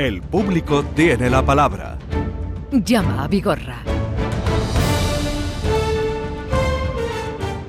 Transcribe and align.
El 0.00 0.22
público 0.22 0.82
tiene 0.94 1.28
la 1.28 1.44
palabra. 1.44 1.98
Llama 2.72 3.24
a 3.24 3.28
Vigorra. 3.28 3.82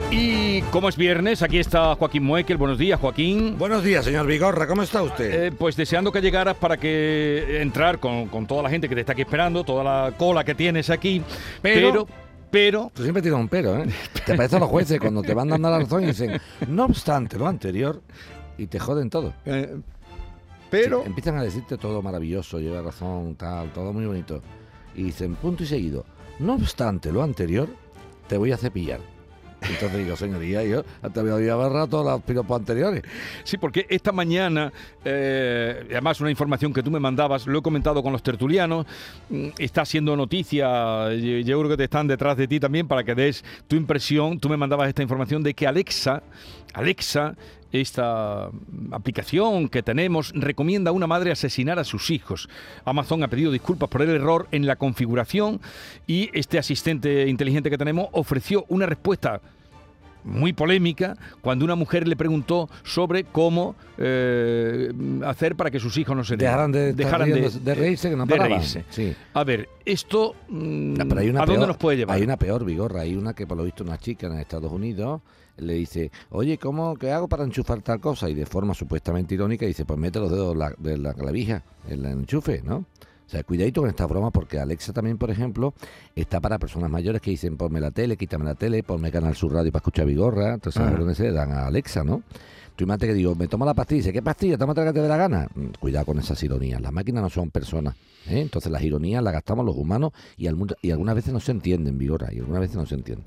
Y 0.10 0.62
como 0.72 0.88
es 0.88 0.96
viernes, 0.96 1.42
aquí 1.42 1.60
está 1.60 1.94
Joaquín 1.96 2.24
Muekel. 2.24 2.56
Buenos 2.56 2.78
días, 2.78 3.02
Joaquín. 3.02 3.58
Buenos 3.58 3.84
días, 3.84 4.06
señor 4.06 4.28
Vigorra, 4.28 4.66
¿cómo 4.66 4.82
está 4.82 5.02
usted? 5.02 5.48
Eh, 5.48 5.52
pues 5.52 5.76
deseando 5.76 6.10
que 6.14 6.22
llegaras 6.22 6.56
para 6.56 6.78
que 6.78 7.60
entrar 7.62 8.00
con, 8.00 8.28
con 8.30 8.48
toda 8.48 8.64
la 8.64 8.70
gente 8.70 8.88
que 8.88 8.96
te 8.96 9.02
está 9.02 9.12
aquí 9.12 9.24
esperando, 9.24 9.66
toda 9.66 9.84
la 9.84 10.14
cola 10.18 10.46
que 10.46 10.56
tienes 10.56 10.90
aquí. 10.90 11.22
Pero- 11.62 11.92
pero, 11.92 12.08
pero 12.50 12.92
Tú 12.94 13.02
siempre 13.04 13.22
tienes 13.22 13.42
un 13.42 13.50
pero, 13.50 13.76
¿eh? 13.78 13.90
Te 14.26 14.36
parece 14.36 14.56
a 14.56 14.60
los 14.60 14.70
jueces 14.70 15.02
cuando 15.02 15.22
te 15.22 15.34
van 15.34 15.50
dando 15.50 15.70
la 15.70 15.80
razón 15.80 16.04
y 16.04 16.08
dicen, 16.08 16.40
no 16.70 16.86
obstante 16.86 17.38
lo 17.38 17.46
anterior, 17.48 18.02
y 18.58 18.68
te 18.68 18.80
joden 18.80 19.10
todo. 19.10 19.34
eh, 19.46 19.76
pero 20.72 21.02
Sí, 21.02 21.08
empiezan 21.08 21.38
a 21.38 21.44
decirte 21.44 21.78
todo 21.78 22.02
maravilloso, 22.02 22.60
lleva 22.60 22.82
razón, 22.82 23.36
tal, 23.36 23.72
todo 23.72 23.94
muy 23.94 24.06
bonito. 24.06 24.42
Y 24.96 25.04
dicen, 25.04 25.36
punto 25.36 25.64
y 25.64 25.68
seguido, 25.68 26.06
no 26.40 26.56
obstante 26.56 27.12
lo 27.12 27.22
anterior, 27.22 27.70
te 28.28 28.38
voy 28.38 28.52
a 28.52 28.58
cepillar. 28.58 29.00
Entonces 29.62 30.00
digo, 30.00 30.16
señoría, 30.16 30.64
yo 30.64 30.84
te 31.14 31.20
había 31.20 31.54
agarrado 31.54 31.88
todos 31.88 32.06
los 32.06 32.22
piropos 32.24 32.60
anteriores. 32.60 33.04
Sí, 33.44 33.58
porque 33.58 33.86
esta 33.90 34.12
mañana, 34.12 34.74
eh, 35.06 35.86
además 35.92 36.20
una 36.20 36.32
información 36.32 36.74
que 36.74 36.82
tú 36.82 36.90
me 36.90 37.00
mandabas, 37.00 37.46
lo 37.46 37.60
he 37.60 37.62
comentado 37.62 38.02
con 38.02 38.12
los 38.12 38.24
tertulianos, 38.24 38.88
mm, 39.30 39.50
está 39.60 39.86
siendo 39.86 40.16
noticia, 40.16 41.14
yo 41.14 41.60
creo 41.60 41.70
que 41.70 41.78
te 41.78 41.84
están 41.84 42.08
detrás 42.08 42.38
de 42.38 42.48
ti 42.48 42.60
también 42.60 42.88
para 42.88 43.04
que 43.04 43.14
des 43.14 43.46
tu 43.68 43.76
impresión, 43.76 44.40
tú 44.40 44.50
me 44.50 44.58
mandabas 44.58 44.90
esta 44.90 45.04
información 45.04 45.44
de 45.44 45.54
que 45.54 45.68
Alexa, 45.68 46.24
Alexa, 46.74 47.36
esta 47.72 48.50
aplicación 48.92 49.70
que 49.70 49.84
tenemos, 49.84 50.32
recomienda 50.36 50.90
a 50.90 50.94
una 50.94 51.08
madre 51.08 51.32
asesinar 51.32 51.80
a 51.80 51.84
sus 51.84 52.10
hijos. 52.10 52.50
Amazon 52.86 53.24
ha 53.24 53.28
pedido 53.28 53.52
disculpas 53.52 53.90
por 53.90 54.02
el 54.02 54.10
error 54.10 54.48
en 54.52 54.66
la 54.66 54.76
configuración 54.76 55.62
y 56.08 56.30
este 56.34 56.60
asistente 56.60 57.28
inteligente 57.28 57.70
que 57.70 57.78
tenemos 57.78 58.08
ofreció 58.12 58.66
una 58.68 58.86
respuesta 58.86 59.42
muy 60.24 60.54
polémica 60.54 61.16
cuando 61.42 61.66
una 61.66 61.76
mujer 61.76 62.08
le 62.08 62.16
preguntó 62.16 62.70
sobre 62.84 63.24
cómo 63.24 63.76
eh, 63.98 64.92
hacer 65.26 65.56
para 65.56 65.72
que 65.72 65.80
sus 65.80 65.98
hijos 65.98 66.16
no 66.16 66.24
se 66.24 66.38
Dejaran 66.38 66.72
de, 66.72 66.94
dejaran 66.94 67.30
de, 67.30 67.76
reírse, 67.76 68.10
que 68.10 68.16
no 68.16 68.26
de 68.26 68.38
reírse. 68.38 68.86
Sí. 68.90 69.14
A 69.34 69.44
ver, 69.44 69.70
esto 69.86 70.36
mm, 70.50 70.94
No, 70.94 71.08
pero 71.08 71.22
hay 71.22 71.30
una 71.30 71.44
¿a 71.44 71.46
dónde 71.46 71.68
nos 71.68 71.78
puede 71.78 71.98
llevar? 71.98 72.16
Hay 72.18 72.24
una 72.24 72.38
peor, 72.38 72.66
Vigorra. 72.66 73.02
Hay 73.02 73.16
una 73.16 73.34
que, 73.34 73.46
por 73.48 73.58
lo 73.58 73.64
visto, 73.64 73.84
una 73.84 73.98
chica 73.98 74.28
en 74.28 74.38
Estados 74.40 74.72
Unidos 74.72 75.22
le 75.58 75.74
dice, 75.74 76.12
oye, 76.30 76.58
¿cómo, 76.58 76.96
¿qué 76.96 77.12
hago 77.12 77.28
para 77.28 77.44
enchufar 77.44 77.82
tal 77.82 78.00
cosa? 78.00 78.30
Y 78.30 78.34
de 78.34 78.46
forma 78.46 78.74
supuestamente 78.74 79.36
irónica 79.36 79.66
dice, 79.66 79.86
pues 79.86 80.00
mete 80.00 80.20
los 80.20 80.32
dedos 80.32 80.56
la- 80.56 80.74
de 80.78 80.98
la 80.98 81.14
clavija 81.14 81.64
en 81.88 82.06
el 82.06 82.12
enchufe, 82.12 82.62
¿no? 82.64 82.86
O 83.32 83.34
sea, 83.34 83.44
cuidadito 83.46 83.80
con 83.80 83.90
esta 83.90 84.06
broma 84.08 84.30
porque 84.30 84.60
Alexa 84.60 84.92
también, 84.92 85.18
por 85.18 85.32
ejemplo, 85.32 85.74
está 86.18 86.42
para 86.42 86.60
personas 86.60 86.90
mayores 86.90 87.22
que 87.22 87.32
dicen, 87.32 87.56
ponme 87.56 87.80
la 87.80 87.92
tele, 87.92 88.18
quítame 88.18 88.44
la 88.44 88.56
tele, 88.56 88.84
ponme 88.84 89.10
Canal 89.10 89.34
Sur 89.38 89.54
Radio 89.54 89.72
para 89.72 89.80
escuchar 89.80 90.06
Vigorra. 90.06 90.56
Entonces, 90.56 90.82
Ajá. 90.82 90.92
órdenes 90.94 91.16
se 91.16 91.24
le 91.24 91.32
dan 91.32 91.50
a 91.54 91.68
Alexa, 91.68 92.04
¿no? 92.04 92.24
Tú 92.76 92.84
imagínate 92.84 93.08
que 93.08 93.14
digo, 93.14 93.34
me 93.36 93.48
tomo 93.48 93.64
la 93.64 93.74
pastilla, 93.74 94.00
dice, 94.00 94.12
¿qué 94.12 94.22
pastilla? 94.22 94.58
Tómate 94.58 94.82
la 94.82 94.88
que 94.88 94.94
te 94.96 95.02
dé 95.04 95.08
la 95.08 95.16
gana. 95.16 95.48
Mm, 95.56 95.68
Cuidado 95.80 96.08
con 96.08 96.20
esas 96.20 96.44
ironías. 96.44 96.82
Las 96.82 96.92
máquinas 96.92 97.24
no 97.24 97.30
son 97.30 97.52
personas. 97.52 97.96
¿eh? 98.28 98.42
Entonces 98.42 98.70
las 98.70 98.84
ironías 98.84 99.24
las 99.24 99.32
gastamos 99.32 99.66
los 99.66 99.78
humanos 99.78 100.12
y, 100.36 100.48
almu- 100.48 100.76
y 100.82 100.92
algunas 100.92 101.16
veces 101.16 101.32
no 101.32 101.40
se 101.40 101.54
entienden, 101.54 101.98
Vigorra, 101.98 102.34
y 102.34 102.40
algunas 102.40 102.60
veces 102.60 102.76
no 102.76 102.86
se 102.86 102.96
entienden. 102.96 103.26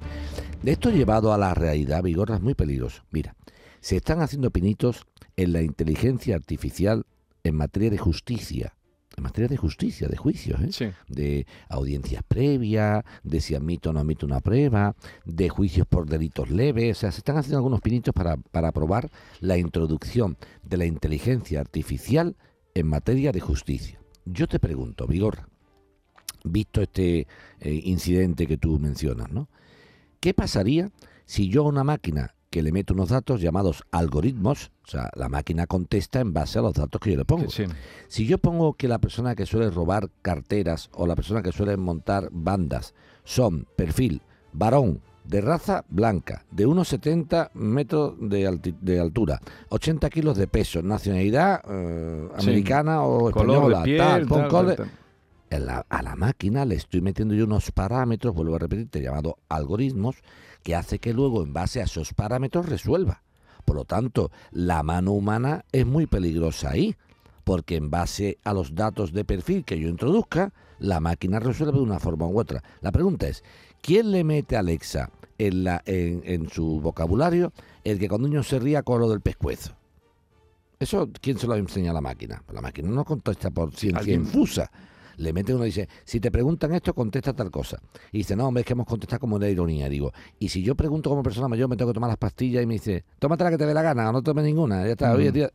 De 0.62 0.70
esto 0.70 0.90
llevado 0.90 1.32
a 1.32 1.38
la 1.38 1.54
realidad, 1.54 2.02
Vigorra, 2.02 2.34
es 2.36 2.42
muy 2.42 2.52
peligroso. 2.52 3.02
Mira, 3.10 3.36
se 3.80 3.96
están 3.96 4.20
haciendo 4.20 4.50
pinitos 4.50 5.06
en 5.38 5.54
la 5.54 5.62
inteligencia 5.62 6.36
artificial 6.36 7.06
en 7.42 7.54
materia 7.56 7.88
de 7.88 7.96
justicia. 7.98 8.74
En 9.16 9.22
materia 9.22 9.48
de 9.48 9.56
justicia, 9.56 10.08
de 10.08 10.16
juicios, 10.16 10.60
¿eh? 10.60 10.72
Sí. 10.72 10.86
de 11.08 11.46
audiencias 11.68 12.22
previas, 12.26 13.04
de 13.22 13.40
si 13.40 13.54
admito 13.54 13.90
o 13.90 13.92
no 13.92 14.00
admito 14.00 14.26
una 14.26 14.40
prueba, 14.40 14.96
de 15.24 15.48
juicios 15.48 15.86
por 15.86 16.06
delitos 16.06 16.50
leves. 16.50 16.98
O 16.98 17.00
sea, 17.00 17.12
se 17.12 17.18
están 17.18 17.36
haciendo 17.36 17.58
algunos 17.58 17.80
pinitos 17.80 18.12
para, 18.12 18.36
para 18.36 18.68
aprobar 18.68 19.10
la 19.40 19.56
introducción 19.56 20.36
de 20.62 20.76
la 20.76 20.86
inteligencia 20.86 21.60
artificial 21.60 22.36
en 22.74 22.88
materia 22.88 23.30
de 23.30 23.40
justicia. 23.40 24.00
Yo 24.24 24.48
te 24.48 24.58
pregunto, 24.58 25.06
Vigorra, 25.06 25.48
visto 26.44 26.82
este 26.82 27.26
eh, 27.60 27.80
incidente 27.84 28.46
que 28.46 28.58
tú 28.58 28.78
mencionas, 28.78 29.30
¿no? 29.30 29.48
¿Qué 30.20 30.34
pasaría 30.34 30.90
si 31.26 31.48
yo 31.48 31.62
a 31.62 31.68
una 31.68 31.84
máquina 31.84 32.33
que 32.54 32.62
le 32.62 32.70
meto 32.70 32.94
unos 32.94 33.08
datos 33.08 33.40
llamados 33.40 33.82
algoritmos, 33.90 34.70
o 34.86 34.90
sea, 34.92 35.10
la 35.16 35.28
máquina 35.28 35.66
contesta 35.66 36.20
en 36.20 36.32
base 36.32 36.60
a 36.60 36.62
los 36.62 36.72
datos 36.74 37.00
que 37.00 37.10
yo 37.10 37.16
le 37.16 37.24
pongo? 37.24 37.50
Sí. 37.50 37.64
Si 38.06 38.28
yo 38.28 38.38
pongo 38.38 38.74
que 38.74 38.86
la 38.86 38.98
persona 39.00 39.34
que 39.34 39.44
suele 39.44 39.70
robar 39.70 40.08
carteras 40.22 40.88
o 40.92 41.04
la 41.08 41.16
persona 41.16 41.42
que 41.42 41.50
suele 41.50 41.76
montar 41.76 42.28
bandas 42.30 42.94
son 43.24 43.66
perfil 43.74 44.22
varón 44.52 45.00
de 45.24 45.40
raza 45.40 45.84
blanca, 45.88 46.44
de 46.52 46.64
1,70 46.68 47.50
metros 47.54 48.14
de, 48.20 48.46
alti- 48.48 48.76
de 48.80 49.00
altura, 49.00 49.40
80 49.70 50.08
kilos 50.10 50.36
de 50.36 50.46
peso, 50.46 50.80
nacionalidad 50.80 51.60
eh, 51.68 52.28
Sí. 52.38 52.50
americana 52.50 53.02
o 53.02 53.32
Color 53.32 53.56
española, 53.72 53.78
de 53.80 53.84
piel, 53.84 53.98
tal, 53.98 54.28
tal, 54.28 54.76
tal. 54.76 54.90
La- 55.50 55.86
a 55.88 56.02
la 56.02 56.16
máquina 56.16 56.64
le 56.64 56.74
estoy 56.76 57.00
metiendo 57.00 57.34
yo 57.34 57.44
unos 57.44 57.70
parámetros, 57.72 58.34
vuelvo 58.34 58.56
a 58.56 58.58
repetirte, 58.58 59.00
llamados 59.02 59.34
algoritmos, 59.48 60.16
que 60.62 60.74
hace 60.74 60.98
que 60.98 61.12
luego 61.12 61.42
en 61.42 61.52
base 61.52 61.80
a 61.80 61.84
esos 61.84 62.14
parámetros 62.14 62.66
resuelva. 62.68 63.22
Por 63.64 63.76
lo 63.76 63.84
tanto, 63.84 64.30
la 64.50 64.82
mano 64.82 65.12
humana 65.12 65.64
es 65.72 65.86
muy 65.86 66.06
peligrosa 66.06 66.70
ahí, 66.70 66.96
porque 67.44 67.76
en 67.76 67.90
base 67.90 68.38
a 68.44 68.52
los 68.54 68.74
datos 68.74 69.12
de 69.12 69.24
perfil 69.24 69.64
que 69.64 69.78
yo 69.78 69.88
introduzca, 69.88 70.52
la 70.78 71.00
máquina 71.00 71.38
resuelve 71.38 71.76
de 71.78 71.84
una 71.84 71.98
forma 72.00 72.26
u 72.26 72.38
otra. 72.38 72.62
La 72.80 72.90
pregunta 72.92 73.28
es, 73.28 73.44
¿quién 73.80 74.10
le 74.10 74.24
mete 74.24 74.56
a 74.56 74.60
Alexa 74.60 75.10
en, 75.38 75.64
la, 75.64 75.82
en, 75.86 76.22
en 76.24 76.48
su 76.48 76.80
vocabulario 76.80 77.52
el 77.84 77.98
que 77.98 78.08
cuando 78.08 78.28
niño 78.28 78.42
se 78.42 78.58
ría 78.58 78.82
con 78.82 79.00
lo 79.00 79.08
del 79.08 79.20
pescuezo? 79.20 79.72
¿Eso 80.80 81.08
quién 81.20 81.38
se 81.38 81.46
lo 81.46 81.54
enseña 81.54 81.92
a 81.92 81.94
la 81.94 82.00
máquina? 82.00 82.42
La 82.52 82.60
máquina 82.60 82.88
no 82.90 83.04
contesta 83.04 83.50
por 83.50 83.72
ciencia 83.74 84.00
Alguien- 84.00 84.20
infusa. 84.22 84.70
Le 85.16 85.32
mete 85.32 85.54
uno 85.54 85.64
y 85.64 85.68
dice, 85.68 85.88
si 86.04 86.20
te 86.20 86.30
preguntan 86.30 86.74
esto, 86.74 86.94
contesta 86.94 87.32
tal 87.32 87.50
cosa. 87.50 87.80
Y 88.12 88.18
dice, 88.18 88.36
no, 88.36 88.46
hombre, 88.48 88.62
es 88.62 88.66
que 88.66 88.72
hemos 88.72 88.86
contestado 88.86 89.20
como 89.20 89.36
una 89.36 89.48
ironía. 89.48 89.88
Digo, 89.88 90.12
y 90.38 90.48
si 90.48 90.62
yo 90.62 90.74
pregunto 90.74 91.10
como 91.10 91.22
persona 91.22 91.48
mayor, 91.48 91.68
me 91.68 91.76
tengo 91.76 91.90
que 91.90 91.94
tomar 91.94 92.08
las 92.08 92.18
pastillas 92.18 92.62
y 92.62 92.66
me 92.66 92.74
dice, 92.74 93.04
tómate 93.18 93.44
la 93.44 93.50
que 93.50 93.58
te 93.58 93.66
dé 93.66 93.74
la 93.74 93.82
gana, 93.82 94.08
o 94.10 94.12
no 94.12 94.22
tomes 94.22 94.44
ninguna, 94.44 94.84
ya 94.84 94.92
está, 94.92 95.12
oye, 95.12 95.26
Ujú. 95.28 95.32
tía. 95.34 95.50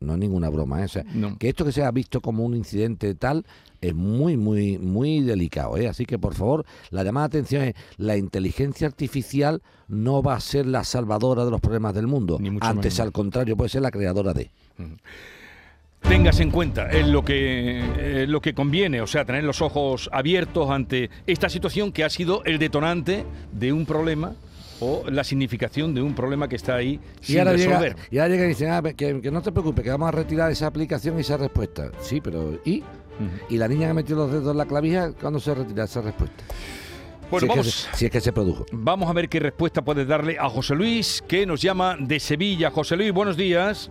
No 0.00 0.14
es 0.14 0.18
ninguna 0.18 0.48
broma, 0.50 0.80
¿eh? 0.82 0.86
O 0.86 0.88
sea, 0.88 1.04
No. 1.14 1.38
que 1.38 1.48
esto 1.48 1.64
que 1.64 1.70
sea 1.70 1.88
visto 1.92 2.20
como 2.20 2.44
un 2.44 2.56
incidente 2.56 3.14
tal 3.14 3.46
es 3.80 3.94
muy, 3.94 4.36
muy, 4.36 4.76
muy 4.78 5.20
delicado, 5.20 5.76
¿eh? 5.76 5.86
Así 5.86 6.06
que, 6.06 6.18
por 6.18 6.34
favor, 6.34 6.64
la 6.90 7.04
llamada 7.04 7.28
de 7.28 7.38
atención 7.38 7.62
es, 7.62 7.74
la 7.98 8.16
inteligencia 8.16 8.88
artificial 8.88 9.62
no 9.86 10.20
va 10.20 10.34
a 10.34 10.40
ser 10.40 10.66
la 10.66 10.82
salvadora 10.82 11.44
de 11.44 11.52
los 11.52 11.60
problemas 11.60 11.94
del 11.94 12.08
mundo. 12.08 12.40
Antes, 12.60 12.94
menos. 12.94 12.98
al 13.00 13.12
contrario, 13.12 13.56
puede 13.56 13.68
ser 13.70 13.82
la 13.82 13.92
creadora 13.92 14.32
de. 14.34 14.50
Tengas 16.08 16.40
en 16.40 16.50
cuenta 16.50 16.90
es 16.90 17.06
lo 17.06 17.24
que 17.24 18.26
lo 18.28 18.40
que 18.40 18.54
conviene, 18.54 19.00
o 19.00 19.06
sea, 19.06 19.24
tener 19.24 19.44
los 19.44 19.62
ojos 19.62 20.08
abiertos 20.12 20.70
ante 20.70 21.10
esta 21.26 21.48
situación 21.48 21.92
que 21.92 22.04
ha 22.04 22.10
sido 22.10 22.44
el 22.44 22.58
detonante 22.58 23.24
de 23.52 23.72
un 23.72 23.86
problema 23.86 24.34
o 24.80 25.04
la 25.08 25.22
significación 25.24 25.94
de 25.94 26.02
un 26.02 26.14
problema 26.14 26.48
que 26.48 26.56
está 26.56 26.74
ahí 26.74 26.98
Y 27.22 27.26
sin 27.26 27.38
ahora, 27.38 27.54
llega, 27.54 27.78
resolver. 27.78 27.96
y 28.10 28.18
ahora 28.18 28.28
llega 28.34 28.44
y 28.44 28.48
dicen, 28.48 28.70
ah, 28.70 28.82
que, 28.82 29.20
que 29.20 29.30
no 29.30 29.40
te 29.40 29.52
preocupes, 29.52 29.84
que 29.84 29.90
vamos 29.90 30.08
a 30.08 30.10
retirar 30.10 30.50
esa 30.50 30.66
aplicación 30.66 31.16
y 31.18 31.20
esa 31.20 31.36
respuesta. 31.36 31.90
Sí, 32.00 32.20
pero 32.20 32.58
¿y? 32.64 32.82
¿Y 33.48 33.56
la 33.58 33.68
niña 33.68 33.86
que 33.86 33.94
metió 33.94 34.16
los 34.16 34.32
dedos 34.32 34.50
en 34.50 34.58
la 34.58 34.66
clavija, 34.66 35.12
cuándo 35.12 35.38
se 35.38 35.54
retira 35.54 35.84
esa 35.84 36.00
respuesta? 36.00 36.42
Bueno, 37.30 37.40
si, 37.40 37.46
es 37.46 37.48
que 37.48 37.48
vamos, 37.48 37.72
se, 37.72 37.96
si 37.96 38.04
es 38.06 38.10
que 38.10 38.20
se 38.20 38.32
produjo. 38.32 38.66
vamos 38.72 39.08
a 39.08 39.12
ver 39.12 39.28
qué 39.28 39.38
respuesta 39.38 39.82
puedes 39.82 40.08
darle 40.08 40.36
a 40.38 40.48
José 40.48 40.74
Luis, 40.74 41.22
que 41.28 41.46
nos 41.46 41.62
llama 41.62 41.96
de 42.00 42.18
Sevilla. 42.18 42.70
José 42.72 42.96
Luis, 42.96 43.12
buenos 43.12 43.36
días. 43.36 43.90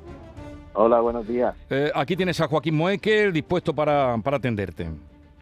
Hola, 0.73 1.00
buenos 1.01 1.27
días. 1.27 1.56
Eh, 1.69 1.91
aquí 1.94 2.15
tienes 2.15 2.39
a 2.39 2.47
Joaquín 2.47 2.75
Moekel 2.75 3.33
dispuesto 3.33 3.73
para, 3.73 4.18
para 4.23 4.38
atenderte. 4.38 4.88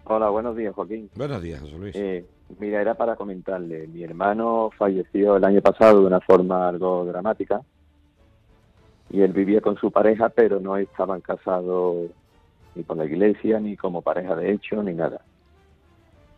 Hola, 0.06 0.30
buenos 0.30 0.56
días, 0.56 0.74
Joaquín. 0.74 1.10
Buenos 1.16 1.42
días, 1.42 1.62
José 1.62 1.78
Luis. 1.78 1.96
Eh, 1.96 2.26
mira, 2.60 2.82
era 2.82 2.96
para 2.96 3.16
comentarle. 3.16 3.88
Mi 3.88 4.04
hermano 4.04 4.72
falleció 4.78 5.38
el 5.38 5.44
año 5.44 5.62
pasado 5.62 6.02
de 6.02 6.08
una 6.08 6.20
forma 6.20 6.68
algo 6.68 7.06
dramática. 7.06 7.62
Y 9.12 9.22
él 9.22 9.34
vivía 9.34 9.62
con 9.62 9.76
su 9.78 9.92
pareja, 9.92 10.30
pero 10.30 10.60
no 10.60 10.78
estaban 10.78 11.22
casados 11.22 12.10
ni 12.76 12.84
con 12.84 12.98
la 12.98 13.06
iglesia, 13.06 13.60
ni 13.60 13.76
como 13.76 14.02
pareja 14.02 14.36
de 14.36 14.52
hecho, 14.52 14.82
ni 14.82 14.94
nada. 14.94 15.22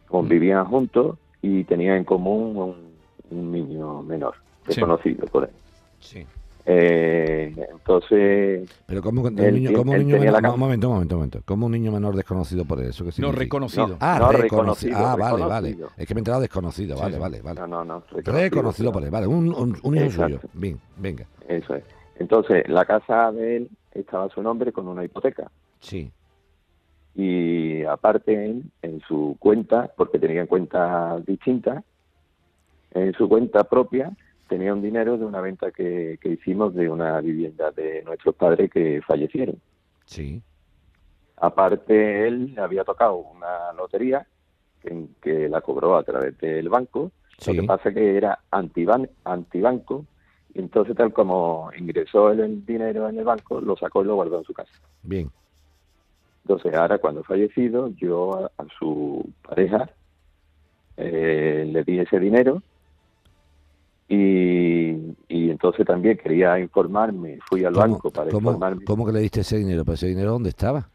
Convivían 0.07 0.65
juntos 0.65 1.17
y 1.41 1.63
tenían 1.63 1.97
en 1.97 2.03
común 2.03 2.57
un, 2.57 2.91
un 3.37 3.51
niño 3.51 4.01
menor, 4.03 4.35
Sí. 4.63 4.67
desconocido 4.75 5.25
por 5.27 5.43
él. 5.45 5.49
sí. 5.99 6.25
Eh, 6.65 7.55
entonces, 7.71 8.69
Pero 8.85 9.01
¿cómo, 9.01 9.23
un 9.23 9.35
niño, 9.35 9.71
cómo 9.73 9.93
un 9.93 9.97
niño 9.97 10.19
menor, 10.19 10.45
un 10.53 10.59
momento, 10.59 10.87
un 10.89 10.93
momento, 10.93 11.15
un 11.15 11.19
momento. 11.19 11.41
¿Cómo 11.45 11.65
un 11.65 11.71
niño 11.71 11.91
menor 11.91 12.15
desconocido 12.15 12.65
por 12.65 12.79
eso? 12.81 13.03
¿Qué 13.03 13.11
No, 13.21 13.31
reconocido. 13.31 13.97
Ah, 13.99 14.17
No, 14.19 14.31
reconocido. 14.31 14.95
Ah, 14.97 15.15
vale, 15.15 15.43
vale. 15.45 15.77
Es 15.97 16.07
que 16.07 16.13
me 16.13 16.19
he 16.19 16.21
enterado 16.21 16.41
desconocido. 16.41 16.95
Sí, 16.95 17.01
Vale, 17.01 17.15
sí. 17.15 17.19
vale, 17.19 17.41
vale. 17.41 17.59
no, 17.61 17.67
no, 17.67 17.83
no. 17.83 18.03
Reconocido 18.23 18.91
por 18.91 19.03
él, 19.03 19.09
vale. 19.09 19.25
Un, 19.27 19.53
un, 19.83 19.97
Exacto. 19.97 20.25
suyo. 20.25 20.39
Bien, 20.53 20.79
venga. 20.97 21.25
Eso 21.47 21.73
es. 21.75 21.83
Entonces, 22.19 22.67
la 22.69 22.85
casa 22.85 23.31
de 23.31 23.57
él 23.57 23.69
estaba 23.93 24.25
a 24.25 24.29
su 24.29 24.41
nombre 24.43 24.71
con 24.71 24.87
una 24.87 25.03
hipoteca. 25.03 25.49
Sí. 25.79 26.11
y 27.15 27.83
aparte 27.83 28.45
él, 28.45 28.63
en 28.83 29.01
su 29.01 29.35
cuenta, 29.39 29.91
porque 29.97 30.19
tenía 30.19 30.45
cuentas 30.45 31.25
distintas, 31.25 31.83
en 32.93 33.13
su 33.13 33.27
cuenta 33.27 33.63
propia 33.63 34.11
tenía 34.51 34.73
un 34.73 34.81
dinero 34.81 35.17
de 35.17 35.23
una 35.23 35.39
venta 35.39 35.71
que, 35.71 36.19
que 36.19 36.27
hicimos 36.27 36.75
de 36.75 36.89
una 36.89 37.21
vivienda 37.21 37.71
de 37.71 38.03
nuestros 38.03 38.35
padres 38.35 38.69
que 38.69 39.01
fallecieron. 39.07 39.55
Sí. 40.03 40.41
Aparte, 41.37 42.27
él 42.27 42.53
había 42.59 42.83
tocado 42.83 43.15
una 43.15 43.71
lotería 43.71 44.27
que, 44.81 45.05
que 45.21 45.47
la 45.47 45.61
cobró 45.61 45.95
a 45.95 46.03
través 46.03 46.37
del 46.39 46.67
banco. 46.67 47.13
Sí. 47.37 47.53
Lo 47.53 47.61
que 47.61 47.67
pasa 47.67 47.93
que 47.93 48.17
era 48.17 48.39
antiban, 48.51 49.09
antibanco 49.23 50.05
y 50.53 50.59
entonces 50.59 50.97
tal 50.97 51.13
como 51.13 51.71
ingresó 51.77 52.29
él 52.31 52.41
el 52.41 52.65
dinero 52.65 53.07
en 53.07 53.19
el 53.19 53.23
banco, 53.23 53.61
lo 53.61 53.77
sacó 53.77 54.01
y 54.01 54.07
lo 54.07 54.15
guardó 54.15 54.39
en 54.39 54.43
su 54.43 54.53
casa. 54.53 54.73
Bien. 55.01 55.31
Entonces 56.43 56.73
ahora 56.73 56.97
cuando 56.97 57.23
fallecido, 57.23 57.87
yo 57.95 58.33
a, 58.37 58.51
a 58.61 58.65
su 58.77 59.31
pareja 59.47 59.89
eh, 60.97 61.63
le 61.71 61.85
di 61.85 61.99
ese 61.99 62.19
dinero 62.19 62.61
y, 64.13 65.15
y 65.29 65.49
entonces 65.49 65.85
también 65.85 66.17
quería 66.17 66.59
informarme, 66.59 67.39
fui 67.49 67.63
al 67.63 67.73
¿Cómo, 67.73 67.93
banco 67.93 68.11
para 68.11 68.29
cómo- 68.29 68.49
informarme. 68.51 68.83
cómo 68.85 69.05
que 69.05 69.13
le 69.13 69.19
diste 69.21 69.39
ese 69.41 69.57
dinero? 69.57 69.85
¿Pero 69.85 69.93
ese 69.95 70.07
dinero 70.07 70.31
dónde 70.31 70.49
estaba? 70.49 70.89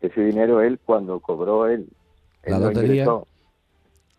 Ese 0.00 0.20
dinero 0.22 0.62
él 0.62 0.78
cuando 0.84 1.20
cobró 1.20 1.66
él, 1.66 1.86
él 2.42 2.52
¿La 2.52 2.58
lo 2.58 2.66
lotería? 2.68 3.02
ingresó, 3.02 3.26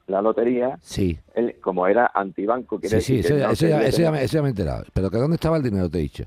la 0.08 0.22
lotería, 0.22 0.78
Sí. 0.82 1.18
él 1.34 1.56
como 1.62 1.88
era 1.88 2.12
antibanco, 2.14 2.80
quiere 2.80 3.02
Sí, 3.02 3.06
sí, 3.06 3.16
decir 3.18 3.26
eso, 3.32 3.36
que 3.36 3.42
no 3.48 3.52
eso 3.52 3.68
ya, 3.68 3.76
tenía- 3.76 3.88
eso 3.90 4.02
ya 4.02 4.12
me, 4.12 4.24
eso 4.24 4.34
ya 4.38 4.42
me 4.44 4.48
he 4.48 4.52
enterado. 4.52 4.84
¿Pero 4.94 5.10
que 5.10 5.18
dónde 5.18 5.36
estaba 5.36 5.58
el 5.58 5.64
dinero, 5.64 5.90
te 5.90 5.98
he 5.98 6.02
dicho? 6.02 6.24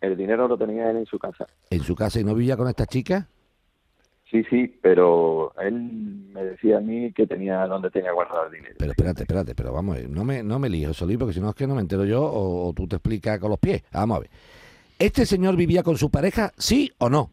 el 0.00 0.16
dinero 0.16 0.48
lo 0.48 0.56
tenía 0.56 0.90
él 0.90 0.96
en 0.96 1.04
su 1.06 1.18
casa. 1.18 1.46
¿En 1.68 1.80
su 1.82 1.94
casa 1.94 2.18
y 2.18 2.24
no 2.24 2.34
vivía 2.34 2.56
con 2.56 2.66
esta 2.68 2.86
chica? 2.86 3.28
Sí, 4.30 4.44
sí, 4.48 4.78
pero 4.80 5.52
él 5.60 5.72
me 6.32 6.44
decía 6.44 6.78
a 6.78 6.80
mí 6.80 7.12
que 7.12 7.26
tenía 7.26 7.66
dónde 7.66 7.90
tenía 7.90 8.12
guardado 8.12 8.46
el 8.46 8.52
dinero. 8.52 8.74
Pero 8.78 8.92
espérate, 8.92 9.22
espérate, 9.22 9.54
pero 9.56 9.72
vamos, 9.72 9.96
a 9.96 10.00
ver, 10.00 10.08
no 10.08 10.24
me, 10.24 10.42
no 10.44 10.58
me 10.60 10.68
lío, 10.68 10.94
Solí, 10.94 11.16
porque 11.16 11.34
si 11.34 11.40
no 11.40 11.48
es 11.48 11.54
que 11.56 11.66
no 11.66 11.74
me 11.74 11.80
entero 11.80 12.04
yo 12.04 12.22
o, 12.22 12.68
o 12.68 12.72
tú 12.72 12.86
te 12.86 12.96
explicas 12.96 13.40
con 13.40 13.50
los 13.50 13.58
pies. 13.58 13.82
Vamos 13.92 14.18
a 14.18 14.20
ver. 14.20 14.30
¿Este 14.98 15.26
señor 15.26 15.56
vivía 15.56 15.82
con 15.82 15.96
su 15.96 16.10
pareja, 16.10 16.52
sí 16.56 16.92
o 16.98 17.08
no? 17.10 17.30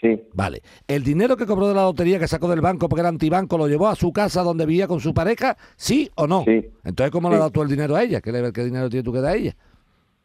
Sí, 0.00 0.22
Vale. 0.34 0.62
¿El 0.86 1.02
dinero 1.02 1.36
que 1.38 1.46
cobró 1.46 1.68
de 1.68 1.74
la 1.74 1.82
lotería 1.84 2.18
que 2.18 2.28
sacó 2.28 2.48
del 2.48 2.60
banco 2.60 2.86
porque 2.88 3.00
era 3.00 3.08
antibanco 3.08 3.56
lo 3.58 3.66
llevó 3.66 3.88
a 3.88 3.94
su 3.96 4.12
casa 4.12 4.42
donde 4.42 4.66
vivía 4.66 4.86
con 4.86 5.00
su 5.00 5.12
pareja, 5.14 5.56
sí 5.76 6.10
o 6.16 6.26
no? 6.26 6.44
Sí. 6.44 6.66
Entonces, 6.84 7.10
¿cómo 7.10 7.28
le 7.30 7.34
has 7.36 7.40
dado 7.40 7.50
tú 7.50 7.62
el 7.62 7.68
dinero 7.68 7.96
a 7.96 8.02
ella? 8.02 8.20
¿Qué, 8.20 8.30
le- 8.30 8.52
qué 8.52 8.64
dinero 8.64 8.88
tienes 8.90 9.04
tú 9.04 9.12
que 9.12 9.20
dar 9.20 9.32
a 9.32 9.36
ella? 9.36 9.54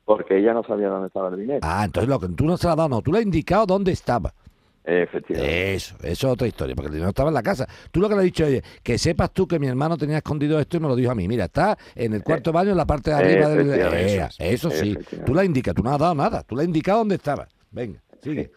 porque 0.03 0.37
ella 0.39 0.53
no 0.53 0.61
sabía 0.63 0.89
dónde 0.89 1.07
estaba 1.07 1.29
el 1.29 1.37
dinero. 1.39 1.59
Ah, 1.61 1.83
entonces 1.85 2.09
lo 2.09 2.19
que 2.19 2.27
tú 2.29 2.43
no 2.45 2.57
se 2.57 2.67
lo 2.67 2.71
has 2.71 2.77
dado, 2.77 2.89
no, 2.89 3.01
tú 3.01 3.13
le 3.13 3.19
has 3.19 3.23
indicado 3.23 3.65
dónde 3.65 3.93
estaba. 3.93 4.33
Efectivamente. 4.83 5.73
Eso, 5.73 5.95
eso 6.01 6.27
es 6.27 6.33
otra 6.33 6.47
historia, 6.47 6.75
porque 6.75 6.87
el 6.87 6.93
dinero 6.93 7.09
estaba 7.09 7.29
en 7.29 7.35
la 7.35 7.43
casa. 7.43 7.67
Tú 7.91 7.99
lo 7.99 8.09
que 8.09 8.15
le 8.15 8.21
has 8.21 8.25
dicho 8.25 8.45
es 8.45 8.63
que 8.81 8.97
sepas 8.97 9.31
tú 9.31 9.47
que 9.47 9.59
mi 9.59 9.67
hermano 9.67 9.97
tenía 9.97 10.17
escondido 10.17 10.59
esto 10.59 10.77
y 10.77 10.79
me 10.79 10.87
lo 10.87 10.95
dijo 10.95 11.11
a 11.11 11.15
mí. 11.15 11.27
Mira, 11.27 11.45
está 11.45 11.77
en 11.95 12.13
el 12.13 12.23
cuarto 12.23 12.51
baño, 12.51 12.71
en 12.71 12.77
la 12.77 12.85
parte 12.85 13.11
de 13.11 13.15
arriba 13.15 13.49
del... 13.49 13.69
Eh, 13.71 14.27
eso 14.39 14.71
sí, 14.71 14.97
tú 15.25 15.33
le 15.33 15.41
has 15.41 15.45
indicado, 15.45 15.75
tú 15.75 15.83
no 15.83 15.91
has 15.91 15.99
dado 15.99 16.15
nada, 16.15 16.43
tú 16.43 16.55
le 16.55 16.63
has 16.63 16.67
indicado 16.67 16.99
dónde 16.99 17.15
estaba. 17.15 17.47
Venga, 17.69 18.01
sigue. 18.21 18.51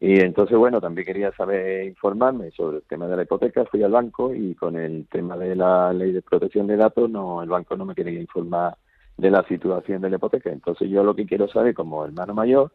Y 0.00 0.18
entonces, 0.18 0.56
bueno, 0.58 0.80
también 0.80 1.06
quería 1.06 1.30
saber, 1.32 1.84
informarme 1.86 2.50
sobre 2.50 2.78
el 2.78 2.82
tema 2.82 3.06
de 3.06 3.16
la 3.16 3.22
hipoteca. 3.22 3.64
Fui 3.66 3.84
al 3.84 3.92
banco 3.92 4.34
y 4.34 4.54
con 4.56 4.76
el 4.76 5.06
tema 5.06 5.36
de 5.36 5.54
la 5.54 5.92
ley 5.92 6.10
de 6.10 6.22
protección 6.22 6.66
de 6.66 6.76
datos, 6.76 7.08
no, 7.08 7.40
el 7.40 7.48
banco 7.48 7.76
no 7.76 7.84
me 7.84 7.94
quería 7.94 8.20
informar 8.20 8.76
de 9.16 9.30
la 9.30 9.46
situación 9.46 10.02
de 10.02 10.10
la 10.10 10.16
hipoteca. 10.16 10.50
Entonces, 10.50 10.90
yo 10.90 11.04
lo 11.04 11.14
que 11.14 11.24
quiero 11.24 11.46
saber, 11.46 11.74
como 11.74 12.04
hermano 12.04 12.34
mayor, 12.34 12.72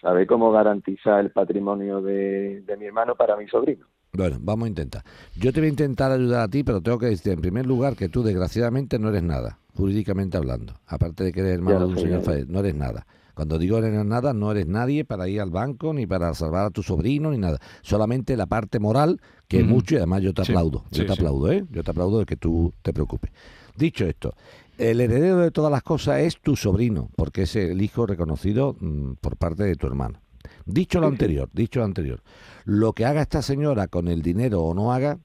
saber 0.00 0.26
cómo 0.26 0.50
garantizar 0.52 1.20
el 1.20 1.30
patrimonio 1.30 2.00
de, 2.00 2.62
de 2.62 2.76
mi 2.76 2.86
hermano 2.86 3.14
para 3.16 3.36
mi 3.36 3.46
sobrino. 3.48 3.86
Bueno, 4.12 4.38
vamos 4.40 4.66
a 4.66 4.68
intentar. 4.68 5.02
Yo 5.36 5.52
te 5.52 5.60
voy 5.60 5.66
a 5.68 5.70
intentar 5.70 6.10
ayudar 6.10 6.42
a 6.42 6.48
ti, 6.48 6.64
pero 6.64 6.80
tengo 6.80 6.98
que 6.98 7.06
decirte 7.06 7.32
en 7.32 7.40
primer 7.40 7.66
lugar 7.66 7.94
que 7.94 8.08
tú 8.08 8.22
desgraciadamente 8.22 8.98
no 8.98 9.10
eres 9.10 9.22
nada, 9.22 9.58
jurídicamente 9.74 10.36
hablando. 10.36 10.74
Aparte 10.86 11.24
de 11.24 11.32
que 11.32 11.40
eres 11.40 11.52
hermano 11.54 11.86
de 11.86 11.92
un 11.92 11.98
señor 11.98 12.22
fallecido, 12.22 12.52
no 12.52 12.60
eres 12.60 12.74
nada. 12.74 13.06
Cuando 13.34 13.58
digo 13.58 13.78
eres 13.78 14.04
nada, 14.04 14.32
no 14.32 14.50
eres 14.50 14.66
nadie 14.66 15.04
para 15.04 15.28
ir 15.28 15.40
al 15.40 15.50
banco, 15.50 15.92
ni 15.94 16.06
para 16.06 16.34
salvar 16.34 16.64
a 16.66 16.70
tu 16.70 16.82
sobrino, 16.82 17.30
ni 17.30 17.38
nada. 17.38 17.58
Solamente 17.82 18.36
la 18.36 18.46
parte 18.46 18.80
moral, 18.80 19.20
que 19.46 19.60
es 19.60 19.64
mucho, 19.64 19.94
y 19.94 19.98
además 19.98 20.22
yo 20.22 20.32
te 20.34 20.44
Sí, 20.44 20.52
aplaudo. 20.52 20.84
Yo 20.90 21.02
sí, 21.02 21.06
te 21.06 21.12
sí. 21.12 21.20
aplaudo, 21.20 21.52
¿eh? 21.52 21.64
Yo 21.70 21.84
te 21.84 21.90
aplaudo 21.92 22.18
de 22.18 22.26
que 22.26 22.36
tú 22.36 22.72
te 22.82 22.92
preocupes. 22.92 23.30
Dicho 23.76 24.04
esto, 24.06 24.34
el 24.78 25.00
heredero 25.00 25.38
de 25.38 25.50
todas 25.50 25.70
las 25.70 25.82
cosas 25.82 26.20
es 26.20 26.40
tu 26.40 26.56
sobrino, 26.56 27.10
porque 27.16 27.42
es 27.42 27.56
el 27.56 27.82
hijo 27.82 28.06
reconocido 28.06 28.76
mm, 28.80 29.14
por 29.20 29.36
parte 29.36 29.64
de 29.64 29.74
tu 29.76 29.86
hermano. 29.86 30.20
Dicho 30.64 31.00
lo 31.00 31.06
anterior, 31.08 31.48
dicho 31.52 31.80
lo 31.80 31.84
anterior, 31.86 32.22
lo 32.64 32.92
que 32.92 33.04
haga 33.04 33.22
esta 33.22 33.42
señora 33.42 33.88
con 33.88 34.08
el 34.08 34.22
dinero 34.22 34.62
o 34.62 34.74
no 34.74 34.92
haga, 34.92 35.18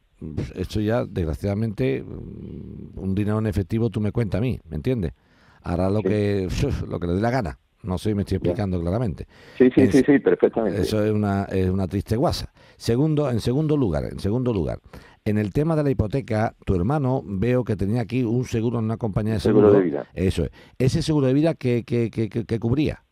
esto 0.56 0.80
ya, 0.80 1.06
desgraciadamente, 1.06 2.04
mm, 2.04 2.98
un 3.00 3.16
dinero 3.16 3.40
en 3.40 3.48
efectivo 3.48 3.90
tú 3.90 4.00
me 4.02 4.12
cuentas 4.12 4.40
a 4.40 4.42
mí, 4.42 4.60
¿me 4.70 4.76
entiendes? 4.76 5.14
Hará 5.62 5.90
lo 5.90 6.00
Sí. 6.00 6.08
que 6.10 6.48
lo 6.90 7.00
que 7.00 7.08
le 7.08 7.14
dé 7.14 7.22
la 7.22 7.30
gana. 7.32 7.60
No 7.84 7.98
sé 7.98 8.10
si 8.12 8.16
me 8.16 8.22
estoy 8.22 8.38
explicando 8.38 8.80
claramente. 8.80 9.28
Sí, 9.58 9.66
sí, 9.76 9.82
Es- 9.82 9.92
sí, 9.92 10.04
sí, 10.06 10.20
perfectamente. 10.20 10.82
Eso 10.82 11.04
es 11.04 11.12
una, 11.12 11.44
es 11.46 11.70
una 11.70 11.86
triste 11.86 12.16
guasa. 12.16 12.54
Segundo, 12.78 13.30
en 13.30 13.42
segundo 13.42 13.76
lugar, 13.76 14.06
en 14.06 14.20
segundo 14.20 14.54
lugar, 14.54 14.80
en 15.25 15.38
el 15.38 15.54
tema 15.54 15.75
de 15.75 15.84
la 15.84 15.90
hipoteca, 15.90 16.54
tu 16.66 16.75
hermano 16.75 17.22
veo 17.25 17.64
que 17.64 17.75
tenía 17.75 18.02
aquí 18.02 18.24
un 18.24 18.44
seguro 18.46 18.80
en 18.80 18.86
una 18.86 18.98
compañía 18.98 19.34
de 19.34 19.40
Seguro 19.40 19.68
seguro. 19.68 19.80
de 19.80 19.90
vida. 19.90 20.08
Eso 20.14 20.44
es. 20.44 20.52
Ese 20.78 21.02
seguro 21.02 21.28
de 21.28 21.34
vida 21.34 21.54
que, 21.54 21.84
que, 21.84 22.10
que, 22.10 22.60
cubría. 22.60 23.04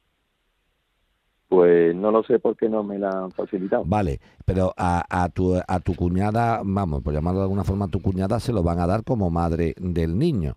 Pues 1.47 1.93
no 1.95 2.11
lo 2.11 2.23
sé 2.23 2.39
por 2.39 2.55
qué 2.55 2.69
no 2.69 2.81
me 2.83 2.97
la 2.97 3.09
han 3.09 3.31
facilitado. 3.31 3.83
Vale, 3.85 4.19
pero 4.45 4.73
a, 4.77 5.03
a, 5.09 5.27
tu, 5.29 5.55
a 5.55 5.79
tu 5.81 5.95
cuñada, 5.95 6.61
vamos, 6.63 7.01
por 7.01 7.13
llamarlo 7.13 7.39
de 7.39 7.43
alguna 7.45 7.63
forma, 7.65 7.85
a 7.85 7.89
tu 7.89 8.01
cuñada 8.01 8.39
se 8.39 8.53
lo 8.53 8.63
van 8.63 8.79
a 8.79 8.87
dar 8.87 9.03
como 9.03 9.29
madre 9.29 9.73
del 9.77 10.17
niño. 10.17 10.55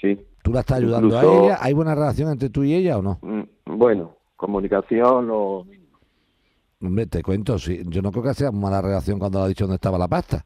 Sí. 0.00 0.18
¿Tú 0.42 0.52
la 0.52 0.60
estás 0.60 0.78
ayudando 0.78 1.08
Incluso- 1.08 1.30
a 1.42 1.44
ella? 1.46 1.58
¿Hay 1.60 1.72
buena 1.74 1.94
relación 1.94 2.30
entre 2.30 2.50
tú 2.50 2.64
y 2.64 2.74
ella 2.74 2.98
o 2.98 3.02
no? 3.02 3.18
Mm, 3.22 3.76
Bueno, 3.78 4.16
comunicación, 4.36 5.26
lo. 5.28 5.66
Hombre, 6.82 7.06
te 7.06 7.22
cuento, 7.22 7.58
sí, 7.58 7.82
yo 7.86 8.00
no 8.00 8.10
creo 8.10 8.24
que 8.24 8.34
sea 8.34 8.50
mala 8.50 8.80
relación 8.80 9.18
cuando 9.18 9.38
le 9.40 9.44
ha 9.44 9.48
dicho 9.48 9.64
dónde 9.64 9.74
estaba 9.76 9.98
la 9.98 10.08
pasta. 10.08 10.44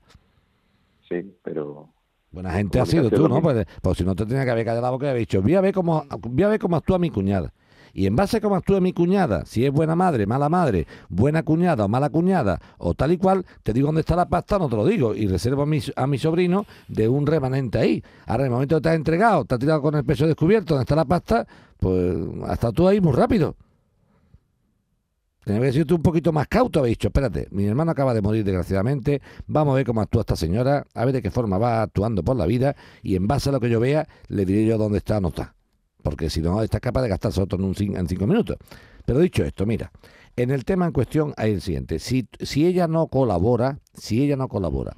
Sí, 1.14 1.36
pero 1.42 1.94
Buena 2.34 2.50
gente 2.50 2.80
ha 2.80 2.86
sido 2.86 3.10
tú, 3.10 3.28
¿no? 3.28 3.40
Pues, 3.40 3.64
pues 3.80 3.96
si 3.96 4.04
no 4.04 4.16
te 4.16 4.26
tenía 4.26 4.44
que 4.44 4.50
haber 4.50 4.64
callado 4.64 4.82
la 4.82 4.90
boca 4.90 5.06
y 5.06 5.10
haber 5.10 5.20
dicho, 5.20 5.40
voy 5.40 5.54
a 5.54 5.60
ver 5.60 5.72
cómo, 5.72 6.04
voy 6.20 6.42
a 6.42 6.48
ver 6.48 6.58
cómo 6.58 6.74
actúa 6.74 6.98
mi 6.98 7.08
cuñada. 7.08 7.52
Y 7.92 8.06
en 8.06 8.16
base 8.16 8.38
a 8.38 8.40
cómo 8.40 8.56
actúa 8.56 8.80
mi 8.80 8.92
cuñada, 8.92 9.46
si 9.46 9.64
es 9.64 9.70
buena 9.70 9.94
madre, 9.94 10.26
mala 10.26 10.48
madre, 10.48 10.88
buena 11.08 11.44
cuñada 11.44 11.84
o 11.84 11.88
mala 11.88 12.10
cuñada, 12.10 12.60
o 12.78 12.94
tal 12.94 13.12
y 13.12 13.18
cual, 13.18 13.46
te 13.62 13.72
digo 13.72 13.86
dónde 13.86 14.00
está 14.00 14.16
la 14.16 14.28
pasta, 14.28 14.58
no 14.58 14.68
te 14.68 14.74
lo 14.74 14.84
digo. 14.84 15.14
Y 15.14 15.28
reservo 15.28 15.62
a 15.62 15.66
mi, 15.66 15.78
a 15.94 16.08
mi 16.08 16.18
sobrino 16.18 16.66
de 16.88 17.08
un 17.08 17.24
remanente 17.24 17.78
ahí. 17.78 18.02
Ahora, 18.26 18.42
en 18.42 18.46
el 18.46 18.52
momento 18.52 18.74
que 18.76 18.82
te 18.82 18.88
has 18.88 18.96
entregado, 18.96 19.44
te 19.44 19.54
has 19.54 19.60
tirado 19.60 19.80
con 19.80 19.94
el 19.94 20.04
peso 20.04 20.26
descubierto, 20.26 20.74
¿dónde 20.74 20.82
está 20.82 20.96
la 20.96 21.04
pasta? 21.04 21.46
Pues 21.78 22.16
hasta 22.48 22.72
tú 22.72 22.88
ahí 22.88 23.00
muy 23.00 23.12
rápido. 23.12 23.54
Tenía 25.44 25.70
que 25.70 25.84
tú 25.84 25.96
un 25.96 26.02
poquito 26.02 26.32
más 26.32 26.48
cauto, 26.48 26.80
habéis 26.80 26.94
dicho, 26.96 27.08
espérate, 27.08 27.48
mi 27.50 27.66
hermano 27.66 27.90
acaba 27.90 28.14
de 28.14 28.22
morir 28.22 28.44
desgraciadamente, 28.44 29.20
vamos 29.46 29.72
a 29.72 29.76
ver 29.76 29.86
cómo 29.86 30.00
actúa 30.00 30.20
esta 30.20 30.36
señora, 30.36 30.86
a 30.94 31.04
ver 31.04 31.14
de 31.14 31.22
qué 31.22 31.30
forma 31.30 31.58
va 31.58 31.82
actuando 31.82 32.22
por 32.22 32.36
la 32.36 32.46
vida 32.46 32.74
y 33.02 33.16
en 33.16 33.26
base 33.26 33.50
a 33.50 33.52
lo 33.52 33.60
que 33.60 33.68
yo 33.68 33.78
vea 33.78 34.08
le 34.28 34.46
diré 34.46 34.64
yo 34.64 34.78
dónde 34.78 34.98
está 34.98 35.18
o 35.18 35.20
no 35.20 35.28
está. 35.28 35.54
Porque 36.02 36.30
si 36.30 36.40
no, 36.40 36.62
está 36.62 36.80
capaz 36.80 37.02
de 37.02 37.08
gastarse 37.08 37.40
otro 37.40 37.58
en, 37.58 37.64
un 37.64 37.74
en 37.96 38.08
cinco 38.08 38.26
minutos. 38.26 38.56
Pero 39.04 39.20
dicho 39.20 39.44
esto, 39.44 39.66
mira, 39.66 39.90
en 40.36 40.50
el 40.50 40.64
tema 40.64 40.86
en 40.86 40.92
cuestión 40.92 41.34
hay 41.36 41.52
el 41.52 41.60
siguiente, 41.60 41.98
si, 41.98 42.26
si 42.40 42.66
ella 42.66 42.88
no 42.88 43.08
colabora, 43.08 43.78
si 43.94 44.22
ella 44.22 44.36
no 44.36 44.48
colabora 44.48 44.96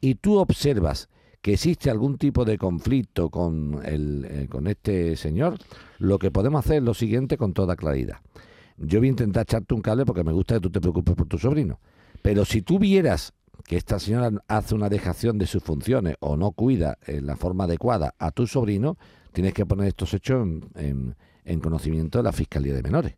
y 0.00 0.16
tú 0.16 0.38
observas 0.38 1.08
que 1.40 1.54
existe 1.54 1.90
algún 1.90 2.18
tipo 2.18 2.44
de 2.44 2.58
conflicto 2.58 3.30
con, 3.30 3.80
el, 3.84 4.26
eh, 4.28 4.48
con 4.48 4.66
este 4.66 5.16
señor, 5.16 5.58
lo 5.98 6.18
que 6.18 6.30
podemos 6.30 6.64
hacer 6.64 6.78
es 6.78 6.82
lo 6.82 6.94
siguiente 6.94 7.36
con 7.36 7.52
toda 7.52 7.76
claridad. 7.76 8.18
Yo 8.78 8.98
voy 8.98 9.08
a 9.08 9.10
intentar 9.10 9.42
echarte 9.42 9.74
un 9.74 9.80
cable 9.82 10.04
porque 10.04 10.24
me 10.24 10.32
gusta 10.32 10.54
que 10.54 10.60
tú 10.60 10.70
te 10.70 10.80
preocupes 10.80 11.14
por 11.14 11.26
tu 11.26 11.38
sobrino. 11.38 11.80
Pero 12.22 12.44
si 12.44 12.62
tú 12.62 12.78
vieras 12.78 13.32
que 13.64 13.76
esta 13.76 13.98
señora 13.98 14.30
hace 14.48 14.74
una 14.74 14.88
dejación 14.88 15.38
de 15.38 15.46
sus 15.46 15.62
funciones 15.62 16.16
o 16.20 16.36
no 16.36 16.52
cuida 16.52 16.98
en 17.06 17.26
la 17.26 17.36
forma 17.36 17.64
adecuada 17.64 18.14
a 18.18 18.30
tu 18.30 18.46
sobrino, 18.46 18.96
tienes 19.32 19.54
que 19.54 19.66
poner 19.66 19.88
estos 19.88 20.12
hechos 20.14 20.46
en- 20.74 21.16
en 21.44 21.60
conocimiento 21.60 22.18
de 22.18 22.24
la 22.24 22.32
Fiscalía 22.32 22.74
de 22.74 22.82
Menores. 22.82 23.14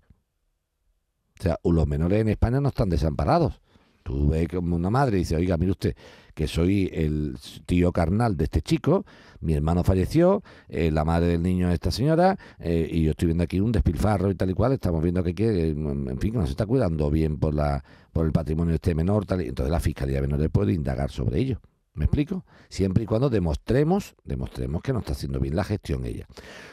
O 1.38 1.42
sea, 1.42 1.58
los 1.64 1.86
menores 1.86 2.20
en 2.20 2.28
España 2.28 2.60
no 2.60 2.68
están 2.68 2.88
desamparados. 2.88 3.60
Tú 4.08 4.26
ves 4.26 4.48
como 4.48 4.74
una 4.74 4.88
madre 4.88 5.18
y 5.18 5.20
dice, 5.20 5.36
oiga, 5.36 5.58
mire 5.58 5.72
usted, 5.72 5.94
que 6.34 6.48
soy 6.48 6.90
el 6.94 7.36
tío 7.66 7.92
carnal 7.92 8.38
de 8.38 8.44
este 8.44 8.62
chico, 8.62 9.04
mi 9.42 9.52
hermano 9.52 9.84
falleció, 9.84 10.42
eh, 10.70 10.90
la 10.90 11.04
madre 11.04 11.26
del 11.26 11.42
niño 11.42 11.68
es 11.68 11.74
esta 11.74 11.90
señora, 11.90 12.38
eh, 12.58 12.88
y 12.90 13.02
yo 13.02 13.10
estoy 13.10 13.26
viendo 13.26 13.44
aquí 13.44 13.60
un 13.60 13.70
despilfarro 13.70 14.30
y 14.30 14.34
tal 14.34 14.48
y 14.48 14.54
cual, 14.54 14.72
estamos 14.72 15.02
viendo 15.02 15.22
que, 15.22 15.34
que 15.34 15.68
en 15.68 16.18
fin, 16.18 16.32
que 16.32 16.38
no 16.38 16.46
se 16.46 16.52
está 16.52 16.64
cuidando 16.64 17.10
bien 17.10 17.38
por 17.38 17.52
la 17.52 17.84
por 18.10 18.24
el 18.24 18.32
patrimonio 18.32 18.70
de 18.70 18.76
este 18.76 18.94
menor, 18.94 19.26
tal, 19.26 19.42
y 19.42 19.48
entonces 19.48 19.70
la 19.70 19.78
Fiscalía 19.78 20.16
de 20.16 20.22
Menores 20.22 20.48
puede 20.48 20.72
indagar 20.72 21.10
sobre 21.10 21.40
ello. 21.40 21.60
¿Me 21.92 22.06
explico? 22.06 22.46
Siempre 22.70 23.02
y 23.02 23.06
cuando 23.06 23.28
demostremos, 23.28 24.14
demostremos 24.24 24.80
que 24.80 24.94
no 24.94 25.00
está 25.00 25.12
haciendo 25.12 25.40
bien 25.40 25.54
la 25.54 25.64
gestión 25.64 26.06
ella. 26.06 26.26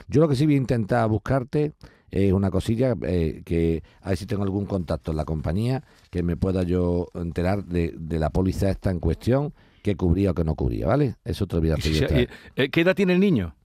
Yo 0.08 0.22
lo 0.22 0.30
que 0.30 0.38
sí 0.38 0.46
voy 0.46 0.54
a 0.54 0.58
intentar 0.58 1.10
buscarte 1.10 1.74
es 2.12 2.32
una 2.32 2.50
cosilla 2.52 2.96
eh, 3.04 3.42
que 3.46 3.84
a 4.02 4.10
ver 4.10 4.18
si 4.18 4.26
tengo 4.26 4.44
algún 4.44 4.66
contacto 4.66 5.12
en 5.12 5.18
la 5.18 5.26
compañía 5.26 5.84
que 6.10 6.24
me 6.24 6.38
pueda 6.38 6.64
yo 6.64 7.08
enterar 7.14 7.66
de, 7.66 7.94
de 7.98 8.20
la 8.20 8.30
póliza 8.30 8.70
esta 8.70 8.90
en 8.92 9.00
cuestión, 9.00 9.54
que 9.84 9.96
cubría 9.96 10.32
o 10.32 10.34
que 10.34 10.44
no 10.44 10.56
cubría, 10.56 10.88
¿vale? 10.88 11.16
Eso 11.26 11.46
te 11.48 11.56
lo 11.56 11.62
voy 11.62 11.72
a 11.72 11.76
pedir. 11.76 12.08
eh, 12.10 12.28
eh, 12.56 12.70
¿Qué 12.70 12.82
edad 12.82 12.96
tiene 12.96 13.14
el 13.14 13.20
niño? 13.20 13.56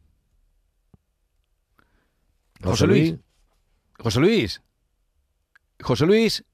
José 2.62 2.86
Luis. 2.86 3.14
José 3.98 4.20
Luis. 4.20 4.62
José 5.82 6.06
Luis. 6.06 6.44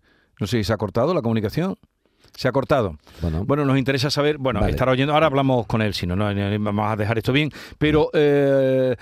No 0.41 0.47
sé 0.47 0.59
si 0.59 0.65
se 0.65 0.73
ha 0.73 0.77
cortado 0.77 1.15
la 1.15 1.23
comunicación. 1.23 1.77
Se 2.37 2.49
ha 2.49 2.53
cortado. 2.53 2.99
Bueno, 3.23 3.45
Bueno, 3.45 3.65
nos 3.65 3.79
interesa 3.79 4.11
saber, 4.11 4.37
bueno, 4.39 4.61
Vale. 4.61 4.73
estar 4.73 4.89
oyendo, 4.89 5.15
ahora 5.15 5.27
hablamos 5.27 5.67
con 5.67 5.81
él, 5.81 5.95
si 5.95 6.07
no, 6.07 6.15
no, 6.17 6.33
no, 6.35 6.51
vamos 6.65 6.93
a 6.93 6.97
dejar 6.97 7.17
esto 7.19 7.33
bien, 7.33 7.51
pero... 7.79 8.11
eh, 8.13 8.95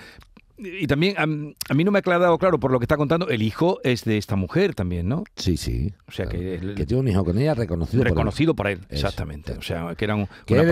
y 0.57 0.87
también, 0.87 1.15
a, 1.17 1.25
mí 1.25 1.83
no 1.83 1.91
me 1.91 1.99
ha 1.99 2.01
quedado 2.01 2.37
claro 2.37 2.59
por 2.59 2.71
lo 2.71 2.79
que 2.79 2.85
está 2.85 2.97
contando, 2.97 3.27
el 3.29 3.41
hijo 3.41 3.79
es 3.83 4.05
de 4.05 4.17
esta 4.17 4.35
mujer 4.35 4.73
también, 4.73 5.07
¿no? 5.07 5.23
sí, 5.35 5.57
sí. 5.57 5.93
O 6.07 6.11
sea, 6.11 6.25
claro. 6.27 6.39
que 6.39 6.55
el- 6.55 6.75
que 6.75 6.85
tiene 6.85 7.01
un 7.01 7.07
hijo 7.07 7.25
con 7.25 7.37
ella 7.37 7.53
reconocido, 7.53 7.99
por 8.01 8.07
él. 8.07 8.13
reconocido 8.13 8.55
por 8.55 8.67
él, 8.67 8.79
exactamente. 8.89 9.53
O 9.53 9.61
sea, 9.61 9.95
que 9.95 10.05
era 10.05 10.15
un... 10.15 10.27
Que 10.45 10.55
el 10.59 10.69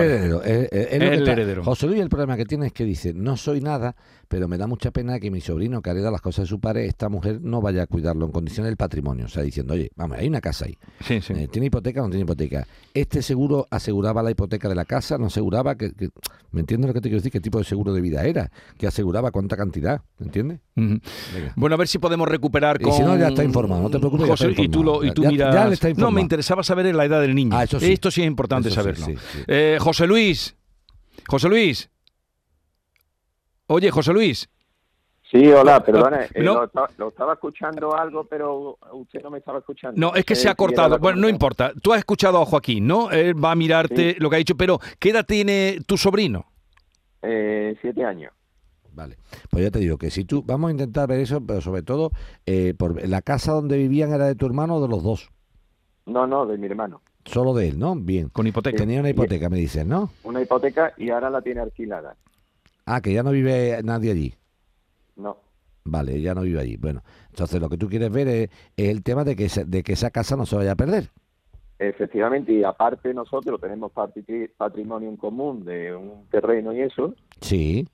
heredero. 1.28 1.64
José 1.64 1.86
Luis 1.86 2.00
el 2.00 2.08
problema 2.08 2.36
que 2.36 2.44
tiene 2.44 2.66
es 2.68 2.72
que 2.72 2.84
dice, 2.84 3.12
no 3.14 3.36
soy 3.36 3.60
nada, 3.60 3.94
pero 4.34 4.48
me 4.48 4.58
da 4.58 4.66
mucha 4.66 4.90
pena 4.90 5.20
que 5.20 5.30
mi 5.30 5.40
sobrino 5.40 5.80
que 5.80 5.90
hereda 5.90 6.10
las 6.10 6.20
cosas 6.20 6.46
de 6.46 6.48
su 6.48 6.58
padre, 6.58 6.86
esta 6.86 7.08
mujer 7.08 7.38
no 7.40 7.60
vaya 7.60 7.84
a 7.84 7.86
cuidarlo 7.86 8.26
en 8.26 8.32
condiciones 8.32 8.68
del 8.68 8.76
patrimonio. 8.76 9.26
O 9.26 9.28
sea, 9.28 9.44
diciendo, 9.44 9.74
oye, 9.74 9.92
vamos, 9.94 10.18
hay 10.18 10.26
una 10.26 10.40
casa 10.40 10.64
ahí. 10.64 10.76
Sí, 11.06 11.20
sí. 11.20 11.34
Eh, 11.36 11.46
¿Tiene 11.46 11.66
hipoteca 11.68 12.00
o 12.00 12.06
no 12.06 12.10
tiene 12.10 12.24
hipoteca? 12.24 12.66
Este 12.92 13.22
seguro 13.22 13.68
aseguraba 13.70 14.24
la 14.24 14.32
hipoteca 14.32 14.68
de 14.68 14.74
la 14.74 14.84
casa, 14.86 15.18
no 15.18 15.26
aseguraba 15.26 15.76
que... 15.76 15.92
que- 15.92 16.08
¿Me 16.50 16.60
entiendes 16.60 16.88
lo 16.88 16.94
que 16.94 17.00
te 17.00 17.08
quiero 17.10 17.18
decir? 17.20 17.30
¿Qué 17.30 17.40
tipo 17.40 17.58
de 17.58 17.64
seguro 17.64 17.92
de 17.92 18.00
vida 18.00 18.24
era? 18.24 18.50
¿Que 18.76 18.88
aseguraba 18.88 19.30
cuánta 19.30 19.56
cantidad? 19.56 20.02
¿Me 20.18 20.26
entiendes? 20.26 20.58
Bueno, 21.54 21.74
a 21.74 21.78
ver 21.78 21.86
si 21.86 21.98
podemos 21.98 22.26
recuperar 22.26 22.80
Y 22.82 22.90
si 22.90 23.02
no, 23.02 23.16
ya 23.16 23.28
está 23.28 23.44
informado, 23.44 23.82
no 23.82 23.90
te 23.90 24.00
preocupes, 24.00 24.26
José, 24.28 24.52
y 24.56 24.68
tú, 24.68 24.82
lo, 24.82 25.04
y 25.04 25.12
tú. 25.12 25.22
Ya- 25.22 25.28
miras... 25.30 25.54
ya 25.54 25.66
le 25.68 25.74
está 25.74 25.90
no, 25.92 26.10
me 26.10 26.20
interesaba 26.20 26.64
saber 26.64 26.92
la 26.92 27.04
edad 27.04 27.20
del 27.20 27.36
niño. 27.36 27.56
Ah, 27.56 27.62
eso 27.64 27.78
sí. 27.78 27.92
Esto 27.92 28.10
sí 28.10 28.22
es 28.22 28.26
importante 28.26 28.68
Eso 28.68 28.80
saberlo. 28.82 29.06
Eh, 29.46 29.78
José 29.80 30.08
Luis. 30.08 30.56
José 31.28 31.48
Luis. 31.48 31.88
Oye, 33.66 33.90
José 33.90 34.12
Luis. 34.12 34.48
Sí, 35.30 35.48
hola, 35.50 35.82
perdone, 35.82 36.26
eh, 36.34 36.42
no. 36.42 36.54
lo, 36.54 36.64
esta- 36.64 36.88
lo 36.98 37.08
estaba 37.08 37.32
escuchando 37.32 37.96
algo, 37.96 38.24
pero 38.24 38.78
usted 38.92 39.22
no 39.22 39.30
me 39.30 39.38
estaba 39.38 39.58
escuchando. 39.58 39.98
No, 39.98 40.14
es 40.14 40.24
que 40.24 40.34
Eh, 40.34 40.36
se 40.36 40.48
ha 40.48 40.50
era 40.50 40.54
cortado. 40.56 40.98
Bueno, 40.98 41.22
no 41.22 41.28
importa. 41.28 41.72
Tú 41.82 41.92
has 41.92 41.98
escuchado 41.98 42.40
a 42.40 42.44
Joaquín, 42.46 42.86
¿no? 42.86 43.10
Él 43.10 43.42
va 43.42 43.52
a 43.52 43.54
mirarte 43.56 44.12
Sí. 44.14 44.20
lo 44.20 44.28
que 44.30 44.36
ha 44.36 44.38
dicho, 44.38 44.54
pero 44.56 44.78
¿qué 45.00 45.10
edad 45.10 45.24
tiene 45.26 45.78
tu 45.86 45.96
sobrino? 45.96 46.46
Eh, 47.22 47.74
siete 47.80 48.04
años. 48.04 48.32
Vale, 48.92 49.16
pues 49.50 49.64
ya 49.64 49.70
te 49.72 49.80
digo 49.80 49.98
que 49.98 50.10
si 50.10 50.24
tú, 50.24 50.44
vamos 50.46 50.68
a 50.68 50.70
intentar 50.70 51.08
ver 51.08 51.18
eso, 51.18 51.44
pero 51.44 51.60
sobre 51.60 51.82
todo, 51.82 52.12
eh, 52.46 52.74
por 52.78 53.08
la 53.08 53.22
casa 53.22 53.50
donde 53.52 53.76
vivían 53.76 54.12
era 54.12 54.26
de 54.26 54.36
tu 54.36 54.46
hermano 54.46 54.76
o 54.76 54.82
de 54.82 54.88
los 54.88 55.02
dos, 55.02 55.30
No, 56.06 56.28
no, 56.28 56.46
de 56.46 56.58
mi 56.58 56.66
hermano. 56.66 57.00
solo 57.24 57.54
de 57.54 57.68
él, 57.70 57.78
¿no? 57.78 57.96
Bien. 57.96 58.28
Con 58.28 58.46
hipoteca. 58.46 58.76
Tenía 58.76 59.00
una 59.00 59.10
hipoteca, 59.10 59.48
me 59.48 59.56
dices, 59.56 59.84
¿no? 59.84 60.10
Una 60.22 60.42
hipoteca 60.42 60.92
y 60.96 61.10
ahora 61.10 61.28
la 61.30 61.40
tiene 61.42 61.62
alquilada. 61.62 62.14
Ah, 62.86 63.00
que 63.00 63.12
ya 63.12 63.22
no 63.22 63.30
vive 63.30 63.80
nadie 63.82 64.10
allí. 64.12 64.34
No. 65.16 65.38
Vale, 65.84 66.20
ya 66.20 66.34
no 66.34 66.42
vive 66.42 66.60
allí. 66.60 66.76
Bueno, 66.76 67.02
entonces 67.30 67.60
lo 67.60 67.68
que 67.68 67.76
tú 67.76 67.88
quieres 67.88 68.10
ver 68.10 68.28
es, 68.28 68.50
es 68.76 68.88
el 68.88 69.02
tema 69.02 69.24
de 69.24 69.36
que, 69.36 69.48
de 69.66 69.82
que 69.82 69.92
esa 69.92 70.10
casa 70.10 70.36
no 70.36 70.46
se 70.46 70.56
vaya 70.56 70.72
a 70.72 70.76
perder. 70.76 71.10
Efectivamente, 71.78 72.52
y 72.52 72.62
aparte 72.64 73.12
nosotros 73.12 73.60
tenemos 73.60 73.92
patri- 73.92 74.50
patrimonio 74.56 75.08
en 75.08 75.16
común 75.16 75.64
de 75.64 75.94
un 75.94 76.26
terreno 76.30 76.72
y 76.72 76.80
eso, 76.82 77.14
Sí, 77.40 77.86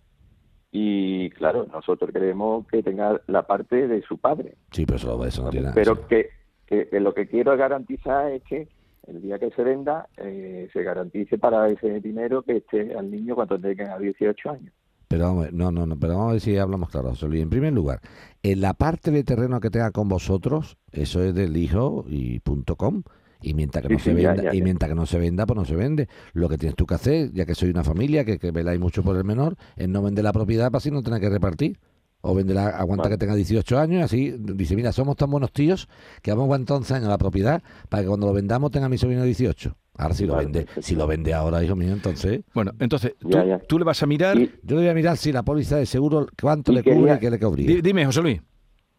y 0.70 1.30
claro, 1.30 1.66
nosotros 1.72 2.10
queremos 2.12 2.66
que 2.68 2.82
tenga 2.82 3.20
la 3.26 3.46
parte 3.46 3.88
de 3.88 4.02
su 4.02 4.18
padre. 4.18 4.54
sí, 4.70 4.84
pero 4.86 4.96
eso, 4.96 5.24
eso 5.24 5.42
no 5.42 5.50
tiene 5.50 5.64
nada. 5.64 5.74
Pero 5.74 6.06
que, 6.06 6.28
que- 6.66 6.88
que 6.88 7.00
lo 7.00 7.14
que 7.14 7.26
quiero 7.26 7.56
garantizar 7.56 8.30
es 8.30 8.42
que 8.44 8.68
el 9.06 9.22
día 9.22 9.38
que 9.38 9.50
se 9.50 9.62
venda 9.64 10.06
eh, 10.18 10.68
se 10.72 10.82
garantice 10.82 11.38
para 11.38 11.68
ese 11.68 12.00
dinero 12.00 12.42
que 12.42 12.58
esté 12.58 12.94
al 12.94 13.10
niño 13.10 13.34
cuando 13.34 13.58
tenga 13.58 13.98
18 13.98 14.50
años. 14.50 14.72
Pero 15.10 15.24
vamos, 15.24 15.52
no, 15.52 15.72
no, 15.72 15.86
no, 15.86 15.98
pero 15.98 16.12
vamos 16.14 16.28
a 16.28 16.32
ver 16.34 16.40
si 16.40 16.56
hablamos 16.56 16.88
claro, 16.88 17.08
José 17.10 17.26
Luis. 17.26 17.42
En 17.42 17.50
primer 17.50 17.72
lugar, 17.72 18.00
en 18.44 18.60
la 18.60 18.74
parte 18.74 19.10
de 19.10 19.24
terreno 19.24 19.58
que 19.58 19.68
tenga 19.68 19.90
con 19.90 20.08
vosotros, 20.08 20.76
eso 20.92 21.20
es 21.24 21.34
del 21.34 21.56
hijo 21.56 22.04
y 22.08 22.38
punto 22.38 22.76
com. 22.76 23.02
Y 23.42 23.54
mientras 23.54 23.82
que 23.82 23.88
Sí, 23.88 23.94
no 23.94 23.98
se 23.98 24.22
ya, 24.22 24.28
venda, 24.34 24.42
ya, 24.44 24.54
y 24.54 24.62
mientras 24.62 24.88
que 24.88 24.94
no 24.94 25.06
se 25.06 25.18
venda, 25.18 25.46
pues 25.46 25.56
no 25.56 25.64
se 25.64 25.74
vende. 25.74 26.08
Lo 26.32 26.48
que 26.48 26.58
tienes 26.58 26.76
tú 26.76 26.86
que 26.86 26.94
hacer, 26.94 27.32
ya 27.32 27.44
que 27.44 27.56
soy 27.56 27.70
una 27.70 27.82
familia, 27.82 28.24
que, 28.24 28.38
que 28.38 28.52
veláis 28.52 28.78
mucho 28.78 29.02
por 29.02 29.16
el 29.16 29.24
menor, 29.24 29.56
es 29.74 29.88
no 29.88 30.00
vender 30.00 30.22
la 30.22 30.32
propiedad 30.32 30.66
para 30.70 30.78
así 30.78 30.92
no 30.92 31.02
tener 31.02 31.20
que 31.20 31.28
repartir. 31.28 31.80
O 32.20 32.32
venderla, 32.34 32.68
aguanta 32.68 33.04
Vale. 33.04 33.14
que 33.14 33.18
tenga 33.18 33.34
18 33.34 33.78
años, 33.80 34.04
así 34.04 34.36
dice, 34.38 34.76
mira, 34.76 34.92
somos 34.92 35.16
tan 35.16 35.30
buenos 35.30 35.52
tíos 35.52 35.88
que 36.22 36.30
vamos 36.30 36.42
a 36.42 36.46
aguantar 36.46 36.76
11 36.76 36.94
años 36.94 37.08
la 37.08 37.18
propiedad 37.18 37.62
para 37.88 38.02
que 38.02 38.08
cuando 38.08 38.26
lo 38.28 38.32
vendamos 38.34 38.70
tenga 38.70 38.88
mi 38.88 38.98
sobrino 38.98 39.24
18. 39.24 39.74
Ahora 40.00 40.14
si 40.14 40.24
lo 40.26 40.36
vende, 40.36 40.66
si 40.80 40.94
lo 40.96 41.06
vende 41.06 41.34
ahora, 41.34 41.62
hijo 41.62 41.76
mío, 41.76 41.92
entonces 41.92 42.40
Bueno, 42.54 42.72
entonces, 42.78 43.14
tú, 43.18 43.28
Ya, 43.28 43.44
ya. 43.44 43.58
tú 43.58 43.78
le 43.78 43.84
vas 43.84 44.02
a 44.02 44.06
mirar... 44.06 44.38
Y 44.38 44.46
yo 44.62 44.76
le 44.76 44.82
voy 44.82 44.88
a 44.88 44.94
mirar 44.94 45.16
si 45.18 45.30
la 45.30 45.42
póliza 45.42 45.76
de 45.76 45.84
seguro, 45.84 46.26
cuánto 46.40 46.72
le 46.72 46.82
cubre 46.82 47.14
y 47.14 47.18
qué 47.18 47.30
le 47.30 47.38
cubría. 47.38 47.80
Dime, 47.82 48.06
José 48.06 48.22
Luis. 48.22 48.40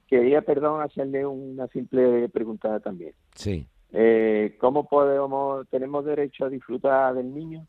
quería, 0.07 0.41
perdón, 0.43 0.81
hacerle 0.81 1.25
una 1.25 1.67
simple 1.69 2.29
pregunta 2.29 2.79
también. 2.81 3.13
Sí. 3.35 3.67
Eh, 3.93 4.55
¿Cómo 4.59 4.87
podemos, 4.87 5.67
tenemos 5.69 6.05
derecho 6.05 6.45
a 6.45 6.49
disfrutar 6.49 7.15
del 7.15 7.33
niño? 7.33 7.65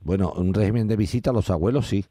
Bueno, 0.00 0.32
un 0.36 0.52
régimen 0.52 0.88
de 0.88 0.96
visita 0.96 1.30
a 1.30 1.32
los 1.32 1.48
abuelos 1.50 1.86
sí, 1.86 2.04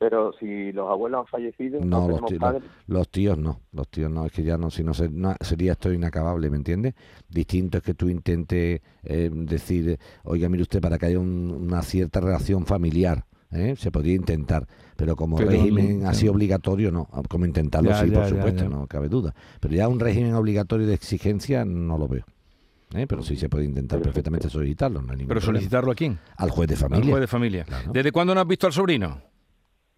Pero 0.00 0.32
si 0.40 0.72
los 0.72 0.88
abuelos 0.90 1.20
han 1.20 1.26
fallecido, 1.26 1.78
no, 1.84 2.08
No, 2.08 2.08
los 2.08 2.20
tíos- 2.30 2.40
padres. 2.40 2.62
los 2.86 3.08
tíos 3.10 3.36
no, 3.36 3.60
los 3.72 3.86
tíos 3.90 4.10
no, 4.10 4.24
es 4.24 4.32
que 4.32 4.42
ya 4.42 4.56
no, 4.56 4.70
si 4.70 4.82
no, 4.82 4.94
se- 4.94 5.10
no, 5.10 5.34
sería 5.42 5.72
esto 5.72 5.92
inacabable, 5.92 6.48
¿me 6.48 6.56
entiendes? 6.56 6.94
Distinto 7.28 7.76
es 7.76 7.84
que 7.84 7.92
tú 7.92 8.08
intentes 8.08 8.80
eh, 9.02 9.30
decir, 9.30 9.98
oiga, 10.24 10.48
mire 10.48 10.62
usted, 10.62 10.80
para 10.80 10.96
que 10.96 11.04
haya 11.04 11.18
un- 11.18 11.50
una 11.50 11.82
cierta 11.82 12.18
relación 12.20 12.64
familiar, 12.64 13.26
¿eh? 13.52 13.74
se 13.76 13.90
podría 13.90 14.14
intentar, 14.14 14.66
pero 14.96 15.16
como 15.16 15.36
Pero, 15.36 15.50
régimen 15.50 16.06
así 16.06 16.28
obligatorio 16.28 16.90
no, 16.90 17.06
como 17.28 17.44
intentarlo 17.44 17.90
Ya, 17.90 18.00
sí, 18.02 18.08
ya, 18.08 18.20
por 18.20 18.26
supuesto, 18.30 18.62
ya. 18.64 18.68
no 18.70 18.86
cabe 18.86 19.10
duda, 19.10 19.34
pero 19.60 19.74
ya 19.74 19.86
un 19.86 20.00
régimen 20.00 20.32
obligatorio 20.32 20.86
de 20.86 20.94
exigencia 20.94 21.66
no 21.66 21.98
lo 21.98 22.08
veo. 22.08 22.24
¿eh? 22.94 23.06
Pero 23.06 23.22
sí 23.22 23.36
se 23.36 23.50
puede 23.50 23.66
intentar 23.66 24.00
perfectamente 24.00 24.48
solicitarlo, 24.48 25.02
no 25.02 25.12
hay 25.12 25.18
Pero 25.18 25.26
problema. 25.28 25.44
solicitarlo 25.44 25.92
a 25.92 25.94
quién? 25.94 26.18
Al 26.38 26.48
juez 26.50 26.68
de 26.68 26.74
Al 26.76 26.80
familia. 26.80 27.10
juez 27.10 27.20
de 27.20 27.26
familia. 27.26 27.64
Claro. 27.64 27.92
¿Desde 27.92 28.10
cuándo 28.12 28.34
no 28.34 28.40
has 28.40 28.46
visto 28.48 28.66
al 28.66 28.72
sobrino? 28.72 29.28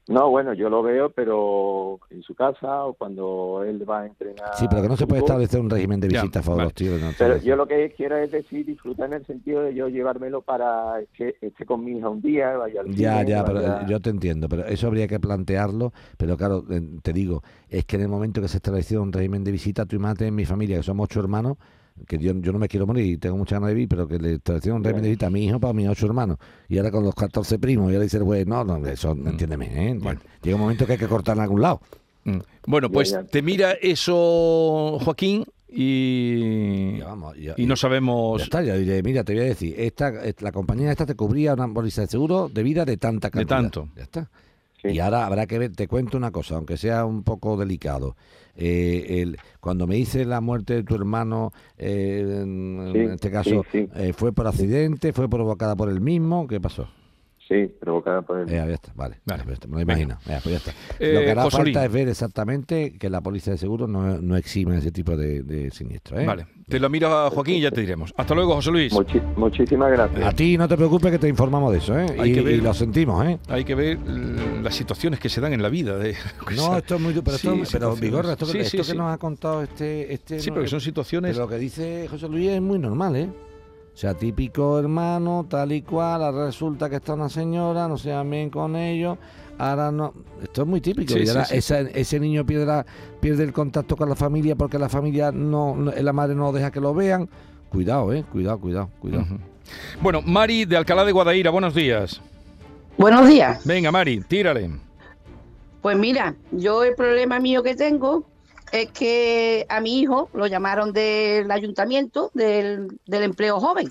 No, 0.09 0.31
bueno, 0.31 0.53
yo 0.53 0.69
lo 0.69 0.83
veo, 0.83 1.11
pero 1.11 2.01
en 2.11 2.23
su 2.23 2.35
casa 2.35 2.85
o 2.87 2.95
cuando 2.95 3.63
él 3.65 3.89
va 3.89 4.01
a 4.01 4.07
entrenar. 4.07 4.51
Sí, 4.57 4.67
pero 4.69 4.83
que 4.83 4.89
no 4.89 4.97
se 4.97 5.07
puede 5.07 5.21
fútbol. 5.21 5.31
establecer 5.31 5.61
un 5.61 5.71
régimen 5.71 6.01
de 6.01 6.09
visita 6.09 6.41
a 6.41 6.43
favor 6.43 6.57
de 6.59 6.65
vale. 6.65 6.67
los 6.67 6.75
tíos. 6.75 7.01
no 7.01 7.13
Pero 7.17 7.37
yo 7.39 7.55
lo 7.57 7.67
que 7.67 7.93
quiero 7.97 8.17
es 8.17 8.33
decir, 8.33 8.67
disfrutar 8.67 9.07
en 9.07 9.13
el 9.15 9.27
sentido 9.27 9.63
de 9.63 9.75
yo 9.75 9.89
llevármelo 9.89 10.43
para 10.43 10.95
que 11.17 11.37
esté 11.41 11.65
con 11.65 11.85
mi 11.85 11.99
hija 11.99 12.09
un 12.09 12.21
día, 12.21 12.57
vaya 12.57 12.81
al 12.81 12.89
Ya, 12.95 13.21
cine, 13.21 13.31
ya, 13.31 13.45
pero 13.45 13.61
vaya- 13.63 13.83
eh, 13.83 13.87
yo 13.89 14.01
te 14.01 14.11
entiendo, 14.11 14.49
pero 14.49 14.65
eso 14.67 14.89
habría 14.89 15.07
que 15.07 15.21
plantearlo, 15.21 15.93
pero 16.19 16.37
claro, 16.37 16.65
eh, 16.69 16.83
te 17.01 17.13
digo, 17.13 17.43
es 17.69 17.85
que 17.85 17.95
en 17.97 18.03
el 18.03 18.09
momento 18.09 18.41
que 18.43 18.49
se 18.49 18.57
estableció 18.57 19.01
un 19.03 19.13
régimen 19.13 19.45
de 19.45 19.53
visita, 19.53 19.87
tú 19.87 19.95
imagínate 19.97 20.27
en 20.27 20.35
mi 20.35 20.45
familia, 20.45 20.79
que 20.79 20.83
somos 20.83 21.05
ocho 21.05 21.21
hermanos, 21.21 21.59
que 22.07 22.19
yo, 22.19 22.33
yo 22.41 22.53
no 22.53 22.59
me 22.59 22.69
quiero 22.69 22.87
morir 22.87 23.07
y 23.07 23.17
tengo 23.19 23.37
muchas 23.37 23.57
ganas 23.57 23.69
de 23.69 23.75
vivir, 23.75 23.89
pero 23.89 24.07
que 24.09 24.19
le 24.19 24.35
establecieron 24.35 24.79
un 24.79 24.85
régimen 24.85 25.03
de 25.05 25.09
visita 25.11 25.27
a 25.27 25.31
mi 25.31 25.45
hijo 25.45 25.61
para 25.61 25.73
mis 25.73 25.89
ocho 25.89 26.07
hermanos, 26.07 26.39
y 26.69 26.79
ahora 26.79 26.91
con 26.91 27.05
los 27.05 27.15
14 27.15 27.59
primos, 27.59 27.91
y 27.91 27.95
ahora 27.95 28.05
dice 28.05 28.17
el 28.19 28.25
juez, 28.25 28.47
no, 28.47 28.65
no, 28.65 28.85
eso, 28.87 29.13
entiéndeme, 29.13 29.91
¿eh? 29.91 29.99
Bueno. 30.01 30.21
Llega 30.43 30.57
un 30.57 30.63
momento 30.63 30.87
que 30.87 30.93
hay 30.93 30.99
que 30.99 31.09
cortar 31.09 31.37
en 31.37 31.43
algún 31.43 31.61
lado. 31.63 31.81
Mm. 32.25 32.39
Bueno, 32.67 32.91
pues 32.91 33.11
ya. 33.11 33.25
te 33.25 33.43
mira 33.43 33.73
eso, 33.73 34.99
Joaquín, 35.05 35.45
y, 35.69 36.99
Ya 36.99 37.07
vamos, 37.07 37.37
ya- 37.37 37.55
y 37.57 37.67
no 37.67 37.75
Ya 37.75 37.81
sabemos 37.81 38.43
está, 38.43 38.63
ya 38.63 38.77
diré, 38.77 39.03
mira, 39.03 39.25
te 39.25 39.33
voy 39.35 39.43
a 39.43 39.47
decir, 39.47 39.75
esta, 39.79 40.09
eh, 40.27 40.35
la 40.41 40.53
compañía 40.53 40.91
esta 40.91 41.07
te 41.07 41.15
cubría 41.15 41.55
una 41.55 41.67
póliza 41.73 42.03
de 42.03 42.07
seguro 42.09 42.49
de 42.53 42.63
vida 42.63 42.85
de 42.85 42.97
tanta 42.97 43.29
De 43.29 43.33
cantidad. 43.33 43.57
tanto. 43.59 43.89
Ya 43.97 44.03
está. 44.03 44.31
Sí. 44.83 44.89
Y 44.89 44.99
ahora 44.99 45.27
habrá 45.27 45.47
que 45.47 45.59
ver, 45.59 45.73
te 45.77 45.87
cuento 45.87 46.17
una 46.17 46.33
cosa, 46.33 46.57
aunque 46.57 46.77
sea 46.77 47.05
un 47.05 47.23
poco 47.23 47.57
delicado. 47.57 48.17
Eh, 48.57 49.23
el, 49.23 49.39
cuando 49.61 49.87
me 49.87 49.95
dice 49.95 50.25
la 50.25 50.41
muerte 50.41 50.75
de 50.75 50.83
tu 50.83 50.95
hermano, 50.95 51.53
eh, 51.79 52.41
en, 52.43 52.91
Sí, 52.93 52.99
en 52.99 53.11
este 53.13 53.31
caso, 53.31 53.65
sí, 53.71 53.89
eh, 53.95 54.13
¿fue 54.13 54.33
por 54.33 54.47
accidente? 54.47 55.13
¿Fue 55.13 55.29
provocada 55.29 55.77
por 55.77 55.89
el 55.89 56.01
mismo? 56.01 56.47
¿Qué 56.47 56.61
pasó? 56.61 56.89
Sí, 57.49 57.67
provocada 57.81 58.23
por 58.23 58.39
el... 58.41 58.49
Eh, 58.49 58.53
ya 58.53 58.65
está, 58.67 58.93
vale, 58.95 59.17
Vale. 59.27 59.43
ya 59.47 59.53
está, 59.53 59.67
me 59.69 59.75
lo 59.75 59.81
imagino. 59.83 60.17
Ya, 60.27 60.41
pues 60.41 60.53
ya 60.53 60.57
está. 60.57 60.71
Eh, 60.99 61.13
lo 61.13 61.21
que 61.21 61.31
hará 61.33 61.51
falta 61.51 61.85
es 61.85 61.93
ver 61.93 62.09
exactamente 62.09 62.93
que 62.99 63.11
la 63.11 63.21
póliza 63.21 63.51
de 63.51 63.59
seguro 63.59 63.87
no, 63.87 64.19
no 64.19 64.37
exime 64.37 64.79
ese 64.79 64.93
tipo 64.93 65.17
de, 65.17 65.43
de 65.43 65.71
siniestro. 65.71 66.19
¿eh? 66.19 66.25
Vale, 66.25 66.47
te 66.69 66.79
lo 66.79 66.89
miro 66.89 67.09
a 67.09 67.31
Joaquín 67.31 67.57
y 67.57 67.61
ya 67.61 67.71
te 67.71 67.81
diremos. 67.81 68.15
Hasta 68.17 68.35
luego, 68.35 68.55
José 68.55 68.71
Luis. 68.71 68.93
Muchi- 68.95 69.21
muchísimas 69.37 69.91
gracias. 69.91 70.25
A 70.25 70.33
ti 70.33 70.57
no 70.57 70.67
te 70.69 70.77
preocupes 70.77 71.11
que 71.11 71.19
te 71.19 71.29
informamos 71.29 71.73
de 71.73 71.79
eso, 71.79 71.99
¿eh? 71.99 72.07
Hay 72.19 72.31
Y, 72.31 72.35
que 72.35 72.41
ver- 72.43 72.55
y 72.55 72.61
lo 72.61 72.73
sentimos, 72.73 73.27
¿eh? 73.27 73.39
Hay 73.49 73.65
que 73.65 73.75
ver 73.75 73.99
mm, 73.99 74.63
las 74.63 74.75
situaciones 74.75 75.19
que 75.21 75.29
se 75.29 75.41
dan 75.41 75.53
en 75.53 75.63
la 75.63 75.69
vida. 75.69 75.99
De, 75.99 76.15
No, 76.57 76.79
esto 76.79 76.95
es 76.95 77.01
muy 77.01 77.13
pero, 77.13 77.37
Sí, 77.37 77.49
esto, 77.63 77.79
pero. 77.79 77.97
Vigorra, 77.97 78.33
esto, 78.33 78.47
que- 78.47 78.53
Sí, 78.53 78.59
esto 78.59 78.71
sí, 78.71 78.77
que 78.79 78.85
sí. 78.85 78.97
nos 78.97 79.13
ha 79.13 79.19
contado 79.19 79.63
este... 79.63 80.15
este 80.15 80.39
Sí, 80.41 80.49
no, 80.51 80.55
porque 80.55 80.69
son 80.69 80.81
situaciones... 80.81 81.33
Pero 81.33 81.45
lo 81.45 81.51
que 81.51 81.59
dice 81.59 82.07
José 82.09 82.29
Luis 82.29 82.51
es 82.51 82.63
muy 82.63 82.79
normal, 82.79 83.17
¿eh? 83.17 83.29
O 83.95 83.97
sea, 83.97 84.15
típico 84.15 84.79
hermano, 84.79 85.45
tal 85.49 85.73
y 85.73 85.83
cual, 85.83 86.23
ahora 86.23 86.47
resulta 86.47 86.89
que 86.89 86.97
está 86.97 87.15
una 87.15 87.29
señora, 87.29 87.89
no 87.89 87.99
se 87.99 88.11
dan 88.11 88.31
bien 88.31 88.49
con 88.49 88.75
ellos, 88.75 89.19
ahora 89.59 89.93
no... 89.93 90.15
Esto 90.43 90.63
es 90.63 90.69
muy 90.69 90.81
típico. 90.81 91.13
Sí, 91.13 91.25
y 91.25 91.29
ahora 91.29 91.45
sí. 91.45 91.57
esa- 91.59 91.81
ese 91.81 92.19
niño 92.19 92.45
pierde, 92.47 92.65
la- 92.67 92.87
pierde 93.21 93.45
el 93.45 93.53
contacto 93.53 93.95
con 93.97 94.09
la 94.09 94.17
familia 94.17 94.57
porque 94.57 94.79
la 94.79 94.89
familia 94.89 95.31
no, 95.31 95.77
no- 95.77 95.93
la 95.93 96.13
madre 96.13 96.35
no 96.35 96.53
deja 96.53 96.71
que 96.71 96.81
lo 96.81 96.95
vean. 96.95 97.29
Cuidado, 97.69 98.13
eh, 98.15 98.25
cuidado, 98.33 98.59
cuidado, 98.61 98.89
cuidado. 98.99 99.27
Bueno, 100.01 100.21
Mari 100.23 100.65
de 100.65 100.77
Alcalá 100.77 101.05
de 101.05 101.13
Guadaira, 101.13 101.51
buenos 101.51 101.75
días. 101.75 102.21
Buenos 102.99 103.29
días. 103.29 103.65
Venga, 103.67 103.93
Mari, 103.93 104.21
tírale. 104.23 104.71
Pues 105.83 105.99
mira, 105.99 106.35
yo 106.51 106.83
el 106.85 106.95
problema 106.95 107.41
mío 107.41 107.63
que 107.63 107.75
tengo 107.75 108.25
es 108.73 108.91
que 108.93 109.67
a 109.69 109.81
mi 109.81 110.01
hijo 110.01 110.31
lo 110.35 110.47
llamaron 110.47 110.93
del 110.93 111.51
ayuntamiento 111.51 112.31
del, 112.35 112.89
del 113.07 113.23
empleo 113.23 113.61
joven. 113.61 113.91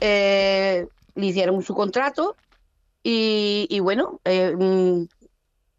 Eh, 0.00 0.86
le 1.14 1.26
hicieron 1.26 1.62
su 1.62 1.74
contrato 1.74 2.36
y, 3.02 3.66
y 3.70 3.80
bueno, 3.80 4.20
eh, 4.24 4.54
mm, 4.54 5.06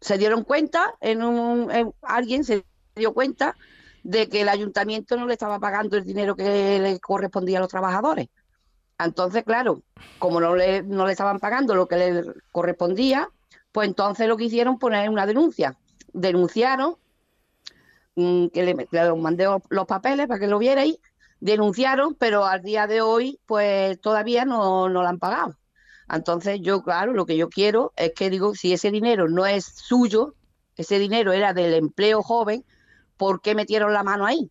se 0.00 0.18
dieron 0.18 0.44
cuenta, 0.44 0.94
en 1.00 1.22
un, 1.22 1.70
en- 1.70 1.92
alguien 2.02 2.44
se 2.44 2.64
dio 2.96 3.12
cuenta 3.14 3.56
de 4.02 4.28
que 4.28 4.40
el 4.40 4.48
ayuntamiento 4.48 5.16
no 5.16 5.26
le 5.26 5.34
estaba 5.34 5.58
pagando 5.60 5.96
el 5.96 6.04
dinero 6.04 6.34
que 6.34 6.78
le 6.80 6.98
correspondía 7.00 7.58
a 7.58 7.60
los 7.60 7.70
trabajadores. 7.70 8.28
Entonces, 8.98 9.44
claro, 9.44 9.82
como 10.18 10.40
no 10.40 10.56
le, 10.56 10.82
no 10.82 11.06
le 11.06 11.12
estaban 11.12 11.38
pagando 11.38 11.74
lo 11.74 11.86
que 11.86 11.96
le 11.96 12.24
correspondía, 12.50 13.28
pues 13.72 13.88
entonces 13.88 14.26
lo 14.28 14.36
que 14.36 14.44
hicieron 14.44 14.78
poner 14.78 15.10
una 15.10 15.26
denuncia. 15.26 15.76
Denunciaron, 16.12 16.96
que 18.52 18.62
le, 18.62 18.88
le 18.90 19.14
mandé 19.14 19.46
los 19.70 19.86
papeles 19.86 20.26
para 20.26 20.40
que 20.40 20.46
lo 20.48 20.58
vierais, 20.58 20.96
denunciaron, 21.40 22.14
pero 22.14 22.44
al 22.44 22.62
día 22.62 22.86
de 22.86 23.00
hoy, 23.00 23.40
pues 23.46 24.00
todavía 24.00 24.44
no, 24.44 24.88
no 24.88 25.02
lo 25.02 25.08
han 25.08 25.18
pagado. 25.18 25.54
Entonces 26.08 26.60
yo, 26.62 26.82
claro, 26.82 27.12
lo 27.12 27.26
que 27.26 27.36
yo 27.36 27.48
quiero 27.48 27.92
es 27.96 28.12
que 28.14 28.30
digo, 28.30 28.54
si 28.54 28.72
ese 28.72 28.90
dinero 28.90 29.28
no 29.28 29.46
es 29.46 29.64
suyo, 29.66 30.34
ese 30.76 30.98
dinero 30.98 31.32
era 31.32 31.52
del 31.52 31.74
empleo 31.74 32.22
joven, 32.22 32.64
¿por 33.16 33.40
qué 33.42 33.54
metieron 33.54 33.92
la 33.92 34.02
mano 34.04 34.26
ahí? 34.26 34.50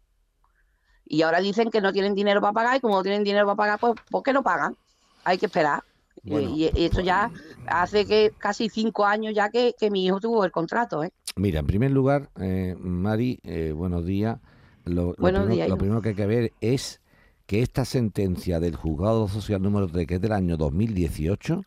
Y 1.06 1.22
ahora 1.22 1.40
dicen 1.40 1.70
que 1.72 1.82
no 1.82 1.94
tienen 1.94 2.16
dinero 2.16 2.42
para 2.42 2.54
pagar 2.54 2.78
y 2.78 2.80
como 2.82 2.96
no 2.98 3.04
tienen 3.04 3.24
dinero 3.24 3.46
para 3.46 3.56
pagar, 3.56 3.80
pues 3.80 3.94
¿por 4.10 4.24
qué 4.24 4.34
no 4.34 4.44
pagan? 4.44 4.76
Hay 5.24 5.38
que 5.38 5.46
esperar. 5.48 5.84
Y- 6.24 6.32
Bueno, 6.32 6.50
y, 6.50 6.64
y 6.76 6.86
esto 6.86 7.02
ya 7.02 7.32
hace 7.66 8.06
que 8.06 8.34
casi 8.38 8.70
cinco 8.70 9.06
años 9.06 9.34
ya 9.34 9.50
que, 9.50 9.74
que 9.78 9.90
mi 9.92 10.06
hijo 10.06 10.20
tuvo 10.20 10.44
el 10.46 10.52
contrato, 10.52 11.04
¿eh? 11.04 11.12
Mira, 11.38 11.60
en 11.60 11.68
primer 11.68 11.92
lugar, 11.92 12.30
eh, 12.40 12.76
Mari, 12.80 13.40
eh, 13.44 13.72
buenos 13.76 14.06
días. 14.06 14.40
Lo, 14.86 15.08
lo 15.10 15.16
Buenos 15.18 15.42
primero, 15.42 15.56
días, 15.56 15.70
lo 15.70 15.78
primero 15.78 16.02
que 16.02 16.10
hay 16.10 16.16
que 16.16 16.26
ver 16.26 16.54
es 16.62 17.02
que 17.46 17.62
esta 17.62 17.86
sentencia 17.86 18.60
del 18.60 18.76
juzgado 18.76 19.28
social 19.28 19.62
número 19.62 19.88
3, 19.88 20.08
que 20.08 20.16
es 20.16 20.22
del 20.22 20.32
año 20.32 20.58
2018, 20.58 21.64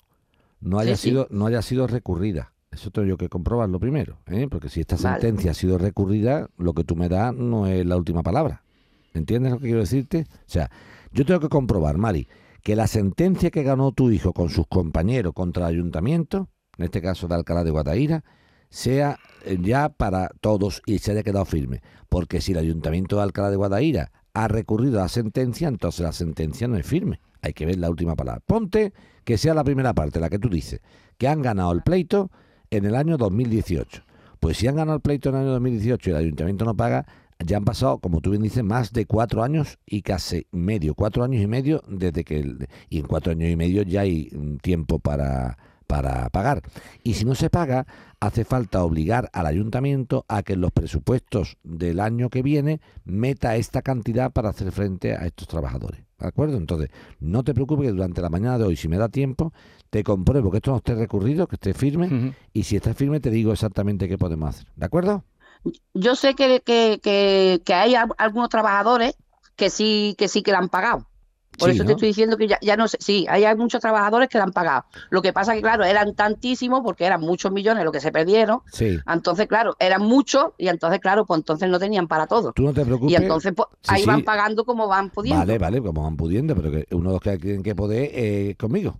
no 0.61 0.79
haya, 0.79 0.97
Sí, 0.97 1.03
sí. 1.03 1.09
sido, 1.11 1.27
no 1.31 1.47
haya 1.47 1.63
sido 1.63 1.87
recurrida. 1.87 2.53
Eso 2.73 2.91
tengo 2.91 3.09
yo 3.09 3.17
que 3.17 3.29
comprobarlo 3.29 3.81
primero, 3.81 4.19
¿eh? 4.27 4.47
porque 4.51 4.69
si 4.69 4.81
esta 4.81 4.97
Vale. 4.97 5.21
sentencia 5.21 5.51
ha 5.51 5.55
sido 5.55 5.77
recurrida, 5.79 6.49
lo 6.57 6.73
que 6.73 6.85
tú 6.85 6.95
me 6.97 7.09
das 7.09 7.35
no 7.35 7.67
es 7.67 7.85
la 7.85 7.97
última 7.97 8.23
palabra. 8.23 8.63
¿Entiendes 9.13 9.53
lo 9.53 9.59
que 9.59 9.65
quiero 9.65 9.81
decirte? 9.81 10.27
O 10.31 10.37
sea, 10.47 10.71
yo 11.13 11.25
tengo 11.27 11.41
que 11.41 11.49
comprobar, 11.49 11.99
Mari, 11.99 12.29
que 12.63 12.77
la 12.77 12.87
sentencia 12.87 13.51
que 13.51 13.63
ganó 13.65 13.91
tu 13.93 14.11
hijo 14.11 14.33
con 14.33 14.51
sus 14.51 14.67
compañeros 14.69 15.33
contra 15.33 15.69
el 15.69 15.75
ayuntamiento, 15.77 16.49
en 16.79 16.85
este 16.85 17.01
caso 17.03 17.27
de 17.27 17.35
Alcalá 17.35 17.65
de 17.65 17.71
Guadaira, 17.73 18.23
sea 18.71 19.19
eh, 19.45 19.59
ya 19.61 19.89
para 19.91 20.31
todos 20.41 20.83
y 20.87 20.99
se 20.99 21.13
haya 21.13 21.23
quedado 21.23 21.45
firme. 21.45 21.83
Porque 22.09 22.41
si 22.41 22.53
el 22.53 22.59
ayuntamiento 22.59 23.17
de 23.17 23.23
Alcalá 23.23 23.51
de 23.51 23.57
Guadaira 23.57 24.11
ha 24.33 24.49
recurrido 24.49 24.99
a 24.99 25.03
la 25.03 25.09
sentencia, 25.09 25.69
entonces 25.69 26.01
la 26.01 26.13
sentencia 26.13 26.67
no 26.69 26.77
es 26.77 26.87
firme. 26.87 27.21
Hay 27.43 27.53
que 27.53 27.67
ver 27.67 27.79
la 27.79 27.91
última 27.91 28.17
palabra. 28.17 28.43
Ponte 28.45 28.93
que 29.25 29.39
sea 29.39 29.55
la 29.55 29.65
primera 29.65 29.93
parte, 29.95 30.21
la 30.21 30.31
que 30.31 30.39
tú 30.39 30.49
dices, 30.49 30.81
que 31.19 31.29
han 31.29 31.43
ganado 31.43 31.73
el 31.73 31.83
pleito 31.83 32.31
en 32.71 32.85
el 32.85 32.95
año 32.95 33.17
2018. 33.17 34.03
Pues 34.41 34.57
si 34.57 34.67
han 34.69 34.77
ganado 34.77 34.97
el 34.97 35.03
pleito 35.03 35.29
en 35.29 35.35
el 35.37 35.41
año 35.43 35.51
2018 35.53 36.11
y 36.11 36.13
el 36.13 36.19
ayuntamiento 36.19 36.65
no 36.65 36.77
paga, 36.77 37.07
ya 37.45 37.57
han 37.57 37.65
pasado, 37.65 37.99
como 37.99 38.21
tú 38.21 38.31
bien 38.31 38.43
dices, 38.43 38.63
más 38.63 38.93
de 38.93 39.07
cuatro 39.07 39.43
años 39.43 39.79
y 39.87 40.03
casi 40.03 40.47
medio, 40.51 40.95
cuatro 40.95 41.25
años 41.25 41.43
y 41.43 41.47
medio 41.47 41.83
desde 41.89 42.25
que... 42.25 42.39
el- 42.41 42.69
y 42.89 42.99
en 42.99 43.07
cuatro 43.07 43.33
años 43.33 43.51
y 43.51 43.57
medio 43.57 43.83
ya 43.83 44.03
hay 44.03 44.29
mm, 44.33 44.57
tiempo 44.57 44.99
para, 44.99 45.59
para 45.91 46.29
pagar. 46.31 46.63
Y 47.03 47.15
si 47.15 47.25
no 47.25 47.35
se 47.35 47.51
paga, 47.51 47.85
hace 48.21 48.45
falta 48.45 48.85
obligar 48.85 49.29
al 49.33 49.47
ayuntamiento 49.47 50.25
a 50.29 50.45
que 50.45 50.53
en 50.53 50.61
los 50.61 50.71
presupuestos 50.71 51.57
del 51.65 51.99
año 51.99 52.31
que 52.31 52.43
viene 52.43 52.81
meta 53.05 53.57
esta 53.57 53.83
cantidad 53.83 54.31
para 54.31 54.51
hacer 54.51 54.71
frente 54.71 55.15
a 55.15 55.27
estos 55.27 55.49
trabajadores. 55.49 56.05
¿De 56.19 56.29
acuerdo? 56.29 56.59
Entonces, 56.59 56.91
no 57.19 57.43
te 57.43 57.55
preocupes 57.55 57.87
que 57.87 57.93
durante 57.93 58.21
la 58.21 58.29
mañana 58.29 58.57
de 58.59 58.65
hoy, 58.65 58.77
si 58.77 58.87
me 58.89 58.99
da 58.99 59.09
tiempo, 59.09 59.53
te 59.91 60.05
compruebo 60.05 60.51
que 60.53 60.59
esto 60.59 60.71
no 60.71 60.77
esté 60.77 60.95
recurrido, 60.95 61.49
que 61.49 61.57
esté 61.57 61.75
firme, 61.75 62.35
y 62.53 62.63
si 62.63 62.77
está 62.77 62.95
firme 62.95 63.19
te 63.21 63.31
digo 63.31 63.53
exactamente 63.53 64.07
qué 64.09 64.17
podemos 64.17 64.51
hacer. 64.51 64.69
¿De 64.77 64.87
acuerdo? 64.87 65.25
Yo 65.95 66.15
sé 66.15 66.35
que, 66.35 66.61
que, 66.65 67.01
que, 67.03 67.61
que 67.65 67.75
hay 67.75 67.95
al- 67.97 68.15
algunos 68.19 68.49
trabajadores 68.49 69.15
que 69.57 69.71
sí 69.71 70.15
que 70.17 70.29
sí 70.29 70.43
que 70.43 70.53
la 70.53 70.59
han 70.59 70.69
pagado. 70.69 71.07
Por 71.61 71.71
Sí, 71.71 71.77
eso 71.77 71.85
¿no? 71.85 71.87
te 71.89 71.93
estoy 71.93 72.09
diciendo 72.09 72.37
que 72.37 72.49
ya, 72.49 72.59
ya 72.61 72.77
no 72.77 72.89
sé, 72.89 72.97
sí, 73.01 73.27
hay 73.29 73.45
muchos 73.55 73.81
trabajadores 73.81 74.29
que 74.29 74.39
la 74.39 74.45
han 74.45 74.53
pagado. 74.53 74.85
Lo 75.11 75.23
que 75.23 75.33
pasa 75.33 75.55
que, 75.55 75.63
claro, 75.63 75.85
eran 75.85 76.15
tantísimos 76.17 76.81
porque 76.83 77.05
eran 77.05 77.21
muchos 77.21 77.53
millones 77.53 77.85
lo 77.85 77.93
que 77.93 78.01
se 78.01 78.11
perdieron. 78.11 78.61
Sí. 78.73 78.99
Entonces, 79.07 79.47
claro, 79.47 79.77
eran 79.79 80.03
muchos 80.03 80.47
y 80.59 80.67
entonces, 80.69 80.99
claro, 80.99 81.25
pues 81.27 81.39
entonces 81.39 81.69
no 81.69 81.79
tenían 81.79 82.09
para 82.09 82.27
todo. 82.27 82.53
Tú 82.53 82.63
no 82.65 82.73
te 82.73 82.81
Y 82.81 82.85
preocupes. 82.85 83.17
entonces, 83.21 83.53
pues, 83.55 83.69
Sí, 83.83 83.91
ahí 83.95 84.05
van 84.07 84.23
pagando 84.25 84.65
como 84.65 84.89
van 84.89 85.11
pudiendo. 85.11 85.39
Vale, 85.41 85.59
vale, 85.59 85.81
como 85.83 86.03
van 86.03 86.17
pudiendo, 86.17 86.57
pero 86.57 86.71
que 86.73 86.87
uno 86.91 87.11
de 87.11 87.15
los 87.15 87.21
que 87.23 87.39
tienen 87.39 87.63
que 87.63 87.75
poder 87.77 88.57
conmigo. 88.57 88.99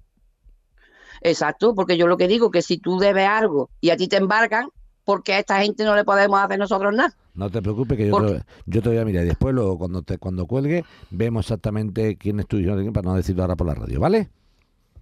Exacto, 1.23 1.75
porque 1.75 1.97
yo 1.97 2.07
lo 2.07 2.17
que 2.17 2.29
digo 2.29 2.51
que 2.51 2.63
si 2.63 2.79
tú 2.79 2.99
debes 2.99 3.27
algo 3.29 3.71
y 3.81 3.91
a 3.91 3.97
ti 3.97 4.09
te 4.09 4.17
embargan, 4.17 4.69
porque 5.05 5.35
a 5.35 5.39
esta 5.39 5.61
gente 5.61 5.85
no 5.85 5.95
le 5.95 6.05
podemos 6.05 6.41
hacer 6.41 6.59
nosotros 6.59 6.95
nada. 6.95 7.15
No 7.41 7.49
te 7.51 7.63
preocupes 7.63 7.97
que 7.97 8.07
yo 8.07 8.11
¿Por 8.13 8.27
te, 8.31 8.43
yo 8.67 8.83
te 8.83 8.89
voy 8.91 8.99
a 8.99 9.05
mirar. 9.07 9.25
Y 9.25 9.29
después, 9.29 9.55
luego, 9.55 9.79
cuando 9.79 10.03
te 10.03 10.19
cuando 10.19 10.45
cuelgue, 10.47 10.85
vemos 11.11 11.47
exactamente 11.47 12.17
quién 12.17 12.39
es 12.39 12.47
tu 12.47 12.59
hijo, 12.59 12.75
para 12.93 13.09
no 13.09 13.15
decirlo 13.17 13.43
ahora 13.43 13.57
por 13.57 13.67
la 13.67 13.75
radio, 13.75 13.99
¿vale? 13.99 14.29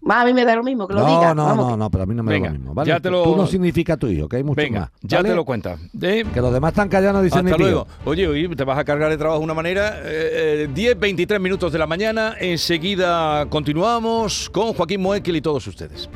A 0.09 0.24
mí 0.24 0.33
me 0.33 0.44
da 0.44 0.55
lo 0.55 0.62
mismo 0.62 0.87
que 0.87 0.94
lo 0.94 1.01
no, 1.01 1.07
diga. 1.18 1.35
no, 1.35 1.44
Vamos, 1.44 1.66
no, 1.66 1.72
que- 1.72 1.77
no, 1.79 1.90
pero 1.90 2.05
a 2.05 2.07
mí 2.07 2.14
no 2.14 2.22
me 2.22 2.33
Venga, 2.33 2.46
da 2.46 2.53
lo 2.53 2.59
mismo, 2.61 2.74
¿vale? 2.74 2.88
ya 2.88 3.01
te 3.01 3.11
lo- 3.11 3.24
Tú 3.24 3.37
no 3.37 3.48
significa 3.48 3.96
tu 3.96 4.07
hijo, 4.07 4.29
que 4.29 4.37
hay 4.37 4.44
muchos 4.44 4.62
Venga, 4.64 4.81
más. 4.83 4.90
ya 5.03 5.20
te 5.24 5.35
lo 5.35 5.44
cuenta. 5.44 5.77
Eh, 6.01 6.24
Que 6.33 6.40
los 6.40 6.53
demás 6.53 6.70
están 6.70 6.88
callados, 6.88 7.24
dicen 7.24 7.40
Hasta 7.44 7.59
ni 7.59 7.64
luego. 7.64 7.88
Oye, 8.05 8.29
hoy 8.29 8.48
te 8.55 8.62
vas 8.62 8.79
a 8.79 8.85
cargar 8.85 9.11
de 9.11 9.18
trabajo 9.18 9.40
de 9.40 9.44
una 9.44 9.55
manera. 9.55 9.98
Eh, 10.05 10.62
eh, 10.66 10.68
10, 10.72 10.96
23 11.01 11.40
minutos 11.40 11.72
de 11.72 11.79
la 11.81 11.88
mañana. 11.88 12.37
Enseguida 12.38 13.46
continuamos 13.51 14.48
con 14.51 14.72
Joaquín 14.74 15.03
Moekel 15.03 15.35
y 15.35 15.40
todos 15.40 15.66
ustedes. 15.66 16.09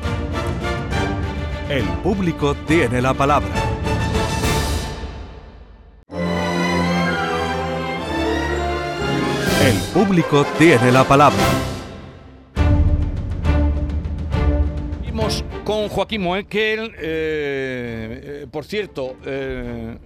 El 1.69 1.85
público 2.05 2.55
tiene 2.69 3.03
la 3.03 3.13
palabra. 3.15 3.49
El 9.65 9.77
público 9.95 10.45
tiene 10.59 10.91
la 10.91 11.05
palabra. 11.05 11.39
Seguimos 15.01 15.45
con 15.65 15.89
Joaquín 15.89 16.23
Moekel. 16.23 16.93
eh, 16.99 18.21
eh, 18.43 18.47
por 18.51 18.65
cierto, 18.65 19.17
eh, 19.25 19.97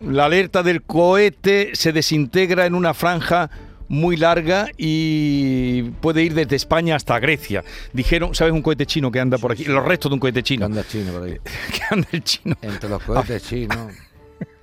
la 0.00 0.24
alerta 0.26 0.62
del 0.62 0.82
cohete 0.82 1.70
se 1.74 1.92
desintegra 1.92 2.66
en 2.66 2.74
una 2.74 2.92
franja 2.94 3.50
muy 3.86 4.16
larga 4.16 4.68
y 4.76 5.82
puede 6.00 6.22
ir 6.22 6.34
desde 6.34 6.56
España 6.56 6.96
hasta 6.96 7.18
Grecia. 7.20 7.62
Dijeron, 7.92 8.34
¿sabes 8.34 8.52
un 8.52 8.62
cohete 8.62 8.86
chino 8.86 9.10
que 9.12 9.20
anda 9.20 9.38
por 9.38 9.52
aquí? 9.52 9.64
Los 9.64 9.84
restos 9.84 10.10
de 10.10 10.14
un 10.14 10.20
cohete 10.20 10.40
Que 10.40 10.44
chino. 10.44 10.66
anda 10.66 10.82
chino 10.86 11.12
por 11.12 11.22
ahí. 11.24 11.36
Que 11.72 11.82
anda 11.90 12.08
el 12.12 12.24
chino. 12.24 12.56
Entre 12.62 12.88
los 12.88 13.02
cohetes 13.02 13.42
chinos, 13.46 13.92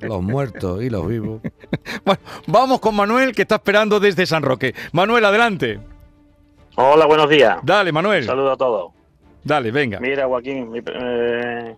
los 0.01 0.21
muertos 0.21 0.81
y 0.83 0.89
los 0.89 1.07
vivos. 1.07 1.41
Bueno, 2.05 2.19
vamos 2.47 2.79
con 2.79 2.95
Manuel 2.95 3.33
que 3.33 3.43
está 3.43 3.55
esperando 3.55 3.99
desde 3.99 4.25
San 4.25 4.43
Roque. 4.43 4.73
Manuel, 4.91 5.23
adelante. 5.25 5.79
Hola, 6.75 7.05
buenos 7.05 7.29
días. 7.29 7.57
Dale, 7.63 7.91
Manuel. 7.91 8.25
Saludos 8.25 8.53
a 8.53 8.57
todos. 8.57 8.91
Dale, 9.43 9.71
venga. 9.71 9.99
Mira, 9.99 10.27
Joaquín, 10.27 10.69
mi- 10.71 10.81
eh, 10.85 11.75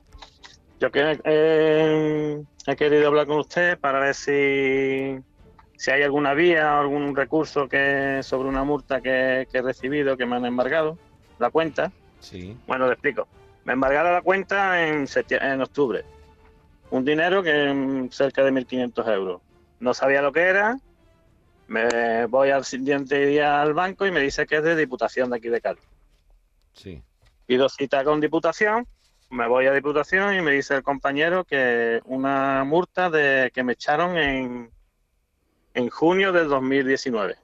yo 0.79 0.91
que, 0.91 1.19
eh, 1.23 2.41
he 2.67 2.75
querido 2.75 3.07
hablar 3.07 3.27
con 3.27 3.39
usted 3.39 3.77
para 3.79 3.99
ver 3.99 4.15
si, 4.15 5.17
si 5.77 5.91
hay 5.91 6.03
alguna 6.03 6.33
vía 6.33 6.75
o 6.77 6.81
algún 6.81 7.15
recurso 7.15 7.67
que 7.67 8.19
sobre 8.23 8.49
una 8.49 8.63
multa 8.63 9.01
que, 9.01 9.47
que 9.51 9.57
he 9.59 9.61
recibido, 9.61 10.17
que 10.17 10.25
me 10.25 10.35
han 10.35 10.45
embargado 10.45 10.97
la 11.39 11.49
cuenta. 11.49 11.91
Sí. 12.19 12.57
Bueno, 12.67 12.87
le 12.87 12.93
explico. 12.93 13.27
Me 13.65 13.73
embargaron 13.73 14.13
la 14.13 14.21
cuenta 14.21 14.87
en, 14.87 15.05
en 15.29 15.61
octubre. 15.61 16.03
Un 16.93 17.03
dinero 17.05 17.41
que 17.41 18.07
cerca 18.11 18.43
de 18.43 18.51
1.500 18.51 19.07
euros. 19.15 19.41
No 19.79 19.95
sabía 19.95 20.21
lo 20.21 20.31
que 20.31 20.41
era. 20.41 20.77
Me 21.67 22.27
voy 22.27 22.51
al 22.51 22.65
siguiente 22.65 23.25
día 23.25 23.61
al 23.63 23.73
banco 23.73 24.05
y 24.05 24.11
me 24.11 24.19
dice 24.19 24.45
que 24.45 24.57
es 24.57 24.63
de 24.63 24.75
Diputación 24.75 25.31
de 25.31 25.37
aquí 25.37 25.49
de 25.49 25.59
Cádiz. 25.59 25.81
Sí. 26.73 27.01
pido 27.47 27.67
cita 27.69 28.03
con 28.03 28.19
Diputación, 28.21 28.85
me 29.31 29.47
voy 29.47 29.65
a 29.65 29.73
Diputación 29.73 30.35
y 30.35 30.41
me 30.41 30.51
dice 30.51 30.75
el 30.75 30.83
compañero 30.83 31.45
que 31.45 31.99
una 32.05 32.63
multa 32.63 33.09
de 33.09 33.49
que 33.53 33.63
me 33.63 33.73
echaron 33.73 34.15
en, 34.17 34.69
en 35.73 35.89
junio 35.89 36.31
del 36.31 36.47
2019. 36.47 37.35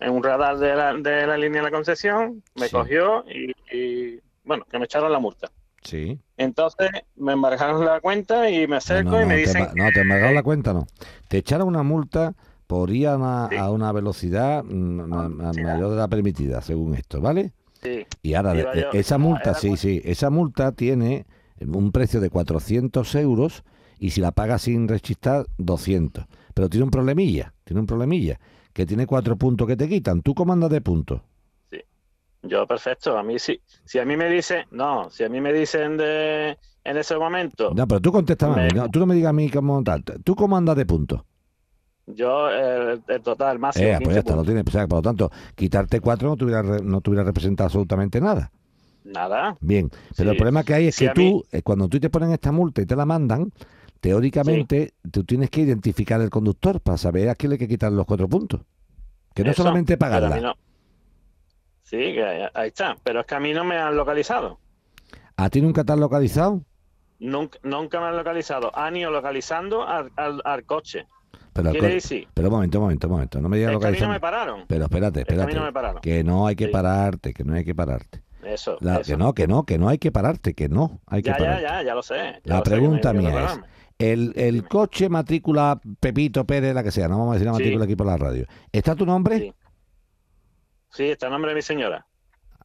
en 0.00 0.10
un 0.10 0.22
radar 0.24 0.58
de 0.58 0.74
la, 0.74 0.94
de 0.94 1.26
la 1.26 1.36
línea 1.36 1.60
de 1.60 1.70
la 1.70 1.76
concesión, 1.76 2.42
me 2.56 2.66
Sí. 2.66 2.72
cogió 2.72 3.24
y, 3.28 3.52
y, 3.76 4.20
bueno, 4.44 4.64
que 4.70 4.78
me 4.78 4.84
echaron 4.86 5.12
la 5.12 5.18
multa. 5.20 5.50
Sí. 5.88 6.20
Entonces 6.36 6.90
me 7.16 7.32
embargaron 7.32 7.84
la 7.84 8.00
cuenta 8.00 8.50
y 8.50 8.66
me 8.66 8.76
acerco 8.76 9.10
no, 9.12 9.22
y 9.22 9.26
me 9.26 9.34
no, 9.34 9.40
dicen 9.40 9.66
no, 9.74 9.88
te 9.90 10.00
embargaron 10.00 10.34
la 10.34 10.42
cuenta, 10.42 10.72
no. 10.74 10.86
Te 11.28 11.38
echaron 11.38 11.66
una 11.68 11.82
multa 11.82 12.34
por 12.66 12.90
ir 12.90 13.08
a 13.08 13.16
una, 13.16 13.48
Sí. 13.50 13.56
a 13.56 13.70
una 13.70 13.90
velocidad 13.92 14.62
Sí. 14.64 14.74
mayor 14.74 15.90
de 15.90 15.96
la 15.96 16.08
permitida, 16.08 16.60
según 16.60 16.94
esto, 16.94 17.20
¿vale? 17.20 17.52
sí, 17.82 18.04
Y 18.22 18.34
ahora, 18.34 18.52
de- 18.54 18.62
yo- 18.62 18.90
esa 18.92 19.14
ah, 19.14 19.18
multa, 19.18 19.54
sí, 19.54 19.76
sí, 19.76 20.02
esa 20.04 20.30
multa 20.30 20.72
tiene 20.72 21.26
un 21.60 21.90
precio 21.92 22.20
de 22.20 22.28
400 22.28 23.14
euros 23.14 23.62
y 23.98 24.10
si 24.10 24.20
la 24.20 24.32
pagas 24.32 24.62
sin 24.62 24.88
rechistar, 24.88 25.46
200. 25.58 26.26
Pero 26.54 26.68
tiene 26.68 26.84
un 26.84 26.90
problemilla, 26.90 27.54
tiene 27.64 27.80
un 27.80 27.86
problemilla, 27.86 28.38
que 28.72 28.84
tiene 28.84 29.06
cuatro 29.06 29.36
puntos 29.36 29.66
que 29.66 29.76
te 29.76 29.88
quitan. 29.88 30.20
¿Tú 30.22 30.34
cómo 30.34 30.52
andas 30.52 30.70
de 30.70 30.80
puntos? 30.80 31.22
Yo 32.42 32.66
perfecto. 32.66 33.16
A 33.18 33.22
mí 33.22 33.38
sí, 33.38 33.60
si 33.84 33.98
a 33.98 34.04
mí 34.04 34.16
me 34.16 34.28
dicen, 34.30 34.64
no, 34.70 35.10
si 35.10 35.24
a 35.24 35.28
mí 35.28 35.40
me 35.40 35.52
dicen 35.52 35.96
de 35.96 36.56
en 36.84 36.96
ese 36.96 37.16
momento, 37.16 37.72
No, 37.74 37.86
pero 37.86 38.00
tú 38.00 38.12
mí, 38.12 38.62
Me- 38.62 38.72
no, 38.72 38.88
tú 38.88 38.98
no 39.00 39.06
me 39.06 39.14
digas 39.14 39.30
a 39.30 39.32
mí 39.34 39.50
cómo 39.50 39.82
tal. 39.82 40.02
¿Tú 40.24 40.34
cómo 40.34 40.56
andas 40.56 40.76
de 40.76 40.86
puntos? 40.86 41.22
yo 42.06 42.48
el, 42.48 43.02
el 43.06 43.20
total 43.20 43.58
máximo 43.58 43.86
Eh, 43.86 43.90
pues 43.96 43.98
15 43.98 44.14
ya 44.14 44.18
está, 44.20 44.36
lo 44.36 44.44
tienes. 44.44 44.64
O 44.66 44.70
sea, 44.70 44.86
por 44.88 44.98
lo 44.98 45.02
tanto, 45.02 45.30
quitarte 45.54 46.00
cuatro 46.00 46.30
no 46.30 46.36
re- 46.62 46.82
no 46.82 47.00
te 47.02 47.10
hubiera 47.10 47.24
representado 47.24 47.66
absolutamente 47.66 48.20
nada. 48.20 48.50
Nada. 49.04 49.56
Bien, 49.60 49.90
pero 50.16 50.30
el 50.30 50.36
problema 50.36 50.62
que 50.64 50.74
hay 50.74 50.86
es 50.88 50.94
Sí, 50.94 51.04
que 51.04 51.10
mí- 51.20 51.30
tú, 51.30 51.44
eh, 51.52 51.62
cuando 51.62 51.88
tú 51.88 52.00
te 52.00 52.08
ponen 52.08 52.30
esta 52.32 52.50
multa 52.52 52.80
y 52.80 52.86
te 52.86 52.96
la 52.96 53.04
mandan, 53.04 53.52
teóricamente 54.00 54.94
tú 55.10 55.24
tienes 55.24 55.50
que 55.50 55.60
identificar 55.62 56.20
el 56.20 56.30
conductor 56.30 56.80
para 56.80 56.96
saber 56.96 57.28
a 57.28 57.34
quién 57.34 57.50
le 57.50 57.54
hay 57.54 57.58
que 57.58 57.68
quitar 57.68 57.92
los 57.92 58.06
cuatro 58.06 58.28
puntos. 58.28 58.60
Que 59.34 59.44
no 59.44 59.50
Eso, 59.50 59.62
solamente 59.62 59.96
pagarla. 59.98 60.56
Sí, 61.88 61.96
que 61.96 62.22
ahí- 62.54 62.68
está. 62.68 62.96
Pero 63.02 63.20
es 63.20 63.26
que 63.26 63.34
a 63.34 63.40
mí 63.40 63.52
no 63.52 63.64
me 63.64 63.76
han 63.78 63.96
localizado. 63.96 64.58
¿A 65.36 65.48
ti 65.48 65.62
nunca 65.62 65.84
te 65.84 65.92
has 65.92 65.98
localizado? 65.98 66.62
Nunca, 67.18 67.58
nunca 67.62 68.00
me 68.00 68.06
han 68.06 68.16
localizado. 68.16 68.70
Han 68.76 68.96
ido 68.96 69.10
localizando 69.10 69.86
al, 69.86 70.10
al, 70.16 70.42
al 70.44 70.64
coche. 70.64 71.06
Pero, 71.52 71.70
Quiere 71.70 71.94
decir, 71.94 72.28
pero 72.34 72.48
un 72.48 72.54
momento, 72.54 72.78
un 72.78 72.84
momento, 72.84 73.06
un 73.08 73.12
momento. 73.14 73.40
No 73.40 73.48
me 73.48 73.56
digas 73.56 73.76
que 73.78 73.90
mí 73.90 73.98
no 74.00 74.08
me 74.08 74.20
pararon. 74.20 74.64
Pero 74.68 74.84
espérate, 74.84 75.24
que 75.24 75.32
espérate. 75.32 75.54
no 75.54 75.64
me 75.64 75.72
pararon. 75.72 76.00
Que 76.00 76.22
no 76.22 76.46
hay 76.46 76.54
que 76.54 76.66
Sí. 76.66 76.70
pararte, 76.70 77.32
que 77.34 77.42
no 77.44 77.54
hay 77.54 77.64
que 77.64 77.74
pararte. 77.74 78.22
Eso, 78.44 78.76
La- 78.80 78.98
eso. 79.00 79.10
que 79.12 79.16
no, 79.16 79.32
que 79.34 79.48
no, 79.48 79.64
que 79.64 79.78
no 79.78 79.88
hay 79.88 79.98
que 79.98 80.12
pararte, 80.12 80.54
que 80.54 80.68
no 80.68 81.00
hay 81.06 81.22
que 81.22 81.30
ya, 81.30 81.38
ya, 81.38 81.44
pararte. 81.44 81.62
ya, 81.64 81.82
ya 81.82 81.94
lo 81.94 82.02
sé. 82.02 82.14
ya 82.16 82.22
La 82.22 82.28
lo 82.28 82.34
sé, 82.34 82.44
que 82.44 82.54
no 82.54 82.62
pregunta 82.62 83.12
que 83.12 83.18
mía 83.18 83.44
es. 83.46 83.60
El, 83.98 84.32
el 84.36 84.68
coche 84.68 85.08
matrícula 85.08 85.80
Pepito 85.98 86.44
Pérez, 86.44 86.72
la 86.74 86.84
que 86.84 86.92
sea, 86.92 87.08
no 87.08 87.18
vamos 87.18 87.32
a 87.32 87.34
decir 87.34 87.46
la 87.46 87.54
Sí. 87.54 87.62
matrícula 87.62 87.84
aquí 87.86 87.96
por 87.96 88.06
la 88.06 88.16
radio. 88.16 88.46
¿Está 88.70 88.94
tu 88.94 89.04
nombre? 89.04 89.38
Sí. 89.38 89.54
Sí, 90.90 91.04
está 91.04 91.26
el 91.26 91.32
nombre 91.32 91.50
de 91.50 91.56
mi 91.56 91.62
señora. 91.62 92.06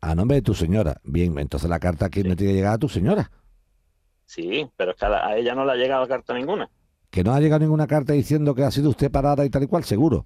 A 0.01 0.15
nombre 0.15 0.35
de 0.35 0.41
tu 0.41 0.53
señora. 0.53 0.99
Bien, 1.03 1.37
entonces 1.39 1.69
la 1.69 1.79
carta 1.79 2.05
aquí 2.07 2.21
Sí. 2.21 2.27
no 2.27 2.35
tiene 2.35 2.53
que 2.53 2.57
llegar 2.57 2.73
a 2.73 2.77
tu 2.77 2.89
señora. 2.89 3.31
Sí, 4.25 4.67
pero 4.75 4.91
es 4.91 4.97
que 4.97 5.05
a, 5.05 5.09
la- 5.09 5.27
a 5.27 5.37
ella 5.37 5.53
no 5.55 5.65
le 5.65 5.71
ha 5.73 5.75
llegado 5.75 6.07
carta 6.07 6.33
ninguna. 6.33 6.69
Que 7.09 7.23
no 7.23 7.33
ha 7.33 7.39
llegado 7.39 7.59
ninguna 7.59 7.87
carta 7.87 8.13
diciendo 8.13 8.55
que 8.55 8.63
ha 8.63 8.71
sido 8.71 8.89
usted 8.89 9.11
parada 9.11 9.45
y 9.45 9.49
tal 9.49 9.63
y 9.63 9.67
cual, 9.67 9.83
seguro. 9.83 10.25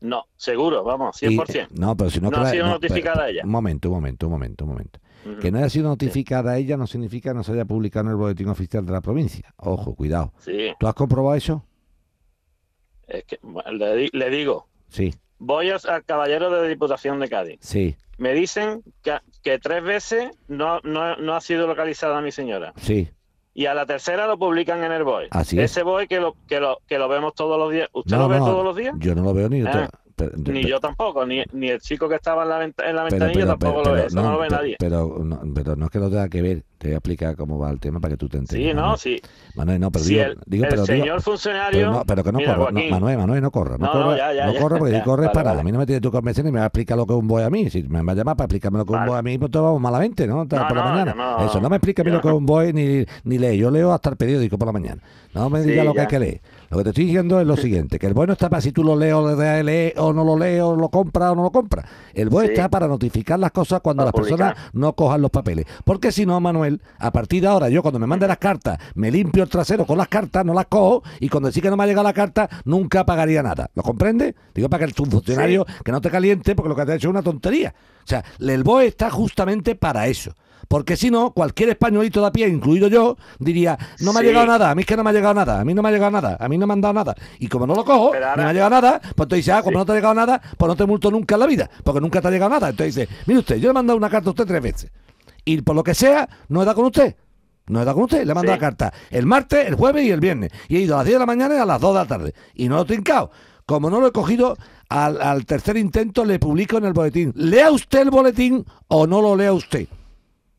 No, 0.00 0.24
seguro, 0.36 0.82
vamos, 0.84 1.22
Y- 1.22 1.28
100%. 1.28 1.68
no, 1.78 1.96
pero 1.96 2.10
si 2.10 2.20
no, 2.20 2.24
No 2.30 2.32
que 2.32 2.36
ha 2.40 2.42
la- 2.44 2.50
sido 2.50 2.66
no, 2.66 2.72
notificada 2.72 3.16
pero- 3.16 3.28
ella. 3.28 3.42
Un 3.44 3.50
momento, 3.50 3.88
un 3.88 3.94
momento, 3.94 4.26
un 4.26 4.32
momento, 4.32 4.64
un 4.64 4.70
momento. 4.70 5.00
Que 5.40 5.50
no 5.50 5.56
haya 5.58 5.70
sido 5.70 5.88
notificada 5.88 6.58
ella 6.58 6.76
no 6.76 6.86
significa 6.86 7.30
que 7.30 7.34
no 7.36 7.42
se 7.44 7.52
haya 7.52 7.64
publicado 7.64 8.04
en 8.06 8.10
el 8.10 8.16
boletín 8.16 8.48
oficial 8.48 8.84
de 8.84 8.92
la 8.92 9.00
provincia. 9.00 9.54
Ojo, 9.56 9.94
cuidado. 9.94 10.34
Sí, 10.40 10.72
¿Tú 10.78 10.86
has 10.86 10.94
comprobado 10.94 11.34
eso? 11.34 11.64
es 13.06 13.24
que 13.24 13.38
le, 13.72 14.08
le 14.12 14.30
digo, 14.30 14.66
Sí, 14.88 15.14
voy 15.38 15.70
a- 15.70 15.76
al 15.88 16.04
caballero 16.04 16.50
de 16.50 16.68
Diputación 16.68 17.20
de 17.20 17.28
Cádiz. 17.28 17.58
sí, 17.60 17.96
Me 18.18 18.32
dicen 18.32 18.82
que, 19.02 19.18
que 19.42 19.58
tres 19.58 19.82
veces 19.82 20.30
no, 20.48 20.80
no, 20.84 21.16
no 21.16 21.34
ha 21.34 21.40
sido 21.40 21.66
localizada 21.66 22.20
mi 22.20 22.30
señora. 22.32 22.72
sí. 22.76 23.08
Y 23.56 23.66
a 23.66 23.74
la 23.74 23.86
tercera 23.86 24.26
lo 24.26 24.36
publican 24.36 24.82
en 24.82 24.90
el 24.90 25.04
BOE. 25.04 25.28
Así 25.30 25.56
es. 25.60 25.70
Ese 25.70 25.84
BOE 25.84 26.08
que 26.08 26.18
lo, 26.18 26.34
que 26.48 26.58
lo, 26.58 26.78
que 26.88 26.98
lo 26.98 27.06
vemos 27.08 27.34
todos 27.36 27.56
los 27.56 27.70
días. 27.70 27.88
¿Usted 27.92 28.16
No, 28.16 28.22
lo 28.24 28.28
ve 28.28 28.38
no, 28.40 28.46
todos 28.46 28.64
los 28.64 28.74
días? 28.74 28.94
Yo 28.98 29.14
no 29.14 29.22
lo 29.22 29.32
veo 29.32 29.48
ni 29.48 29.60
yo. 29.60 29.66
Ni 30.46 30.64
yo 30.64 30.78
tampoco, 30.80 31.26
ni, 31.26 31.42
ni 31.52 31.68
el 31.70 31.80
chico 31.80 32.08
que 32.08 32.14
estaba 32.16 32.44
en 32.44 32.48
la, 32.48 32.58
venta- 32.58 32.88
en 32.88 32.96
la 32.96 33.02
ventanilla 33.04 33.32
pero- 33.34 33.46
tampoco 33.48 33.82
pero- 33.82 33.94
lo 33.96 34.00
ve. 34.02 34.06
Eso 34.06 34.22
no, 34.22 34.32
lo 34.32 34.38
ve 34.38 34.48
nadie. 34.48 34.76
Pero, 34.78 35.18
no, 35.24 35.40
pero 35.54 35.76
no 35.76 35.86
es 35.86 35.90
que 35.90 35.98
lo 35.98 36.08
tenga 36.10 36.28
que 36.28 36.42
ver. 36.42 36.62
Te 36.78 36.88
voy 36.88 36.94
a 36.96 36.98
explicar 36.98 37.34
cómo 37.36 37.58
va 37.58 37.70
el 37.70 37.80
tema 37.80 37.98
para 37.98 38.12
que 38.12 38.18
tú 38.18 38.28
te 38.28 38.36
enteres. 38.36 38.66
Sí, 38.68 38.74
no, 38.74 38.96
sí. 38.98 39.18
Manuel, 39.54 39.80
no, 39.80 39.90
pero 39.90 40.04
si 40.04 40.12
digo, 40.14 40.24
el, 40.26 40.38
digo, 40.44 40.64
el 40.66 40.70
digo- 40.72 40.84
señor 40.86 41.22
funcionario. 41.22 41.78
Pero, 41.80 41.92
no, 41.92 42.04
pero 42.04 42.22
que 42.24 42.32
no 42.32 42.38
Mira. 42.38 42.56
No, 42.56 42.62
Joaquín, 42.64 42.90
Manuel, 42.90 43.16
Manuel, 43.18 43.42
no 43.42 43.50
corra. 43.50 43.78
No, 43.78 43.86
No, 43.86 43.94
no, 43.94 44.04
corra, 44.04 44.16
ya, 44.18 44.32
ya, 44.34 44.46
no 44.46 44.52
ya, 44.52 44.60
corra 44.60 44.78
porque 44.78 44.92
ya, 44.92 44.98
si 44.98 45.04
corres 45.04 45.26
vale, 45.28 45.34
para. 45.34 45.50
vale. 45.50 45.60
A 45.60 45.64
mí 45.64 45.72
no 45.72 45.78
me 45.78 45.86
tienes 45.86 46.02
tu 46.02 46.10
convencer 46.10 46.44
ni 46.44 46.52
me 46.52 46.58
va 46.58 46.64
a 46.64 46.66
explicar 46.68 46.98
lo 46.98 47.06
que 47.06 47.14
es 47.14 47.18
un 47.18 47.26
boy 47.26 47.42
a 47.42 47.48
mí. 47.50 47.70
Si 47.70 47.82
me 47.84 48.02
va 48.02 48.12
a 48.12 48.14
llamar 48.14 48.36
para 48.36 48.44
explicarme 48.44 48.78
lo 48.78 48.84
que 48.84 48.92
es 48.92 49.00
un 49.00 49.06
boy 49.06 49.18
a 49.18 49.22
mí, 49.22 49.38
pues 49.38 49.50
todo 49.50 49.62
vamos 49.62 49.80
malamente, 49.80 50.26
¿no? 50.26 50.46
Por 50.46 50.58
No, 50.58 50.68
la 50.68 50.74
no, 50.74 50.82
mañana. 50.90 51.14
no- 51.14 51.46
Eso, 51.46 51.60
no 51.60 51.70
me 51.70 51.76
explica 51.76 52.02
a 52.02 52.04
mí 52.04 52.10
lo 52.10 52.20
que 52.20 52.28
es 52.28 52.32
no. 52.32 52.38
un 52.38 52.46
boy 52.46 52.72
ni, 52.74 53.04
ni 53.24 53.38
lee. 53.38 53.56
Yo 53.56 53.70
leo 53.70 53.90
hasta 53.92 54.10
el 54.10 54.16
periódico 54.16 54.58
por 54.58 54.66
la 54.66 54.72
mañana. 54.72 55.00
No 55.32 55.48
me 55.50 55.62
diga 55.62 55.82
lo 55.84 55.94
que 55.94 56.00
hay 56.02 56.06
que 56.06 56.18
leer. 56.18 56.40
Lo 56.74 56.78
que 56.78 56.84
te 56.84 56.90
estoy 56.90 57.04
diciendo 57.04 57.40
es 57.40 57.46
lo 57.46 57.56
siguiente: 57.56 58.00
que 58.00 58.08
el 58.08 58.14
boy 58.14 58.26
no 58.26 58.32
está 58.32 58.50
para 58.50 58.60
si 58.60 58.72
tú 58.72 58.82
lo 58.82 58.96
lees 58.96 59.14
o 59.14 59.36
le 59.36 59.62
leer 59.62 59.94
o 59.96 60.12
no 60.12 60.24
lo 60.24 60.36
lees 60.36 60.60
o 60.60 60.74
lo 60.74 60.88
compras 60.88 61.30
o 61.30 61.36
no 61.36 61.44
lo 61.44 61.52
compras. 61.52 61.86
El 62.12 62.30
boy 62.30 62.46
Sí. 62.46 62.52
está 62.52 62.68
para 62.68 62.88
notificar 62.88 63.38
las 63.38 63.52
cosas 63.52 63.80
cuando 63.80 64.00
Para 64.04 64.10
las 64.10 64.20
personas 64.20 64.56
no 64.72 64.92
cojan 64.94 65.22
los 65.22 65.30
papeles. 65.30 65.66
Porque 65.84 66.10
si 66.10 66.26
no, 66.26 66.40
Manuel, 66.40 66.80
a 66.98 67.12
partir 67.12 67.42
de 67.42 67.46
ahora, 67.46 67.68
yo 67.68 67.80
cuando 67.80 68.00
me 68.00 68.08
mande 68.08 68.26
las 68.26 68.38
cartas, 68.38 68.78
me 68.96 69.12
limpio 69.12 69.44
el 69.44 69.48
trasero 69.48 69.86
con 69.86 69.98
las 69.98 70.08
cartas, 70.08 70.44
no 70.44 70.52
las 70.52 70.66
cojo, 70.66 71.04
y 71.20 71.28
cuando 71.28 71.52
sí 71.52 71.60
que 71.60 71.70
no 71.70 71.76
me 71.76 71.84
ha 71.84 71.86
llegado 71.86 72.08
la 72.08 72.12
carta, 72.12 72.50
nunca 72.64 73.06
pagaría 73.06 73.40
nada. 73.40 73.70
¿Lo 73.76 73.84
comprende? 73.84 74.34
Digo 74.52 74.68
para 74.68 74.84
que 74.84 74.90
el 74.90 74.94
funcionario 74.94 75.64
que 75.84 75.92
no 75.92 76.00
te 76.00 76.10
caliente, 76.10 76.56
porque 76.56 76.70
lo 76.70 76.74
que 76.74 76.86
te 76.86 76.90
ha 76.90 76.94
hecho 76.96 77.06
es 77.06 77.12
una 77.12 77.22
tontería. 77.22 77.72
O 78.04 78.06
sea, 78.08 78.24
el 78.40 78.64
BOE 78.64 78.88
está 78.88 79.10
justamente 79.10 79.76
para 79.76 80.08
eso. 80.08 80.32
Porque 80.68 80.96
si 80.96 81.10
no, 81.10 81.30
cualquier 81.32 81.68
españolito 81.70 82.20
de 82.20 82.26
a 82.26 82.32
pie, 82.32 82.48
incluido 82.48 82.88
yo, 82.88 83.16
diría, 83.38 83.78
no 84.00 84.12
me 84.12 84.20
ha 84.20 84.22
llegado 84.22 84.46
nada, 84.46 84.70
a 84.70 84.74
mí 84.74 84.80
es 84.82 84.86
que 84.86 84.96
no 84.96 85.04
me 85.04 85.10
ha 85.10 85.12
llegado 85.12 85.34
nada, 85.34 85.60
a 85.60 85.64
mí 85.64 85.74
no 85.74 85.82
me 85.82 85.88
ha 85.88 85.92
llegado 85.92 86.10
nada, 86.10 86.36
a 86.40 86.48
mí 86.48 86.58
no 86.58 86.66
me 86.66 86.72
han 86.72 86.80
dado 86.80 86.94
nada. 86.94 87.14
Y 87.38 87.48
como 87.48 87.66
no 87.66 87.74
lo 87.74 87.84
cojo, 87.84 88.12
ni 88.14 88.42
me 88.42 88.48
ha 88.48 88.52
llegado 88.52 88.70
nada, 88.70 89.00
pues 89.14 89.28
tú 89.28 89.34
dices, 89.36 89.54
ah, 89.54 89.62
como 89.62 89.72
Sí. 89.72 89.78
no 89.78 89.86
te 89.86 89.92
ha 89.92 89.94
llegado 89.96 90.14
nada, 90.14 90.40
pues 90.56 90.68
no 90.68 90.76
te 90.76 90.86
multo 90.86 91.10
nunca 91.10 91.34
en 91.34 91.40
la 91.40 91.46
vida, 91.46 91.70
porque 91.84 92.00
nunca 92.00 92.20
te 92.20 92.28
ha 92.28 92.30
llegado 92.30 92.50
nada. 92.50 92.70
Entonces 92.70 92.94
dice, 92.94 93.08
mire 93.26 93.40
usted, 93.40 93.56
yo 93.56 93.68
le 93.68 93.70
he 93.70 93.74
mandado 93.74 93.96
una 93.96 94.08
carta 94.10 94.28
a 94.28 94.32
usted 94.32 94.46
tres 94.46 94.62
veces. 94.62 94.90
Y 95.44 95.60
por 95.62 95.76
lo 95.76 95.82
que 95.82 95.94
sea, 95.94 96.28
no 96.48 96.62
he 96.62 96.64
dado 96.64 96.76
con 96.76 96.86
usted. 96.86 97.14
No 97.66 97.80
he 97.80 97.84
dado 97.84 97.94
con 97.94 98.04
usted, 98.04 98.24
le 98.24 98.32
he 98.32 98.34
mandado 98.34 98.56
Sí. 98.56 98.60
la 98.60 98.66
carta 98.70 98.92
el 99.10 99.26
martes, 99.26 99.66
el 99.68 99.74
jueves 99.74 100.04
y 100.04 100.10
el 100.10 100.20
viernes. 100.20 100.50
Y 100.68 100.76
he 100.76 100.80
ido 100.80 100.94
a 100.94 100.98
las 100.98 101.06
10 101.06 101.14
de 101.16 101.18
la 101.20 101.26
mañana 101.26 101.54
y 101.54 101.58
a 101.58 101.64
las 101.66 101.80
2 101.80 101.94
de 101.94 102.00
la 102.00 102.06
tarde. 102.06 102.34
Y 102.54 102.68
no 102.68 102.76
lo 102.76 102.82
he 102.82 102.86
trincado. 102.86 103.30
Como 103.66 103.88
no 103.88 104.00
lo 104.00 104.08
he 104.08 104.12
cogido, 104.12 104.56
al, 104.90 105.20
al 105.22 105.46
tercer 105.46 105.76
intento 105.78 106.24
le 106.26 106.38
publico 106.38 106.76
en 106.76 106.84
el 106.84 106.92
boletín. 106.92 107.32
¿Lea 107.34 107.70
usted 107.70 108.00
el 108.00 108.10
boletín 108.10 108.64
o 108.88 109.06
no 109.06 109.22
lo 109.22 109.34
lea 109.36 109.52
usted? 109.54 109.86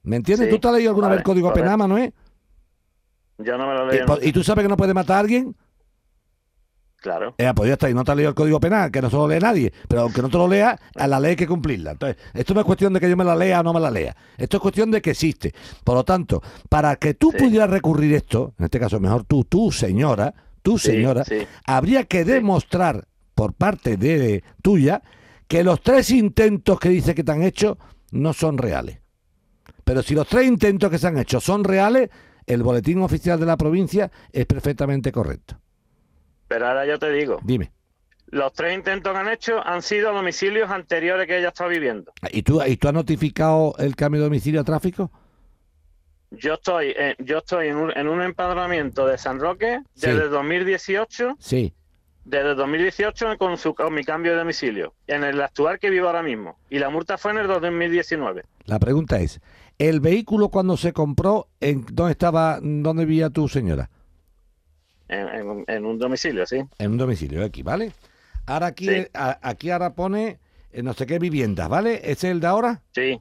¿Me 0.06 0.15
entiendes? 0.18 0.48
Sí, 0.48 0.54
¿Tú 0.54 0.60
te 0.60 0.68
has 0.68 0.74
leído 0.76 0.91
alguna 0.91 1.10
vez 1.10 1.18
el 1.18 1.24
código 1.24 1.52
penal, 1.54 1.78
Manuel? 1.78 2.13
Yo 3.39 3.58
no 3.58 3.68
me 3.68 3.74
lo 3.74 3.94
¿Y, 3.94 3.98
leo. 3.98 4.06
po- 4.06 4.20
y 4.22 4.32
tú 4.32 4.44
sabes 4.44 4.63
que 4.63 4.70
no 4.70 4.78
puede 4.78 4.94
matar 4.94 5.18
a 5.18 5.20
alguien? 5.20 5.56
Claro. 6.98 7.36
Eh, 7.38 7.52
pues 7.56 7.68
ya 7.68 7.74
está, 7.74 7.88
y 7.89 7.94
no 7.94 8.04
te 8.04 8.12
has 8.12 8.18
leído 8.18 8.30
el 8.30 8.36
código 8.36 8.60
penal, 8.60 8.89
que 8.91 9.00
no 9.02 9.10
se 9.12 9.15
lo 9.15 9.28
lee 9.28 9.38
nadie. 9.39 9.72
Pero 9.88 10.02
aunque 10.04 10.22
no 10.24 10.30
te 10.30 10.38
lo 10.38 10.48
lea, 10.48 10.80
a 10.96 11.08
la 11.08 11.20
ley 11.20 11.32
hay 11.32 11.36
que 11.36 11.46
cumplirla. 11.48 11.91
Entonces, 11.91 12.18
esto 12.34 12.54
no 12.56 12.62
es 12.62 12.65
cuestión 12.65 12.94
de 12.94 13.00
que 13.00 13.10
yo 13.10 13.15
me 13.18 13.24
la 13.24 13.36
lea 13.36 13.60
o 13.60 13.63
no 13.63 13.74
me 13.74 13.80
la 13.80 13.91
lea. 13.91 14.15
Esto 14.38 14.58
es 14.58 14.62
cuestión 14.62 14.89
de 14.89 15.02
que 15.02 15.12
existe. 15.12 15.54
Por 15.84 15.96
lo 15.96 16.04
tanto, 16.04 16.41
para 16.68 16.96
que 16.96 17.13
tú 17.13 17.32
Sí. 17.32 17.38
pudieras 17.44 17.70
recurrir 17.70 18.13
esto, 18.15 18.54
en 18.58 18.65
este 18.65 18.80
caso 18.80 19.00
mejor 19.00 19.24
tú, 19.26 19.44
tú 19.44 19.72
señora, 19.72 20.34
Sí, 20.63 20.80
señora, 20.80 21.24
sí. 21.26 21.46
habría 21.68 22.06
que 22.06 22.26
demostrar 22.26 23.08
por 23.36 23.54
parte 23.54 23.98
de 23.98 24.44
tuya 24.63 25.04
que 25.48 25.63
los 25.63 25.82
tres 25.82 26.10
intentos 26.10 26.80
que 26.80 26.89
dice 26.89 27.13
que 27.13 27.24
te 27.24 27.32
han 27.32 27.44
hecho 27.44 27.78
no 28.12 28.34
son 28.34 28.58
reales. 28.58 29.00
Pero 29.86 30.02
si 30.04 30.13
los 30.15 30.28
tres 30.28 30.45
intentos 30.45 30.89
que 30.89 30.98
se 30.98 31.08
han 31.08 31.17
hecho 31.17 31.39
son 31.39 31.63
reales, 31.63 32.10
el 32.45 32.62
boletín 32.63 33.02
oficial 33.02 33.39
de 33.39 33.45
la 33.45 33.56
provincia 33.56 34.12
es 34.34 34.45
perfectamente 34.45 35.12
correcto. 35.13 35.58
Pero 36.48 36.67
ahora 36.67 36.86
yo 36.86 37.00
te 37.00 37.12
digo, 37.12 37.39
Dime. 37.43 37.71
los 38.28 38.52
tres 38.54 38.76
intentos 38.76 39.13
que 39.13 39.17
han 39.19 39.30
hecho 39.30 39.65
han 39.65 39.82
sido 39.82 40.12
domicilios 40.13 40.69
anteriores 40.69 41.28
que 41.28 41.38
ella 41.38 41.48
está 41.50 41.67
viviendo. 41.67 42.12
¿Y 42.32 42.43
tú, 42.43 42.62
¿Y 42.63 42.76
tú 42.78 42.88
has 42.88 42.93
notificado 42.93 43.74
el 43.80 43.95
cambio 43.95 44.21
de 44.21 44.26
domicilio 44.26 44.62
a 44.62 44.63
tráfico? 44.63 45.12
Yo 46.32 46.56
estoy, 46.56 46.93
en, 46.98 47.15
yo 47.19 47.38
estoy 47.38 47.67
en 47.69 47.78
un, 47.78 47.91
en 47.98 48.08
un 48.08 48.21
empadronamiento 48.21 49.08
de 49.08 49.17
San 49.17 49.39
Roque 49.39 49.80
Sí. 49.93 50.08
desde 50.08 50.28
2018, 50.28 51.36
Sí. 51.39 51.74
desde 52.26 52.56
2018 52.56 53.38
con, 53.38 53.58
su, 53.58 53.74
con 53.74 53.93
mi 53.93 54.04
cambio 54.04 54.32
de 54.34 54.39
domicilio, 54.39 54.93
en 55.08 55.24
el 55.24 55.39
actual 55.41 55.80
que 55.80 55.89
vivo 55.89 56.08
ahora 56.08 56.24
mismo. 56.24 56.58
Y 56.69 56.80
la 56.80 56.89
multa 56.89 57.17
fue 57.17 57.32
en 57.32 57.38
el 57.38 57.48
2019. 57.48 58.43
La 58.65 58.80
pregunta 58.80 59.19
es, 59.19 59.39
¿el 59.80 60.00
vehículo 60.00 60.50
cuando 60.50 60.78
se 60.78 60.94
compró, 60.94 61.48
en 61.60 61.86
dónde 61.92 62.12
estaba, 62.12 62.60
dónde 62.62 63.06
vivía 63.06 63.30
tu 63.30 63.48
señora? 63.48 63.90
En, 65.08 65.28
en- 65.28 65.66
en 65.68 65.86
un 65.86 66.00
domicilio, 66.00 66.46
sí. 66.46 66.58
En 66.80 66.92
un 66.92 66.98
domicilio 66.98 67.44
aquí, 67.46 67.62
¿vale? 67.62 67.92
Ahora 68.46 68.68
aquí, 68.68 68.88
Sí. 68.88 69.08
a- 69.14 69.40
aquí 69.42 69.70
ahora 69.70 69.94
pone 69.94 70.40
eh, 70.72 70.84
no 70.84 70.94
sé 70.94 71.06
qué 71.06 71.20
viviendas, 71.20 71.70
¿vale? 71.70 71.96
¿Ese 72.04 72.12
es 72.12 72.24
el 72.26 72.40
de 72.42 72.48
ahora? 72.48 72.82
Sí, 72.94 73.20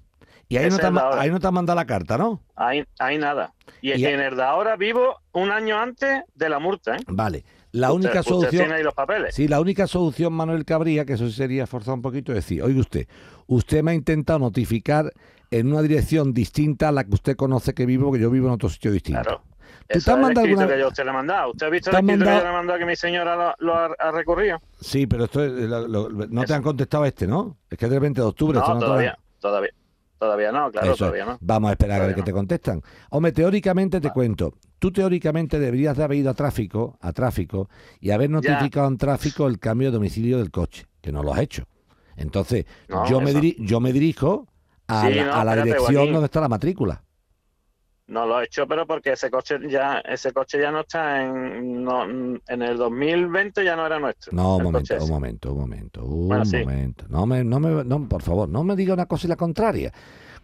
Y 0.49 0.57
ahí 0.57 0.69
no, 0.69 0.77
te, 0.77 0.87
ahí 1.19 1.31
no 1.31 1.39
te 1.41 1.47
han 1.47 1.55
mandado 1.55 1.77
la 1.77 1.87
carta, 1.87 2.19
¿no? 2.19 2.43
hay, 2.57 2.85
hay 2.99 3.17
nada. 3.19 3.55
Y, 3.81 3.93
Y- 3.93 4.05
en 4.07 4.21
el 4.21 4.37
de 4.37 4.43
ahora 4.43 4.77
vivo 4.77 5.17
un 5.33 5.51
año 5.51 5.79
antes 5.79 6.23
de 6.35 6.49
la 6.49 6.59
multa, 6.59 6.97
¿eh? 6.97 7.01
Vale. 7.07 7.45
La 7.73 7.93
Usted- 7.93 8.09
única 8.09 8.23
solución. 8.23 8.51
tiene 8.51 8.75
ahí 8.75 8.83
los 8.83 8.95
papeles. 8.95 9.35
Sí, 9.35 9.47
la 9.49 9.61
única 9.61 9.87
solución, 9.87 10.33
Manuel 10.33 10.65
Cabría, 10.65 11.05
que 11.05 11.15
eso 11.15 11.27
sí 11.29 11.33
sería 11.33 11.67
forzar 11.67 11.95
un 11.95 12.03
poquito, 12.03 12.33
es 12.33 12.37
decir, 12.37 12.63
oiga 12.63 12.81
usted, 12.81 13.07
usted 13.47 13.83
me 13.83 13.93
ha 13.93 13.95
intentado 13.95 14.39
notificar 14.39 15.13
en 15.51 15.73
una 15.73 15.83
dirección 15.83 16.33
distinta 16.33 16.89
a 16.89 16.93
la 16.93 17.05
que 17.05 17.15
usted 17.15 17.37
conoce 17.37 17.75
que 17.75 17.87
vivo, 17.87 18.07
porque 18.09 18.23
yo 18.23 18.31
vivo 18.31 18.49
en 18.49 18.55
otro 18.55 18.69
sitio 18.69 18.91
distinto. 18.93 19.23
Claro. 19.23 19.43
te 19.87 19.99
Eso 19.99 20.13
has 20.13 20.17
es 20.17 20.23
mandado 20.23 20.47
alguna- 20.47 20.67
que 20.67 20.79
yo 20.81 20.89
usted 20.89 21.05
le 21.05 21.11
he 21.11 21.13
mandado. 21.13 21.51
¿Usted 21.51 21.67
ha 21.67 21.71
visto 21.71 21.91
¿Te 21.91 21.97
el 21.99 22.03
escrito 22.05 22.25
que 22.25 22.31
yo 22.31 22.43
le 22.43 22.49
he 22.49 22.53
mandado 22.53 22.79
que 22.79 22.87
mi 22.87 22.97
señora 22.97 23.37
lo, 23.37 23.55
lo 23.67 23.75
ha, 23.75 23.91
ha 23.99 24.11
recurrido? 24.13 24.59
Sí, 24.81 25.07
pero 25.07 25.25
esto 25.25 25.45
es- 25.45 25.53
lo- 25.53 25.87
lo- 25.89 26.09
no 26.11 26.45
te 26.45 26.55
han 26.55 26.63
contestado 26.63 27.05
este, 27.05 27.27
¿no? 27.27 27.59
Es 27.69 27.77
que 27.79 27.85
es 27.85 27.91
del 27.91 28.01
20 28.01 28.21
de 28.23 28.27
octubre. 28.27 28.59
esto 28.59 28.73
No, 28.75 28.81
todavía, 28.81 29.19
todavía, 29.41 29.71
todavía 30.19 30.53
no, 30.53 30.71
claro, 30.71 30.87
Eso 30.89 30.97
todavía 30.97 31.27
no. 31.27 31.39
Vamos 31.41 31.69
a 31.69 31.73
esperar 31.73 32.01
a 32.01 32.07
ver 32.07 32.17
no. 32.17 32.25
te 32.25 32.33
contestan. 32.33 32.81
Hombre, 33.11 33.33
teóricamente 33.33 34.01
te 34.01 34.11
cuento. 34.11 34.55
Tú 34.79 34.91
teóricamente 34.91 35.59
deberías 35.59 35.97
de 35.97 36.05
haber 36.05 36.19
ido 36.19 36.31
a 36.31 36.35
tráfico, 36.35 36.97
a 37.03 37.13
tráfico, 37.13 37.69
y 38.01 38.11
haber 38.11 38.31
notificado 38.31 38.89
en 38.89 38.97
tráfico 38.97 39.47
el 39.47 39.59
cambio 39.59 39.89
de 39.89 39.93
domicilio 39.99 40.39
del 40.39 40.51
coche, 40.51 40.87
que 41.03 41.13
no 41.13 41.23
lo 41.23 41.33
has 41.35 41.41
hecho. 41.41 41.65
Entonces, 42.17 42.65
No, 42.89 43.07
yo, 43.07 43.21
me 43.21 43.35
diri- 43.35 43.57
yo 43.59 43.81
me 43.81 43.93
dirijo 43.93 44.47
a 44.89 45.03
Sí, 45.07 45.15
la, 45.15 45.25
no, 45.27 45.33
a 45.35 45.45
la 45.45 45.51
espérate, 45.53 45.65
dirección 45.69 45.95
Joaquín. 45.95 46.13
donde 46.13 46.25
está 46.27 46.41
la 46.41 46.49
matrícula. 46.49 47.03
No 48.07 48.27
lo 48.27 48.39
he 48.39 48.45
hecho, 48.45 48.67
pero 48.69 48.87
porque 48.87 49.13
ese 49.13 49.31
coche 49.31 49.57
ya, 49.67 50.01
ese 50.01 50.31
coche 50.33 50.61
ya 50.61 50.71
no 50.71 50.81
está 50.81 51.25
en, 51.25 51.83
no, 51.83 52.05
en 52.05 52.63
el 52.63 52.77
2020 52.77 53.65
ya 53.65 53.77
no 53.77 53.87
era 53.87 53.99
nuestro. 53.99 54.31
No, 54.35 54.57
un 54.59 54.63
momento, 54.65 54.95
un 55.01 55.09
momento, 55.11 55.53
un 55.55 55.59
momento, 55.61 56.05
un 56.05 56.29
Bueno, 56.29 56.45
sí. 56.45 56.59
momento. 56.59 57.07
No 57.09 57.25
me, 57.25 57.43
no 57.45 57.61
me, 57.61 57.83
no, 57.83 58.07
por 58.07 58.21
favor, 58.21 58.47
no 58.47 58.63
me 58.63 58.77
diga 58.77 58.93
una 58.93 59.07
cosa 59.07 59.27
y 59.27 59.31
la 59.31 59.37
contraria. 59.37 59.91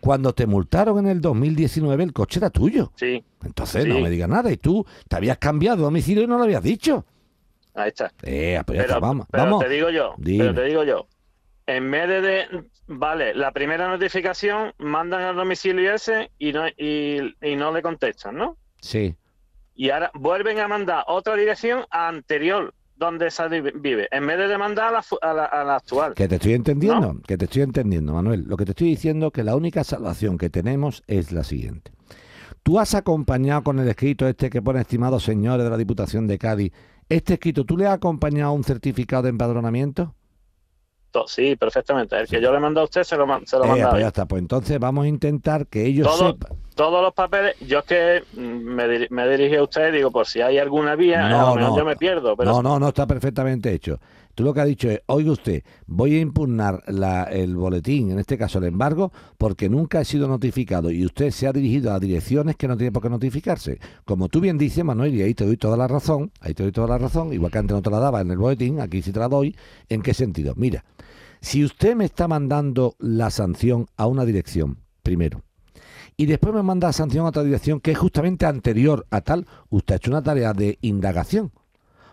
Cuando 0.00 0.32
te 0.32 0.46
multaron 0.46 1.00
en 1.00 1.08
el 1.08 1.20
2019, 1.20 2.02
el 2.02 2.14
coche 2.14 2.38
era 2.40 2.48
tuyo. 2.48 2.92
Sí, 2.96 3.22
Entonces, 3.44 3.82
Sí. 3.84 3.88
no 3.90 4.00
me 4.00 4.08
digas 4.08 4.30
nada. 4.30 4.50
Y 4.50 4.56
tú 4.56 4.86
te 5.06 5.16
habías 5.16 5.36
cambiado 5.36 5.76
de 5.76 5.82
domicilio 5.82 6.22
y 6.22 6.26
no 6.26 6.38
lo 6.38 6.44
habías 6.44 6.62
dicho. 6.62 7.04
ahí 7.74 7.88
está. 7.88 8.10
Eh, 8.22 8.54
pues 8.66 8.78
Pero, 8.78 8.88
está, 8.88 8.98
vamos. 8.98 9.26
pero 9.30 9.44
vamos. 9.44 9.62
te 9.62 9.68
digo 9.68 9.90
yo, 9.90 10.14
Dime. 10.16 10.44
pero 10.44 10.54
te 10.54 10.64
digo 10.64 10.84
yo, 10.84 11.06
en 11.76 11.90
vez 11.90 12.08
de, 12.08 12.20
de- 12.20 12.64
vale, 12.86 13.34
la 13.34 13.52
primera 13.52 13.88
notificación 13.88 14.72
mandan 14.78 15.22
al 15.22 15.36
domicilio 15.36 15.94
ese 15.94 16.30
y 16.38 16.52
no, 16.52 16.66
y, 16.68 17.34
y 17.42 17.56
no 17.56 17.72
le 17.72 17.82
contestan, 17.82 18.36
¿no? 18.36 18.56
Sí. 18.80 19.14
Y 19.74 19.90
ahora 19.90 20.10
vuelven 20.14 20.58
a 20.58 20.68
mandar 20.68 21.04
otra 21.06 21.36
dirección 21.36 21.84
anterior 21.90 22.74
donde 22.96 23.28
esa 23.28 23.48
vive, 23.48 24.08
en 24.10 24.26
vez 24.26 24.48
de 24.48 24.58
mandar 24.58 24.88
a 24.88 24.90
la, 24.92 25.04
a 25.22 25.32
la, 25.34 25.44
a 25.46 25.64
la 25.64 25.76
actual. 25.76 26.12
Que 26.14 26.28
te 26.28 26.34
estoy 26.34 26.52
entendiendo, 26.52 27.16
que 27.26 27.38
te 27.38 27.46
estoy 27.46 27.62
entendiendo, 27.62 28.12
Manuel. 28.12 28.44
Lo 28.46 28.58
que 28.58 28.66
te 28.66 28.72
estoy 28.72 28.88
diciendo 28.88 29.28
es 29.28 29.32
que 29.32 29.42
la 29.42 29.56
única 29.56 29.84
salvación 29.84 30.36
que 30.36 30.50
tenemos 30.50 31.02
es 31.06 31.32
la 31.32 31.42
siguiente. 31.42 31.92
Tú 32.62 32.78
has 32.78 32.94
acompañado 32.94 33.62
con 33.62 33.78
el 33.78 33.88
escrito 33.88 34.28
este 34.28 34.50
que 34.50 34.60
pone 34.60 34.82
estimados 34.82 35.24
señores 35.24 35.64
de 35.64 35.70
la 35.70 35.78
Diputación 35.78 36.26
de 36.26 36.36
Cádiz. 36.36 36.72
Este 37.08 37.34
escrito, 37.34 37.64
¿tú 37.64 37.78
le 37.78 37.86
has 37.86 37.94
acompañado 37.94 38.52
un 38.52 38.64
certificado 38.64 39.22
de 39.22 39.30
empadronamiento? 39.30 40.14
To- 41.12 41.26
Sí, 41.26 41.56
perfectamente. 41.56 42.16
El 42.18 42.28
que 42.28 42.40
yo 42.40 42.52
le 42.52 42.60
mando 42.60 42.80
a 42.80 42.84
usted 42.84 43.02
se 43.02 43.16
lo, 43.16 43.26
man- 43.26 43.46
se 43.46 43.56
lo 43.56 43.64
Eh, 43.64 43.68
manda. 43.68 43.90
pues 43.90 44.00
ya 44.02 44.08
está. 44.08 44.26
Pues 44.26 44.40
entonces 44.42 44.78
vamos 44.78 45.04
a 45.04 45.08
intentar 45.08 45.66
que 45.66 45.84
ellos 45.86 46.06
Todo- 46.06 46.30
sepan. 46.32 46.56
Todos 46.80 47.02
los 47.02 47.12
papeles, 47.12 47.56
yo 47.60 47.80
es 47.80 47.84
que 47.84 48.22
mm, 48.32 48.40
me, 48.40 48.84
diri- 48.86 49.10
me 49.10 49.28
dirigí 49.28 49.54
a 49.56 49.62
usted 49.62 49.92
y 49.92 49.96
digo, 49.98 50.10
por 50.10 50.26
si 50.26 50.40
hay 50.40 50.56
alguna 50.56 50.96
vía, 50.96 51.28
No, 51.28 51.40
a 51.40 51.50
lo 51.50 51.54
mejor 51.56 51.72
no. 51.72 51.76
yo 51.76 51.84
me 51.84 51.94
pierdo. 51.96 52.34
Pero 52.38 52.50
No, 52.52 52.62
no, 52.62 52.78
no 52.78 52.88
está 52.88 53.06
perfectamente 53.06 53.70
hecho. 53.70 54.00
Tú 54.34 54.44
lo 54.44 54.54
que 54.54 54.60
has 54.62 54.66
dicho 54.66 54.88
es, 54.88 55.02
oiga 55.04 55.30
usted, 55.32 55.62
voy 55.86 56.14
a 56.16 56.20
impugnar 56.20 56.82
la- 56.86 57.24
el 57.24 57.54
boletín, 57.54 58.12
en 58.12 58.18
este 58.18 58.38
caso 58.38 58.60
el 58.60 58.64
embargo, 58.64 59.12
porque 59.36 59.68
nunca 59.68 60.00
he 60.00 60.06
sido 60.06 60.26
notificado 60.26 60.90
y 60.90 61.04
usted 61.04 61.32
se 61.32 61.46
ha 61.46 61.52
dirigido 61.52 61.92
a 61.92 62.00
direcciones 62.00 62.56
que 62.56 62.66
no 62.66 62.78
tiene 62.78 62.92
por 62.92 63.02
qué 63.02 63.10
notificarse. 63.10 63.78
Como 64.06 64.30
tú 64.30 64.40
bien 64.40 64.56
dices, 64.56 64.82
Manuel, 64.82 65.14
y 65.14 65.20
ahí 65.20 65.34
te 65.34 65.44
doy 65.44 65.58
toda 65.58 65.76
la 65.76 65.86
razón, 65.86 66.32
ahí 66.40 66.54
te 66.54 66.62
doy 66.62 66.72
toda 66.72 66.88
la 66.88 66.96
razón, 66.96 67.30
igual 67.34 67.52
que 67.52 67.58
antes 67.58 67.74
no 67.74 67.82
te 67.82 67.90
la 67.90 67.98
daba 67.98 68.22
en 68.22 68.30
el 68.30 68.38
boletín, 68.38 68.80
aquí 68.80 69.02
sí 69.02 69.12
te 69.12 69.20
la 69.20 69.28
doy. 69.28 69.54
¿En 69.90 70.00
qué 70.00 70.14
sentido? 70.14 70.54
Mira, 70.56 70.82
si 71.42 71.62
usted 71.62 71.94
me 71.94 72.06
está 72.06 72.26
mandando 72.26 72.94
la 72.98 73.28
sanción 73.28 73.86
a 73.98 74.06
una 74.06 74.24
dirección, 74.24 74.78
primero, 75.02 75.42
y 76.22 76.26
después 76.26 76.54
me 76.54 76.62
manda 76.62 76.92
sanción 76.92 77.24
a 77.24 77.30
otra 77.30 77.42
dirección 77.44 77.80
que 77.80 77.92
es 77.92 77.98
justamente 77.98 78.44
anterior 78.44 79.06
a 79.10 79.20
tal, 79.22 79.46
usted 79.70 79.94
ha 79.94 79.96
hecho 79.96 80.10
una 80.10 80.22
tarea 80.22 80.52
de 80.52 80.78
indagación. 80.82 81.50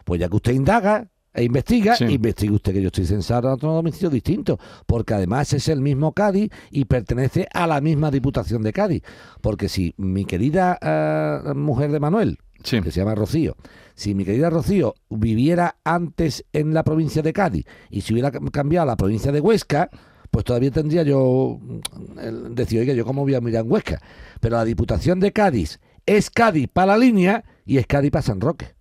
Pues 0.05 0.21
ya 0.21 0.29
que 0.29 0.35
usted 0.37 0.53
indaga 0.53 1.09
e 1.33 1.43
investiga, 1.43 1.95
Sí. 1.95 2.05
investigue 2.05 2.53
usted 2.53 2.73
que 2.73 2.81
yo 2.81 2.87
estoy 2.87 3.05
censado 3.05 3.49
a 3.49 3.55
otro 3.55 3.73
domicilio 3.73 4.09
distinto, 4.09 4.57
porque 4.85 5.13
además 5.13 5.51
es 5.53 5.67
el 5.67 5.81
mismo 5.81 6.13
Cádiz 6.13 6.49
y 6.71 6.85
pertenece 6.85 7.47
a 7.53 7.67
la 7.67 7.81
misma 7.81 8.09
Diputación 8.09 8.63
de 8.63 8.71
Cádiz. 8.71 9.03
Porque 9.41 9.67
si 9.67 9.93
mi 9.97 10.23
querida 10.25 10.79
eh, 10.81 11.53
mujer 11.53 11.91
de 11.91 11.99
Manuel, 11.99 12.37
Sí. 12.63 12.81
que 12.81 12.91
se 12.91 13.01
llama 13.01 13.13
Rocío, 13.13 13.55
si 13.93 14.15
mi 14.15 14.23
querida 14.25 14.49
Rocío 14.49 14.95
viviera 15.09 15.75
antes 15.83 16.45
en 16.53 16.73
la 16.73 16.83
provincia 16.83 17.21
de 17.21 17.33
Cádiz 17.33 17.65
y 17.91 18.01
si 18.01 18.13
hubiera 18.13 18.31
cam- 18.31 18.49
cambiado 18.51 18.83
a 18.83 18.93
la 18.93 18.95
provincia 18.97 19.31
de 19.31 19.41
Huesca, 19.41 19.89
pues 20.31 20.45
todavía 20.45 20.71
tendría 20.71 21.03
yo 21.03 21.59
mm, 21.61 22.53
decir, 22.53 22.79
oiga, 22.79 22.93
yo 22.93 23.05
cómo 23.05 23.21
voy 23.23 23.35
a 23.35 23.41
mirar 23.41 23.65
en 23.65 23.71
Huesca. 23.71 24.01
Pero 24.39 24.57
la 24.57 24.65
Diputación 24.65 25.19
de 25.19 25.31
Cádiz 25.31 25.79
es 26.05 26.29
Cádiz 26.29 26.67
para 26.71 26.93
la 26.93 26.97
línea 26.97 27.43
y 27.65 27.77
es 27.77 27.87
Cádiz 27.87 28.11
para 28.11 28.21
San 28.21 28.41
Roque. 28.41 28.75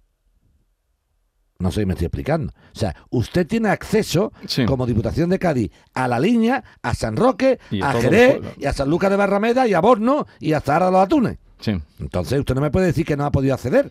No 1.59 1.71
sé 1.73 1.81
si 1.81 1.87
me 1.87 1.95
estoy 1.95 2.07
explicando. 2.07 2.53
O 2.75 2.79
sea, 2.79 2.95
usted 3.11 3.47
tiene 3.47 3.71
acceso 3.71 4.33
Sí. 4.47 4.67
como 4.67 4.85
Diputación 4.87 5.31
de 5.31 5.39
Cádiz 5.39 5.71
a 5.95 6.07
la 6.07 6.21
línea, 6.21 6.63
a 6.83 6.95
San 6.95 7.17
Roque, 7.17 7.59
Y 7.71 7.81
a 7.81 7.93
Jerez, 7.95 8.41
y 8.59 8.67
a 8.67 8.73
San 8.75 8.91
Lucas 8.91 9.09
de 9.11 9.17
Barrameda, 9.17 9.67
y 9.67 9.73
a 9.73 9.81
Borno, 9.81 10.27
y 10.39 10.53
a 10.53 10.61
Zara 10.61 10.87
de 10.87 10.93
los 10.93 11.01
Atunes. 11.01 11.39
Sí. 11.61 11.73
Entonces 11.99 12.39
usted 12.39 12.55
no 12.55 12.61
me 12.61 12.71
puede 12.71 12.87
decir 12.87 13.07
que 13.07 13.17
no 13.17 13.25
ha 13.25 13.31
podido 13.33 13.55
acceder. 13.55 13.91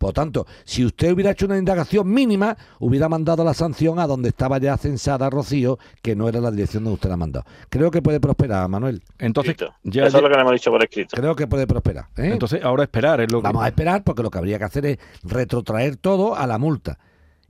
Por 0.00 0.08
lo 0.08 0.12
tanto, 0.14 0.46
si 0.64 0.82
usted 0.82 1.12
hubiera 1.12 1.32
hecho 1.32 1.44
una 1.44 1.58
indagación 1.58 2.10
mínima, 2.10 2.56
hubiera 2.78 3.06
mandado 3.10 3.44
la 3.44 3.52
sanción 3.52 3.98
a 3.98 4.06
donde 4.06 4.30
estaba 4.30 4.56
ya 4.56 4.78
censada 4.78 5.28
Rocío, 5.28 5.78
que 6.00 6.16
no 6.16 6.26
era 6.26 6.40
la 6.40 6.50
dirección 6.50 6.84
donde 6.84 6.94
usted 6.94 7.10
la 7.10 7.16
ha 7.16 7.18
mandado. 7.18 7.44
Creo 7.68 7.90
que 7.90 8.00
puede 8.00 8.18
prosperar, 8.18 8.66
Manuel. 8.70 9.02
Entonces, 9.18 9.56
ya, 9.82 10.06
Eso 10.06 10.16
es 10.16 10.22
lo 10.22 10.30
que 10.30 10.36
le 10.36 10.40
hemos 10.40 10.54
dicho 10.54 10.70
por 10.70 10.82
escrito. 10.82 11.14
Creo 11.14 11.36
que 11.36 11.46
puede 11.46 11.66
prosperar. 11.66 12.06
¿eh? 12.16 12.30
entonces 12.32 12.64
ahora 12.64 12.84
esperar 12.84 13.20
es 13.20 13.30
lo 13.30 13.42
que... 13.42 13.48
Vamos 13.48 13.62
a 13.62 13.68
esperar 13.68 14.02
porque 14.02 14.22
lo 14.22 14.30
que 14.30 14.38
habría 14.38 14.56
que 14.56 14.64
hacer 14.64 14.86
es 14.86 14.98
retrotraer 15.22 15.96
todo 15.96 16.34
a 16.34 16.46
la 16.46 16.56
multa. 16.56 16.98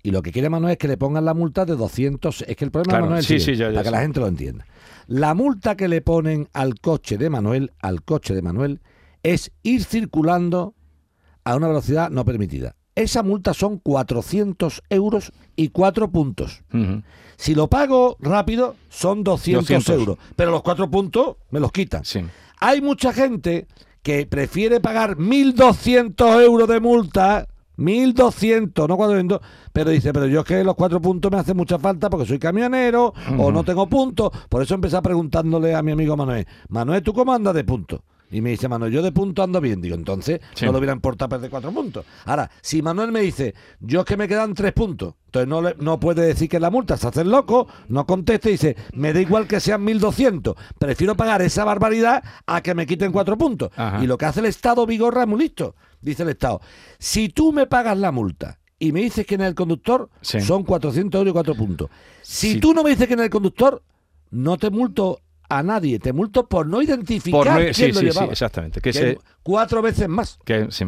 Y 0.02 0.10
lo 0.10 0.20
que 0.20 0.32
quiere 0.32 0.50
Manuel 0.50 0.72
es 0.72 0.78
que 0.78 0.88
le 0.88 0.96
pongan 0.96 1.24
la 1.24 1.34
multa 1.34 1.64
de 1.64 1.76
200. 1.76 2.42
Es 2.48 2.56
que 2.56 2.64
el 2.64 2.72
problema 2.72 2.94
Claro, 2.94 3.04
Manuel 3.04 3.20
es 3.20 3.26
sí, 3.26 3.38
sí, 3.38 3.54
ya, 3.54 3.68
ya 3.68 3.74
para 3.74 3.84
que 3.84 3.90
la 3.92 4.00
gente 4.00 4.18
lo 4.18 4.26
entienda. 4.26 4.66
La 5.06 5.34
multa 5.34 5.76
que 5.76 5.86
le 5.86 6.00
ponen 6.00 6.48
al 6.52 6.80
coche 6.80 7.16
de 7.16 7.30
Manuel, 7.30 7.70
al 7.80 8.02
coche 8.02 8.34
de 8.34 8.42
Manuel, 8.42 8.80
es 9.22 9.52
ir 9.62 9.84
circulando 9.84 10.74
a 11.44 11.56
una 11.56 11.68
velocidad 11.68 12.10
no 12.10 12.24
permitida. 12.24 12.76
Esa 12.94 13.22
multa 13.22 13.54
son 13.54 13.78
400 13.78 14.82
euros 14.90 15.32
y 15.56 15.68
4 15.68 16.10
puntos. 16.10 16.62
Si 17.36 17.54
lo 17.54 17.68
pago 17.68 18.16
rápido, 18.20 18.76
son 18.88 19.24
200, 19.24 19.62
200. 19.62 19.88
euros. 19.96 20.18
Pero 20.36 20.50
los 20.50 20.62
4 20.62 20.90
puntos 20.90 21.36
me 21.50 21.60
los 21.60 21.72
quitan. 21.72 22.04
Sí. 22.04 22.20
Hay 22.58 22.82
mucha 22.82 23.12
gente 23.12 23.66
que 24.02 24.26
prefiere 24.26 24.80
pagar 24.80 25.16
1.200 25.16 26.42
euros 26.42 26.68
de 26.68 26.80
multa, 26.80 27.46
1.200, 27.78 28.88
no 28.88 28.96
400, 28.96 29.40
pero 29.72 29.90
dice, 29.90 30.12
pero 30.12 30.26
yo 30.26 30.40
es 30.40 30.46
que 30.46 30.62
los 30.62 30.74
cuatro 30.74 31.00
puntos 31.00 31.30
me 31.32 31.38
hacen 31.38 31.56
mucha 31.56 31.78
falta 31.78 32.10
porque 32.10 32.26
soy 32.26 32.38
camionero 32.38 33.14
o 33.38 33.50
no 33.50 33.64
tengo 33.64 33.88
puntos. 33.88 34.30
Por 34.48 34.62
eso 34.62 34.74
empecé 34.74 35.00
preguntándole 35.00 35.74
a 35.74 35.82
mi 35.82 35.92
amigo 35.92 36.16
Manuel, 36.16 36.46
Manuel, 36.68 37.02
¿tú 37.02 37.14
cómo 37.14 37.32
andas 37.32 37.54
de 37.54 37.64
puntos? 37.64 38.00
Y 38.30 38.40
me 38.40 38.50
dice, 38.50 38.68
Manuel, 38.68 38.92
yo 38.92 39.02
de 39.02 39.10
punto 39.12 39.42
ando 39.42 39.60
bien. 39.60 39.80
Digo, 39.80 39.96
entonces 39.96 40.40
Sí. 40.54 40.64
no 40.64 40.72
le 40.72 40.78
hubiera 40.78 40.92
importado 40.92 41.28
perder 41.30 41.50
cuatro 41.50 41.72
puntos. 41.72 42.04
Ahora, 42.24 42.50
si 42.62 42.80
Manuel 42.80 43.10
me 43.10 43.20
dice, 43.20 43.54
yo 43.80 44.00
es 44.00 44.06
que 44.06 44.16
me 44.16 44.28
quedan 44.28 44.54
tres 44.54 44.72
puntos, 44.72 45.14
entonces 45.26 45.48
no, 45.48 45.60
le- 45.62 45.74
no 45.80 45.98
puede 45.98 46.24
decir 46.26 46.48
que 46.48 46.60
la 46.60 46.70
multa 46.70 46.96
se 46.96 47.08
hace 47.08 47.22
el 47.22 47.30
loco, 47.30 47.66
no 47.88 48.06
conteste 48.06 48.50
y 48.50 48.52
dice, 48.52 48.76
me 48.94 49.12
da 49.12 49.20
igual 49.20 49.46
que 49.48 49.58
sean 49.58 49.82
1.200, 49.84 50.54
prefiero 50.78 51.16
pagar 51.16 51.42
esa 51.42 51.64
barbaridad 51.64 52.22
a 52.46 52.60
que 52.62 52.74
me 52.74 52.86
quiten 52.86 53.10
cuatro 53.12 53.36
puntos. 53.36 53.70
Ajá. 53.76 54.02
Y 54.02 54.06
lo 54.06 54.16
que 54.16 54.26
hace 54.26 54.40
el 54.40 54.46
Estado 54.46 54.86
Vigorra 54.86 55.22
es 55.22 55.28
muy 55.28 55.40
listo. 55.40 55.74
Dice 56.00 56.22
el 56.22 56.28
Estado, 56.30 56.60
si 56.98 57.28
tú 57.30 57.52
me 57.52 57.66
pagas 57.66 57.98
la 57.98 58.12
multa 58.12 58.58
y 58.78 58.92
me 58.92 59.00
dices 59.00 59.26
quién 59.26 59.40
es 59.40 59.48
el 59.48 59.54
conductor, 59.54 60.08
Sí. 60.20 60.40
son 60.40 60.62
400 60.62 61.18
euros 61.18 61.30
y 61.30 61.34
cuatro 61.34 61.54
puntos. 61.54 61.90
Si 62.22 62.52
Sí. 62.54 62.60
tú 62.60 62.72
no 62.74 62.82
me 62.84 62.90
dices 62.90 63.06
quién 63.06 63.18
es 63.18 63.24
el 63.24 63.30
conductor, 63.30 63.82
no 64.30 64.56
te 64.56 64.70
multo 64.70 65.20
a 65.50 65.62
nadie, 65.62 65.98
te 65.98 66.12
multo 66.12 66.48
por 66.48 66.66
no 66.66 66.80
identificar 66.80 67.38
Por 67.40 67.46
no- 67.48 67.58
quién 67.58 67.74
sí, 67.74 67.92
lo 67.92 68.00
sí, 68.00 68.10
sí, 68.12 68.24
exactamente. 68.30 68.80
Que 68.80 68.90
Que 68.92 68.98
se- 68.98 69.10
es 69.12 69.18
cuatro 69.42 69.82
veces 69.82 70.08
más. 70.08 70.38
que- 70.44 70.68
sí. 70.70 70.86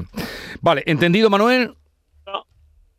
Vale, 0.60 0.82
entendido, 0.86 1.28
Manuel. 1.28 1.74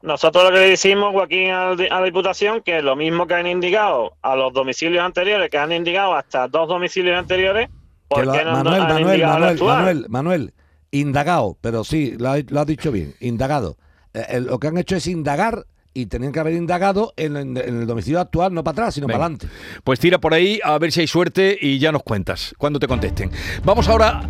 Nosotros 0.01 0.43
lo 0.43 0.49
que 0.51 0.57
le 0.59 0.69
decimos, 0.71 1.13
Joaquín, 1.13 1.49
a 1.51 1.75
la 1.75 2.03
Diputación, 2.03 2.61
que 2.61 2.81
lo 2.81 2.97
mismo 2.97 3.25
que 3.25 3.35
han 3.35 3.47
indicado 3.47 4.17
a 4.21 4.35
los 4.35 4.51
domicilios 4.51 5.01
anteriores, 5.03 5.49
que 5.49 5.57
han 5.57 5.71
indicado 5.71 6.13
hasta 6.13 6.49
dos 6.49 6.67
domicilios 6.67 7.17
anteriores, 7.17 7.69
¿por 8.09 8.19
Que 8.19 8.25
lo- 8.25 8.33
no 8.43 8.51
Manuel, 8.51 8.81
han 8.81 8.87
Manuel, 8.89 9.21
Manuel? 9.21 9.59
Manuel, 9.63 10.05
Manuel, 10.09 10.53
indagado, 10.91 11.57
pero 11.61 11.85
sí, 11.85 12.15
lo, 12.19 12.31
ha- 12.31 12.37
lo 12.45 12.59
has 12.59 12.67
dicho 12.67 12.91
bien, 12.91 13.15
indagado. 13.21 13.77
Eh, 14.13 14.25
eh, 14.27 14.39
lo 14.41 14.59
que 14.59 14.67
han 14.67 14.77
hecho 14.77 14.97
es 14.97 15.07
indagar 15.07 15.65
y 15.93 16.07
tenían 16.07 16.31
que 16.31 16.39
haber 16.39 16.53
indagado 16.53 17.13
en, 17.17 17.35
el 17.57 17.87
domicilio 17.87 18.19
actual, 18.19 18.53
no 18.53 18.63
para 18.63 18.73
atrás, 18.73 18.95
sino 18.95 19.07
para 19.07 19.25
adelante. 19.25 19.47
Pues 19.83 19.99
tira 19.99 20.17
por 20.17 20.33
ahí 20.33 20.59
a 20.63 20.77
ver 20.77 20.91
si 20.91 21.01
hay 21.01 21.07
suerte 21.07 21.57
y 21.59 21.79
ya 21.79 21.91
nos 21.91 22.03
cuentas 22.03 22.53
cuando 22.57 22.79
te 22.79 22.87
contesten. 22.87 23.31
Vamos 23.63 23.87
ahora 23.87 24.27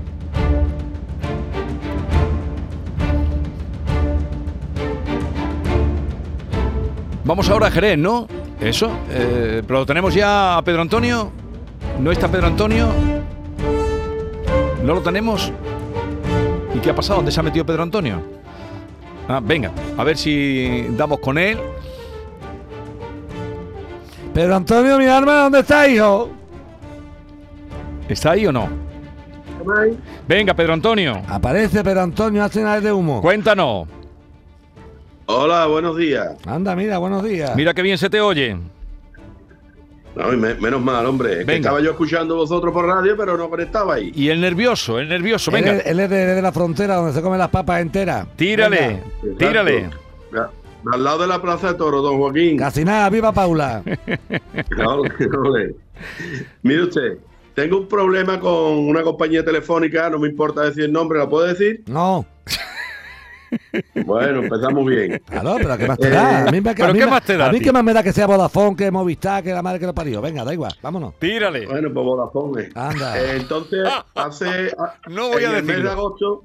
Vamos 7.26 7.49
ahora 7.49 7.67
a 7.67 7.71
Jerez, 7.71 7.97
¿no? 7.97 8.28
Eso. 8.60 8.91
Eh, 9.10 9.63
pero 9.65 9.80
lo 9.80 9.86
tenemos 9.86 10.13
ya 10.13 10.58
a 10.58 10.62
Pedro 10.62 10.82
Antonio. 10.82 11.32
¿No 11.99 12.12
está 12.12 12.30
Pedro 12.30 12.47
Antonio? 12.47 12.89
¿No 14.84 14.93
lo 14.93 15.02
tenemos? 15.02 15.49
¿Y 16.76 16.80
qué 16.80 16.89
ha 16.89 16.95
pasado? 16.95 17.17
¿Dónde 17.17 17.32
se 17.32 17.39
ha 17.39 17.43
metido 17.43 17.65
Pedro 17.65 17.84
Antonio? 17.84 18.42
Ah, 19.27 19.39
venga, 19.43 19.71
a 19.97 20.03
ver 20.03 20.17
si 20.17 20.88
damos 20.91 21.19
con 21.19 21.38
él. 21.38 21.57
Pedro 24.33 24.55
Antonio, 24.55 24.97
mi 24.97 25.05
arma, 25.05 25.43
¿dónde 25.43 25.59
está, 25.59 25.88
hijo? 25.88 26.29
¿Está 28.09 28.31
ahí 28.31 28.45
o 28.47 28.51
no? 28.51 28.67
Venga, 30.27 30.53
Pedro 30.53 30.73
Antonio, 30.73 31.21
Aparece 31.27 31.83
Pedro 31.83 32.01
Antonio, 32.01 32.43
hace 32.43 32.62
nada 32.62 32.81
de 32.81 32.91
humo. 32.91 33.21
cuéntanos. 33.21 33.88
Hola, 35.25 35.67
buenos 35.67 35.95
días. 35.97 36.36
Anda, 36.45 36.75
mira, 36.75 36.97
buenos 36.97 37.23
días. 37.23 37.55
Mira 37.55 37.73
qué 37.73 37.81
bien 37.81 37.97
se 37.97 38.09
te 38.09 38.19
oye. 38.19 38.57
No, 40.15 40.32
y 40.32 40.38
me- 40.38 40.54
menos 40.56 40.82
mal, 40.82 41.06
hombre. 41.06 41.32
Es 41.32 41.38
que 41.39 41.43
Venga. 41.45 41.58
estaba 41.69 41.82
yo 41.82 41.91
escuchando 41.91 42.36
vosotros 42.36 42.71
por 42.71 42.86
radio, 42.86 43.15
pero 43.17 43.36
no 43.38 43.49
conectaba 43.49 43.95
ahí. 43.95 44.12
Y 44.15 44.30
el 44.30 44.39
nervioso, 44.41 44.99
el 44.99 45.10
nervioso, 45.10 45.49
Él, 45.52 45.63
venga. 45.63 45.78
es- 45.78 45.86
él 45.88 45.99
es 45.99 46.10
de, 46.10 46.26
de 46.36 46.41
la 46.41 46.52
frontera 46.52 46.95
donde 46.95 47.13
se 47.13 47.21
comen 47.21 47.39
las 47.39 47.49
papas 47.49 47.82
enteras. 47.82 48.28
Tírale, 48.36 49.02
Venga. 49.23 49.38
tírale. 49.38 49.89
Al 50.91 51.02
lado 51.04 51.19
de 51.19 51.28
la 51.28 51.41
Plaza 51.41 51.71
de 51.71 51.78
Toro, 51.78 52.02
don 52.02 52.17
Joaquín. 52.17 52.58
Casi 52.58 52.84
nada, 52.84 53.10
viva 53.10 53.32
Paula. 53.32 53.82
Ole, 54.86 55.12
ole. 55.43 55.76
Mire 56.62 56.84
usted, 56.84 57.17
tengo 57.56 57.78
un 57.80 57.88
problema 57.88 58.39
con 58.39 58.52
una 58.80 59.02
compañía 59.02 59.45
telefónica, 59.45 60.10
no 60.10 60.19
me 60.19 60.28
importa 60.28 60.62
decir 60.62 60.84
el 60.84 60.91
nombre, 60.91 61.19
¿lo 61.19 61.30
puedo 61.30 61.45
decir? 61.47 61.84
No, 61.88 62.26
Bueno, 64.06 64.44
empezamos 64.44 64.86
bien. 64.86 65.22
claro, 65.26 65.56
pero 65.58 65.78
¿qué 65.78 65.88
más 65.88 65.98
te 65.98 66.10
da? 66.10 66.48
A 66.48 66.52
mí, 66.52 66.62
me- 66.62 66.70
a 66.70 66.74
¿Pero 66.76 66.94
mí 66.94 67.00
qué 67.00 67.06
me- 67.06 67.12
más 67.12 67.24
te 67.24 67.38
da, 67.38 67.46
A 67.48 67.52
mí 67.52 67.60
tío? 67.60 67.66
qué 67.68 67.72
más 67.74 67.84
me 67.84 67.94
da 67.94 68.04
que 68.04 68.13
sea 68.13 68.28
Vodafone, 68.28 68.76
que 68.76 68.92
Movistar, 68.92 69.44
que 69.44 69.52
la 69.54 69.62
madre 69.62 69.80
que 69.80 69.86
lo 69.86 69.94
parió. 69.94 70.22
Venga, 70.22 70.44
da 70.44 70.54
igual, 70.54 70.74
vámonos. 70.82 71.18
Tírale. 71.20 71.66
Bueno, 71.66 71.94
pues 71.94 72.06
Vodafone. 72.06 72.70
Anda. 72.76 73.20
Eh, 73.22 73.38
entonces, 73.38 73.88
hace... 74.16 74.74
No 75.10 75.30
voy 75.30 75.44
en 75.44 75.52
a 75.52 75.58
el 75.58 75.63
mes 75.63 75.68
de 75.68 75.74
decirlo. 75.84 75.92
agosto, 75.92 76.44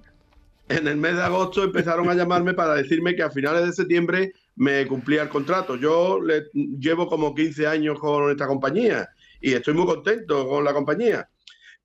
en 0.68 0.87
el 0.87 0.97
mes 0.97 1.16
de 1.16 1.23
agosto 1.23 1.64
empezaron 1.64 2.09
a 2.11 2.14
llamarme 2.14 2.55
para 2.55 2.75
decirme 2.75 3.14
que 3.16 3.23
a 3.23 3.31
finales 3.31 3.64
de 3.66 3.73
septiembre 3.73 4.33
me 4.57 4.87
cumplía 4.87 5.23
el 5.23 5.29
contrato. 5.29 5.77
Yo 5.77 6.21
le, 6.21 6.44
llevo 6.53 7.07
como 7.09 7.35
15 7.35 7.66
años 7.66 7.99
con 7.99 8.31
esta 8.31 8.47
compañía 8.47 9.09
y 9.40 9.55
estoy 9.55 9.73
muy 9.75 9.87
contento 9.87 10.49
con 10.49 10.64
la 10.64 10.73
compañía. 10.75 11.29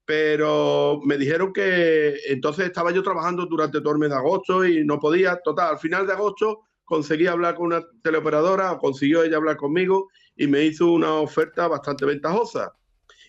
Pero 0.05 0.99
me 1.05 1.17
dijeron 1.17 1.53
que 1.53 2.15
entonces 2.27 2.65
estaba 2.65 2.91
yo 2.91 3.01
trabajando 3.03 3.45
durante 3.45 3.79
todo 3.79 3.93
el 3.93 3.99
mes 3.99 4.09
de 4.09 4.15
agosto 4.17 4.65
y 4.65 4.83
no 4.85 4.99
podía. 4.99 5.37
Total, 5.43 5.71
al 5.71 5.79
final 5.79 6.05
de 6.05 6.13
agosto 6.13 6.61
conseguí 6.83 7.27
hablar 7.27 7.55
con 7.55 7.67
una 7.67 7.81
teleoperadora 8.01 8.73
o 8.73 8.79
consiguió 8.79 9.23
ella 9.23 9.37
hablar 9.37 9.55
conmigo 9.55 10.09
y 10.35 10.47
me 10.47 10.63
hizo 10.63 10.91
una 10.91 11.13
oferta 11.15 11.67
bastante 11.69 12.05
ventajosa 12.05 12.73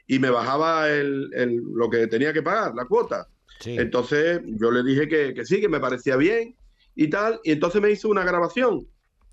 y 0.07 0.19
me 0.19 0.31
bajaba 0.31 0.91
el- 0.91 1.31
el- 1.35 1.63
lo 1.75 1.89
que 1.89 2.07
tenía 2.09 2.33
que 2.33 2.43
pagar, 2.43 2.75
la 2.75 2.85
cuota. 2.87 3.29
Sí. 3.61 3.77
Entonces 3.79 4.41
yo 4.45 4.71
le 4.73 4.83
dije 4.83 5.09
que, 5.09 5.33
que 5.33 5.45
sí, 5.45 5.61
que 5.61 5.69
me 5.69 5.79
parecía 5.81 6.17
bien 6.17 6.57
y 6.97 7.09
tal, 7.09 7.41
y 7.45 7.53
entonces 7.53 7.81
me 7.81 7.91
hizo 7.91 8.09
una 8.09 8.25
grabación. 8.25 8.87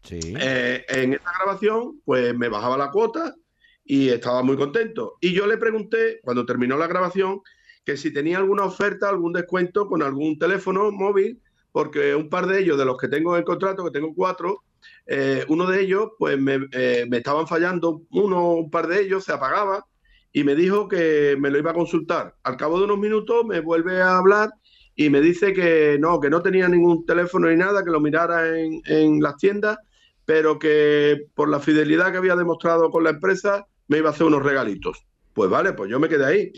Sí. 0.03 0.19
Eh, 0.39 0.85
en 0.89 1.13
esa 1.13 1.31
grabación, 1.39 2.01
pues 2.05 2.35
me 2.37 2.49
bajaba 2.49 2.77
la 2.77 2.91
cuota 2.91 3.35
y 3.83 4.09
estaba 4.09 4.43
muy 4.43 4.57
contento. 4.57 5.17
Y 5.21 5.33
yo 5.33 5.47
le 5.47 5.57
pregunté, 5.57 6.19
cuando 6.23 6.45
terminó 6.45 6.77
la 6.77 6.87
grabación, 6.87 7.41
que 7.83 7.97
si 7.97 8.13
tenía 8.13 8.37
alguna 8.37 8.65
oferta, 8.65 9.09
algún 9.09 9.33
descuento 9.33 9.87
con 9.87 10.03
algún 10.03 10.37
teléfono 10.37 10.91
móvil, 10.91 11.41
porque 11.71 12.15
un 12.15 12.29
par 12.29 12.47
de 12.47 12.59
ellos, 12.59 12.77
de 12.77 12.85
los 12.85 12.97
que 12.97 13.07
tengo 13.07 13.33
en 13.33 13.39
el 13.39 13.45
contrato, 13.45 13.83
que 13.83 13.91
tengo 13.91 14.13
cuatro, 14.13 14.63
eh, 15.07 15.45
uno 15.47 15.65
de 15.67 15.81
ellos, 15.81 16.09
pues 16.17 16.39
me, 16.39 16.67
eh, 16.71 17.05
me 17.09 17.17
estaban 17.17 17.47
fallando, 17.47 18.03
uno, 18.11 18.53
un 18.53 18.69
par 18.69 18.87
de 18.87 19.01
ellos, 19.01 19.23
se 19.23 19.31
apagaba 19.31 19.85
y 20.31 20.43
me 20.43 20.55
dijo 20.55 20.87
que 20.87 21.35
me 21.39 21.49
lo 21.49 21.57
iba 21.57 21.71
a 21.71 21.75
consultar. 21.75 22.35
Al 22.43 22.57
cabo 22.57 22.77
de 22.77 22.85
unos 22.85 22.99
minutos 22.99 23.45
me 23.45 23.59
vuelve 23.59 24.01
a 24.01 24.17
hablar 24.17 24.51
y 24.95 25.09
me 25.09 25.21
dice 25.21 25.53
que 25.53 25.97
no, 25.99 26.19
que 26.19 26.29
no 26.29 26.41
tenía 26.41 26.67
ningún 26.67 27.05
teléfono 27.05 27.49
ni 27.49 27.55
nada, 27.55 27.83
que 27.83 27.91
lo 27.91 27.99
mirara 27.99 28.57
en, 28.57 28.81
en 28.85 29.21
las 29.21 29.37
tiendas, 29.37 29.77
pero 30.25 30.59
que 30.59 31.25
por 31.33 31.49
la 31.49 31.59
fidelidad 31.59 32.11
que 32.11 32.17
había 32.17 32.35
demostrado 32.35 32.89
con 32.89 33.03
la 33.03 33.09
empresa 33.11 33.67
me 33.91 33.97
iba 33.97 34.09
a 34.09 34.13
hacer 34.13 34.25
unos 34.25 34.41
regalitos. 34.41 35.05
Pues 35.33 35.49
vale, 35.49 35.73
pues 35.73 35.91
yo 35.91 35.99
me 35.99 36.07
quedé 36.07 36.25
ahí. 36.25 36.51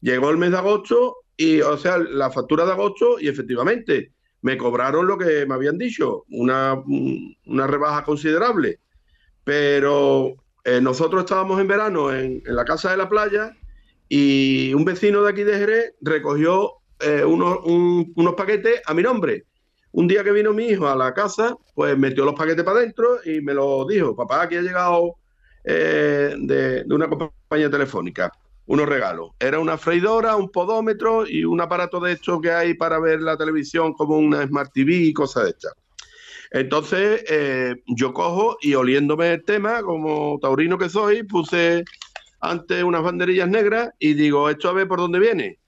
Llegó 0.00 0.30
el 0.30 0.36
mes 0.36 0.50
de 0.50 0.56
agosto 0.58 1.18
y, 1.36 1.60
o 1.60 1.76
sea, 1.78 1.96
la 1.96 2.28
factura 2.32 2.66
de 2.66 2.72
agosto 2.72 3.20
y 3.20 3.28
efectivamente 3.28 4.12
me 4.42 4.58
cobraron 4.58 5.06
lo 5.06 5.16
que 5.16 5.46
me 5.46 5.54
habían 5.54 5.78
dicho, 5.78 6.24
una, 6.30 6.74
un- 6.74 7.36
una 7.46 7.68
rebaja 7.68 8.02
considerable. 8.02 8.80
Pero 9.44 10.34
eh, 10.64 10.80
nosotros 10.80 11.22
estábamos 11.22 11.60
en 11.60 11.68
verano 11.68 12.12
en, 12.12 12.42
en 12.44 12.56
la 12.56 12.64
casa 12.64 12.90
de 12.90 12.96
la 12.96 13.08
playa 13.08 13.56
y 14.08 14.74
un 14.74 14.84
vecino 14.84 15.22
de 15.22 15.30
aquí 15.30 15.44
de 15.44 15.58
Jerez 15.58 15.94
recogió 16.00 16.72
eh, 16.98 17.24
unos, 17.24 17.58
un- 17.64 18.12
unos 18.16 18.34
paquetes 18.34 18.82
a 18.86 18.92
mi 18.92 19.02
nombre. 19.04 19.44
Un 19.92 20.08
día 20.08 20.24
que 20.24 20.32
vino 20.32 20.52
mi 20.52 20.66
hijo 20.66 20.88
a 20.88 20.96
la 20.96 21.14
casa, 21.14 21.56
pues 21.76 21.96
metió 21.96 22.24
los 22.24 22.34
paquetes 22.34 22.64
para 22.64 22.78
adentro 22.78 23.20
y 23.24 23.40
me 23.40 23.54
lo 23.54 23.84
dijo, 23.86 24.16
papá, 24.16 24.42
aquí 24.42 24.56
ha 24.56 24.62
llegado 24.62 25.16
eh, 25.64 26.34
de, 26.38 26.84
una 26.90 27.08
compañía 27.08 27.70
telefónica, 27.70 28.32
unos 28.66 28.88
regalos. 28.88 29.30
Era 29.38 29.58
una 29.58 29.78
freidora, 29.78 30.36
un 30.36 30.50
podómetro 30.50 31.26
y 31.26 31.44
un 31.44 31.60
aparato 31.60 32.00
de 32.00 32.12
estos 32.12 32.40
que 32.40 32.50
hay 32.50 32.74
para 32.74 32.98
ver 32.98 33.20
la 33.20 33.36
televisión 33.36 33.92
como 33.94 34.16
una 34.18 34.46
Smart 34.46 34.72
TV 34.72 34.94
y 34.94 35.12
cosas 35.12 35.44
de 35.44 35.50
estas. 35.50 35.72
Entonces, 36.50 37.24
eh, 37.28 37.76
yo 37.86 38.12
cojo 38.12 38.58
y 38.60 38.74
oliéndome 38.74 39.32
el 39.32 39.44
tema, 39.44 39.82
como 39.82 40.38
taurino 40.40 40.76
que 40.76 40.90
soy, 40.90 41.22
puse 41.22 41.84
ante 42.40 42.84
unas 42.84 43.02
banderillas 43.02 43.48
negras 43.48 43.90
y 43.98 44.14
digo, 44.14 44.50
esto 44.50 44.68
a 44.68 44.72
ver 44.72 44.88
por 44.88 44.98
dónde 44.98 45.18
viene. 45.18 45.58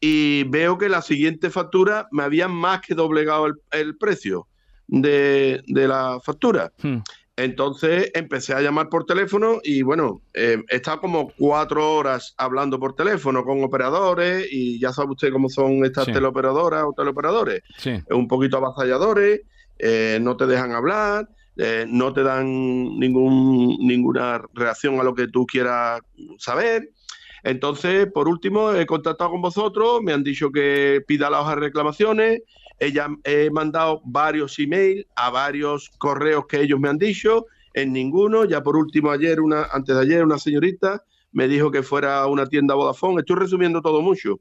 Y 0.00 0.44
veo 0.44 0.78
que 0.78 0.88
la 0.88 1.02
siguiente 1.02 1.50
factura 1.50 2.08
me 2.10 2.22
habían 2.22 2.50
más 2.52 2.80
que 2.80 2.94
doblegado 2.94 3.46
el, 3.46 3.54
el 3.72 3.96
precio 3.98 4.48
de, 4.86 5.62
de 5.66 5.88
la 5.88 6.18
factura. 6.24 6.72
Hmm. 6.82 6.98
Entonces 7.36 8.10
empecé 8.14 8.52
a 8.52 8.60
llamar 8.60 8.90
por 8.90 9.06
teléfono 9.06 9.58
y 9.62 9.80
bueno, 9.80 10.20
eh, 10.34 10.58
he 10.68 10.76
estado 10.76 11.00
como 11.00 11.32
cuatro 11.38 11.94
horas 11.94 12.34
hablando 12.36 12.78
por 12.78 12.94
teléfono 12.94 13.42
con 13.42 13.64
operadores 13.64 14.46
y 14.50 14.78
ya 14.78 14.92
sabe 14.92 15.12
usted 15.12 15.32
cómo 15.32 15.48
son 15.48 15.82
estas 15.84 16.04
Sí. 16.06 16.12
teleoperadoras 16.12 16.84
o 16.84 16.92
teleoperadores 16.92 17.62
Sí. 17.78 17.92
un 18.10 18.28
poquito 18.28 18.58
avasalladores, 18.58 19.40
eh, 19.78 20.18
no 20.20 20.36
te 20.36 20.46
dejan 20.46 20.72
hablar, 20.72 21.26
eh, 21.56 21.86
no 21.88 22.12
te 22.12 22.22
dan 22.22 22.44
ningún, 22.98 23.78
ninguna 23.80 24.42
reacción 24.52 25.00
a 25.00 25.02
lo 25.02 25.14
que 25.14 25.28
tú 25.28 25.46
quieras 25.46 26.00
saber. 26.36 26.90
Entonces, 27.44 28.06
por 28.12 28.28
último, 28.28 28.72
he 28.72 28.84
contactado 28.86 29.30
con 29.30 29.40
vosotros, 29.42 30.00
me 30.02 30.12
han 30.12 30.22
dicho 30.22 30.50
que 30.52 31.00
pida 31.08 31.28
la 31.30 31.40
hoja 31.40 31.54
de 31.54 31.62
reclamaciones, 31.62 32.42
ella, 32.84 33.08
he 33.24 33.50
mandado 33.50 34.00
varios 34.04 34.58
emails 34.58 35.06
a 35.16 35.30
varios 35.30 35.90
correos 35.98 36.46
que 36.46 36.60
ellos 36.60 36.78
me 36.80 36.88
han 36.88 36.98
dicho, 36.98 37.46
en 37.74 37.92
ninguno, 37.92 38.44
ya 38.44 38.62
por 38.62 38.76
último 38.76 39.10
ayer, 39.10 39.40
una, 39.40 39.64
antes 39.72 39.94
de 39.96 40.02
ayer, 40.02 40.24
una 40.24 40.38
señorita 40.38 41.02
me 41.32 41.48
dijo 41.48 41.70
que 41.70 41.82
fuera 41.82 42.20
a 42.20 42.26
una 42.26 42.46
tienda 42.46 42.74
Vodafone, 42.74 43.20
estoy 43.20 43.36
resumiendo 43.36 43.80
todo 43.80 44.02
mucho. 44.02 44.40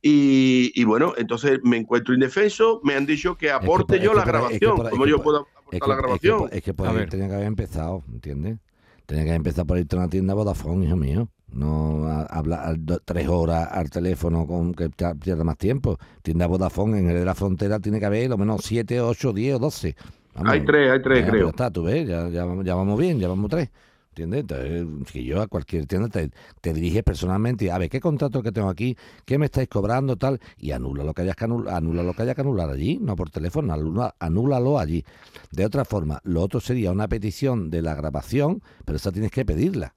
Y, 0.00 0.70
y 0.74 0.84
bueno, 0.84 1.14
entonces 1.16 1.58
me 1.64 1.76
encuentro 1.76 2.14
indefenso, 2.14 2.80
me 2.84 2.94
han 2.94 3.04
dicho 3.06 3.36
que 3.36 3.50
aporte 3.50 3.96
por- 3.96 4.04
yo 4.04 4.10
es 4.12 4.16
la 4.18 4.24
que 4.24 4.30
por- 4.30 4.52
es 4.52 4.58
que 4.60 4.66
grabación, 4.66 4.86
es 4.92 5.02
que 5.04 5.10
yo 5.10 5.22
puedo 5.22 5.38
aportar 5.38 5.64
Es 5.72 5.80
que, 5.80 5.88
la 5.88 5.94
es 5.94 6.00
que 6.00 6.02
grabación. 6.02 6.48
es 6.52 6.62
que 6.62 6.74
por 6.74 6.88
ahí 6.88 7.06
tenía 7.08 7.26
que 7.28 7.34
haber 7.34 7.46
empezado, 7.46 8.04
¿entiendes? 8.12 8.58
Tenía 9.06 9.24
que 9.24 9.30
haber 9.30 9.36
empezado 9.38 9.66
por 9.66 9.78
irte 9.78 9.96
a 9.96 9.98
una 10.00 10.08
tienda 10.08 10.34
Vodafone, 10.34 10.86
hijo 10.86 10.96
mío. 10.96 11.28
No 11.52 12.06
hablar 12.28 12.76
tres 13.04 13.26
horas 13.28 13.68
al 13.72 13.88
teléfono 13.90 14.46
con 14.46 14.74
que 14.74 14.90
pierda 14.90 15.44
más 15.44 15.56
tiempo. 15.56 15.98
Tienda 16.22 16.46
Vodafone 16.46 16.98
en 16.98 17.10
el 17.10 17.16
de 17.18 17.24
la 17.24 17.34
frontera 17.34 17.80
tiene 17.80 17.98
que 17.98 18.06
haber 18.06 18.28
lo 18.28 18.36
menos 18.38 18.60
siete, 18.64 19.00
ocho, 19.00 19.32
diez 19.32 19.56
o 19.56 19.58
doce. 19.58 19.96
Vamos, 20.34 20.52
Hay 20.52 20.64
tres, 20.64 20.90
hay 20.90 21.02
tres, 21.02 21.20
ya, 21.20 21.30
creo. 21.30 21.32
pero 21.32 21.48
está, 21.50 21.70
tú 21.70 21.82
ves, 21.84 22.06
ya, 22.06 22.28
ya, 22.28 22.44
vamos- 22.44 22.64
ya 22.64 22.74
vamos 22.74 22.98
bien, 22.98 23.18
ya 23.18 23.28
vamos 23.28 23.50
tres. 23.50 23.70
¿Entiendes? 24.10 24.40
Entonces, 24.40 25.12
que 25.12 25.24
yo 25.24 25.40
a 25.40 25.46
cualquier 25.46 25.86
tienda 25.86 26.08
te, 26.08 26.30
te 26.60 26.72
diriges 26.72 27.04
personalmente 27.04 27.70
a 27.70 27.78
ver 27.78 27.88
qué 27.88 28.00
contrato 28.00 28.42
que 28.42 28.50
tengo 28.50 28.68
aquí, 28.68 28.96
qué 29.24 29.38
me 29.38 29.46
estáis 29.46 29.68
cobrando, 29.68 30.16
tal, 30.16 30.40
y 30.58 30.72
anula 30.72 31.04
lo 31.04 31.14
que 31.14 31.22
hayas 31.22 31.36
que 31.36 31.44
anular, 31.44 31.74
anula 31.76 32.02
lo 32.02 32.12
que 32.14 32.22
haya 32.22 32.34
que 32.34 32.40
anular 32.40 32.68
allí, 32.68 32.98
no 33.00 33.14
por 33.14 33.30
teléfono, 33.30 33.72
anula, 33.72 34.14
anúlalo 34.18 34.78
allí. 34.80 35.04
De 35.52 35.64
otra 35.64 35.84
forma, 35.84 36.20
lo 36.24 36.42
otro 36.42 36.58
sería 36.60 36.90
una 36.90 37.06
petición 37.08 37.70
de 37.70 37.80
la 37.80 37.94
grabación, 37.94 38.60
pero 38.84 38.96
esa 38.96 39.12
tienes 39.12 39.30
que 39.30 39.44
pedirla. 39.44 39.94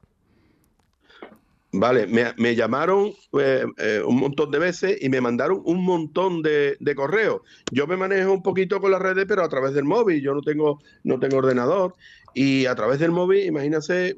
Vale, 1.74 2.06
me, 2.08 2.34
me 2.38 2.54
llamaron 2.56 3.12
eh, 3.40 3.64
eh, 3.78 4.02
un 4.06 4.18
montón 4.18 4.52
de 4.52 4.60
veces 4.60 4.98
y 5.02 5.08
me 5.08 5.22
mandaron 5.22 5.62
un 5.64 5.84
montón 5.86 6.42
de, 6.42 6.76
de 6.80 6.96
correos. 6.96 7.42
Yo 7.72 7.88
me 7.88 7.96
manejo 7.96 8.34
un 8.34 8.44
poquito 8.44 8.82
con 8.82 8.92
las 8.92 9.02
redes, 9.02 9.26
pero 9.28 9.44
a 9.44 9.50
través 9.50 9.74
del 9.74 9.86
móvil. 9.86 10.22
Yo 10.22 10.34
no 10.34 10.42
tengo, 10.42 10.80
no 11.04 11.18
tengo 11.20 11.38
ordenador. 11.38 11.96
Y 12.34 12.66
a 12.66 12.76
través 12.76 13.00
del 13.00 13.12
móvil, 13.12 13.46
imagínate 13.46 14.10
eh, 14.10 14.16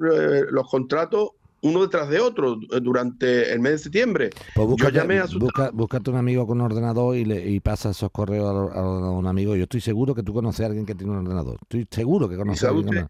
los 0.50 0.68
contratos 0.70 1.30
uno 1.62 1.82
detrás 1.82 2.10
de 2.10 2.20
otro 2.20 2.58
eh, 2.72 2.80
durante 2.82 3.52
el 3.54 3.60
mes 3.60 3.72
de 3.74 3.78
septiembre. 3.78 4.30
Pues 4.54 4.68
búscate, 4.68 4.98
llamé 4.98 5.20
a 5.20 5.28
su- 5.28 5.40
busca- 5.40 5.70
búscate 5.72 6.10
un 6.10 6.18
amigo 6.18 6.46
con 6.46 6.60
ordenador 6.60 7.16
y, 7.16 7.24
le, 7.24 7.50
y 7.50 7.60
pasa 7.60 7.92
esos 7.92 8.12
correos 8.12 8.50
a, 8.76 8.82
un 8.82 9.28
amigo. 9.28 9.56
Yo 9.56 9.64
estoy 9.64 9.80
seguro 9.80 10.14
que 10.14 10.24
tú 10.24 10.34
conoces 10.34 10.62
a 10.62 10.66
alguien 10.66 10.86
que 10.86 10.94
tiene 10.96 11.14
un 11.14 11.20
ordenador. 11.20 11.60
Estoy 11.62 11.88
seguro 11.90 12.28
que 12.28 12.36
conoces 12.36 12.64
a 12.64 12.70
alguien. 12.70 13.08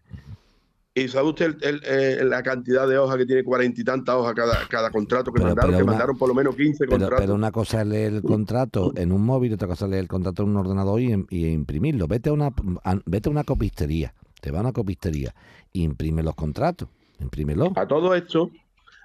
Y 0.96 1.08
sabe 1.08 1.28
usted 1.30 1.46
el- 1.46 1.58
el- 1.62 1.82
eh, 1.84 2.24
la 2.24 2.40
cantidad 2.44 2.86
de 2.86 2.96
hojas 2.98 3.16
que 3.16 3.26
tiene 3.26 3.42
cuarenta 3.42 3.80
y 3.80 3.84
tantas 3.84 4.14
hojas 4.14 4.32
cada, 4.32 4.56
cada 4.68 4.90
contrato 4.90 5.32
que 5.32 5.38
Pero- 5.40 5.46
mandaron, 5.48 5.70
pero 5.70 5.78
que 5.78 5.82
una- 5.82 5.92
mandaron 5.92 6.16
por 6.16 6.28
lo 6.28 6.34
menos 6.36 6.54
15 6.54 6.78
Pero, 6.84 6.90
contratos. 6.92 7.18
pero 7.20 7.34
una 7.34 7.50
cosa 7.50 7.80
es 7.80 7.86
leer 7.88 8.12
el 8.12 8.22
contrato 8.22 8.92
en 8.94 9.10
un 9.10 9.24
móvil, 9.26 9.52
otra 9.54 9.66
cosa 9.66 9.86
es 9.86 9.90
leer 9.90 10.02
el 10.04 10.08
contrato 10.08 10.44
en 10.44 10.50
un 10.50 10.56
ordenador 10.58 11.00
y, 11.00 11.26
y 11.30 11.46
imprimirlo. 11.48 12.06
Vete 12.06 12.30
a 12.30 12.32
una 12.32 12.52
a- 12.84 12.98
vete 13.06 13.28
a 13.28 13.32
una 13.32 13.42
copistería, 13.42 14.14
te 14.40 14.52
va 14.52 14.58
a 14.58 14.60
una 14.60 14.72
copistería, 14.72 15.34
imprime 15.72 16.22
los 16.22 16.36
contratos, 16.36 16.88
imprímelo. 17.18 17.72
A 17.74 17.88
todo 17.88 18.14
esto, 18.14 18.52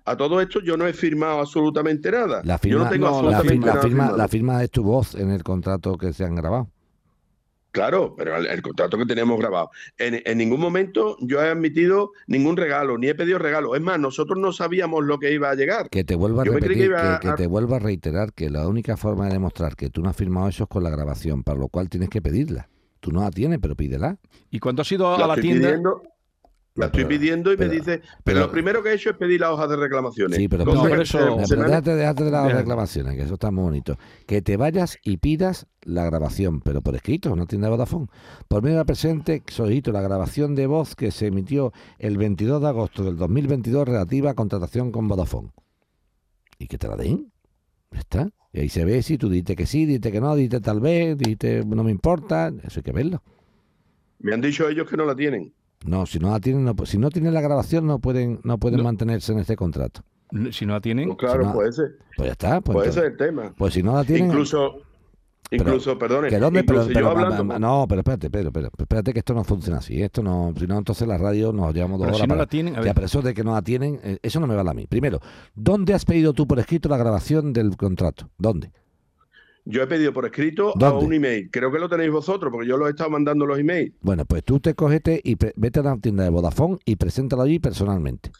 a 0.05 0.15
todo 0.15 0.41
esto 0.41 0.59
yo 0.61 0.77
no 0.77 0.85
he 0.85 0.93
firmado 0.93 1.39
absolutamente 1.39 2.11
nada. 2.11 2.41
La 2.43 2.53
yo 2.57 2.59
firma, 2.59 2.83
no 2.83 2.89
tengo 2.91 3.07
absolutamente 3.07 3.49
firma, 3.51 3.65
la 3.65 3.73
nada 3.73 3.81
firma, 3.87 4.11
la 4.11 4.27
firma 4.27 4.63
es 4.63 4.69
tu 4.69 4.83
voz 4.83 5.15
en 5.15 5.31
el 5.31 5.41
contrato 5.41 5.97
que 5.97 6.13
se 6.13 6.23
han 6.23 6.35
grabado. 6.35 6.69
Claro, 7.71 8.15
pero 8.17 8.35
el, 8.35 8.47
el 8.47 8.61
contrato 8.61 8.97
que 8.97 9.05
tenemos 9.05 9.39
grabado. 9.39 9.69
En, 9.97 10.21
en 10.25 10.37
ningún 10.37 10.59
momento 10.59 11.17
yo 11.21 11.41
he 11.41 11.49
admitido 11.49 12.11
ningún 12.27 12.57
regalo, 12.57 12.97
ni 12.97 13.07
he 13.07 13.15
pedido 13.15 13.37
regalo. 13.37 13.75
Es 13.75 13.81
más, 13.81 13.99
nosotros 13.99 14.39
no 14.39 14.51
sabíamos 14.51 15.05
lo 15.05 15.19
que 15.19 15.31
iba 15.31 15.49
a 15.49 15.55
llegar. 15.55 15.89
Que 15.89 16.03
te 16.03 16.15
vuelva 16.15 16.41
a 16.41 16.45
que 16.45 16.51
repetir, 16.51 16.91
que, 17.21 17.31
te 17.33 17.47
vuelva 17.47 17.77
a 17.77 17.79
reiterar 17.79 18.33
que 18.33 18.49
la 18.49 18.67
única 18.67 18.97
forma 18.97 19.27
de 19.27 19.33
demostrar 19.33 19.75
que 19.75 19.89
tú 19.89 20.01
no 20.01 20.09
has 20.09 20.15
firmado 20.15 20.47
eso 20.47 20.63
es 20.63 20.69
con 20.69 20.83
la 20.83 20.89
grabación, 20.89 21.43
para 21.43 21.59
lo 21.59 21.67
cual 21.67 21.89
tienes 21.89 22.09
que 22.09 22.21
pedirla. 22.21 22.69
Tú 22.99 23.11
no 23.11 23.21
la 23.21 23.31
tienes, 23.31 23.59
pero 23.61 23.75
pídela. 23.75 24.17
Y 24.49 24.59
cuando 24.59 24.81
has 24.81 24.91
ido 24.91 25.13
a 25.13 25.27
La 25.27 25.35
tienda, 25.35 25.67
pidiendo, 25.67 26.03
la 26.79 26.85
estoy 26.87 27.05
pidiendo 27.05 27.51
y 27.53 27.57
pero- 27.57 27.69
me 27.69 27.75
dice, 27.77 27.99
pero, 27.99 28.11
pero- 28.23 28.39
lo 28.41 28.51
primero 28.51 28.81
que 28.81 28.89
he 28.89 28.93
hecho 28.93 29.09
es 29.11 29.17
pedir 29.17 29.41
la 29.41 29.51
hoja 29.51 29.67
de 29.67 29.75
reclamaciones. 29.75 30.37
Sí, 30.37 30.47
pero, 30.47 30.65
No, 30.65 30.83
que 30.83 30.89
pero 30.89 31.01
eso- 31.01 31.37
déjate, 31.37 31.95
déjate 31.95 32.23
de 32.23 32.31
las 32.31 32.51
reclamaciones, 32.53 33.15
que 33.15 33.23
eso 33.23 33.33
está 33.35 33.51
muy 33.51 33.63
bonito. 33.63 33.97
Que 34.25 34.41
te 34.41 34.57
vayas 34.57 34.97
y 35.03 35.17
pidas 35.17 35.67
la 35.83 36.05
grabación, 36.05 36.61
pero 36.61 36.81
por 36.81 36.95
escrito, 36.95 37.35
no 37.35 37.45
tienda 37.45 37.67
de 37.67 37.71
Vodafone. 37.71 38.07
Por 38.47 38.63
medio 38.63 38.75
de 38.77 38.81
la 38.81 38.85
presente, 38.85 39.43
solicito 39.47 39.91
la 39.91 40.01
grabación 40.01 40.55
de 40.55 40.67
voz 40.67 40.95
que 40.95 41.11
se 41.11 41.27
emitió 41.27 41.73
el 41.97 42.17
22 42.17 42.61
de 42.61 42.67
agosto 42.67 43.03
del 43.03 43.17
2022 43.17 43.87
relativa 43.87 44.31
a 44.31 44.33
contratación 44.33 44.91
con 44.91 45.07
Vodafone. 45.07 45.51
Y 46.57 46.67
que 46.67 46.77
te 46.77 46.87
la 46.87 46.95
den. 46.95 47.31
Está. 47.91 48.29
Y 48.51 48.61
ahí 48.61 48.69
se 48.69 48.83
ve 48.85 49.01
si 49.03 49.17
tú 49.17 49.29
dices 49.29 49.55
que 49.55 49.65
sí, 49.65 49.85
dices 49.85 50.11
que 50.11 50.19
no, 50.21 50.35
dices 50.35 50.61
tal 50.61 50.79
vez, 50.79 51.17
dices 51.17 51.65
no 51.65 51.83
me 51.83 51.91
importa. 51.91 52.51
Eso 52.63 52.79
hay 52.79 52.83
que 52.83 52.91
verlo. 52.91 53.21
me 54.21 54.33
han 54.33 54.41
dicho 54.41 54.67
ellos 54.67 54.89
que 54.89 54.97
no 54.97 55.05
la 55.05 55.15
tienen. 55.15 55.53
No, 55.85 56.05
si 56.05 56.19
no 56.19 56.31
la 56.31 56.39
tienen, 56.39 56.65
no, 56.65 56.75
si 56.85 56.97
no 56.97 57.09
tienen 57.09 57.33
la 57.33 57.41
grabación, 57.41 57.87
no 57.87 57.99
pueden, 57.99 58.39
no 58.43 58.57
pueden 58.57 58.79
No. 58.79 58.83
mantenerse 58.83 59.31
en 59.31 59.39
este 59.39 59.55
contrato. 59.55 60.01
si 60.51 60.65
no 60.65 60.73
la 60.73 60.81
tienen, 60.81 61.07
Pues 61.07 61.17
claro, 61.17 61.41
Si 61.41 61.47
no- 61.47 61.53
pues 61.53 61.75
Pues 62.15 62.27
ya 62.27 62.31
está. 62.33 62.61
Pues, 62.61 62.77
entonces- 62.87 63.03
es 63.03 63.09
el 63.11 63.17
tema. 63.17 63.53
pues 63.57 63.73
si 63.73 63.81
no 63.81 63.95
la 63.95 64.03
tienen. 64.03 64.27
Incluso, 64.27 64.75
Pero- 65.49 65.63
incluso, 65.63 65.97
perdone, 65.97 66.29
¿Que 66.29 66.37
dónde? 66.37 66.63
Pero, 66.63 66.81
incluso 66.83 66.93
pero, 66.93 66.99
yo 67.09 67.15
ma- 67.15 67.21
hablando 67.23 67.43
ma- 67.45 67.53
con- 67.55 67.61
no, 67.63 67.85
pero 67.89 68.01
espérate, 68.01 68.29
pero, 68.29 68.51
pero, 68.51 68.69
espérate 68.77 69.13
que 69.13 69.19
esto 69.19 69.33
no 69.33 69.43
funciona 69.43 69.79
así. 69.79 69.99
Esto 70.03 70.21
no, 70.21 70.53
si 70.55 70.67
no, 70.67 70.77
entonces 70.77 71.07
la 71.07 71.17
radio 71.17 71.51
nos 71.51 71.73
llevamos 71.73 71.97
dos 71.97 72.05
pero 72.05 72.17
horas. 72.17 72.21
si 72.21 72.27
no 72.27 72.33
para- 72.33 72.41
la 72.41 72.45
tienen, 72.47 72.73
a 72.75 72.77
Ya, 72.77 72.83
ver, 72.83 72.93
pero 72.93 73.05
eso 73.07 73.21
de 73.23 73.33
que 73.33 73.43
no 73.43 73.53
la 73.53 73.61
tienen, 73.63 73.99
eh, 74.03 74.19
eso 74.21 74.39
no 74.39 74.45
me 74.45 74.55
vale 74.55 74.69
a 74.69 74.73
mí. 74.75 74.85
Primero, 74.85 75.19
¿dónde 75.55 75.95
has 75.95 76.05
pedido 76.05 76.33
tú 76.33 76.45
por 76.45 76.59
escrito 76.59 76.89
la 76.89 76.97
grabación 76.97 77.51
del 77.53 77.75
contrato? 77.75 78.29
¿Dónde? 78.37 78.71
Yo 79.65 79.83
he 79.83 79.87
pedido 79.87 80.13
por 80.13 80.25
escrito 80.25 80.73
a 80.83 80.93
un 80.93 81.13
email. 81.13 81.49
Creo 81.51 81.71
que 81.71 81.79
lo 81.79 81.87
tenéis 81.89 82.11
vosotros, 82.11 82.51
porque 82.51 82.67
yo 82.67 82.77
los 82.77 82.87
he 82.87 82.91
estado 82.91 83.09
mandando 83.11 83.45
los 83.45 83.59
emails. 83.59 83.93
Bueno, 84.01 84.25
pues 84.25 84.43
tú 84.43 84.59
te 84.59 84.73
cogete 84.73 85.21
y 85.23 85.35
vete 85.55 85.79
a 85.79 85.83
la 85.83 85.97
tienda 85.97 86.23
de 86.23 86.29
Vodafone 86.29 86.79
y 86.85 86.95
preséntalo 86.95 87.43
allí 87.43 87.59
personalmente. 87.59 88.31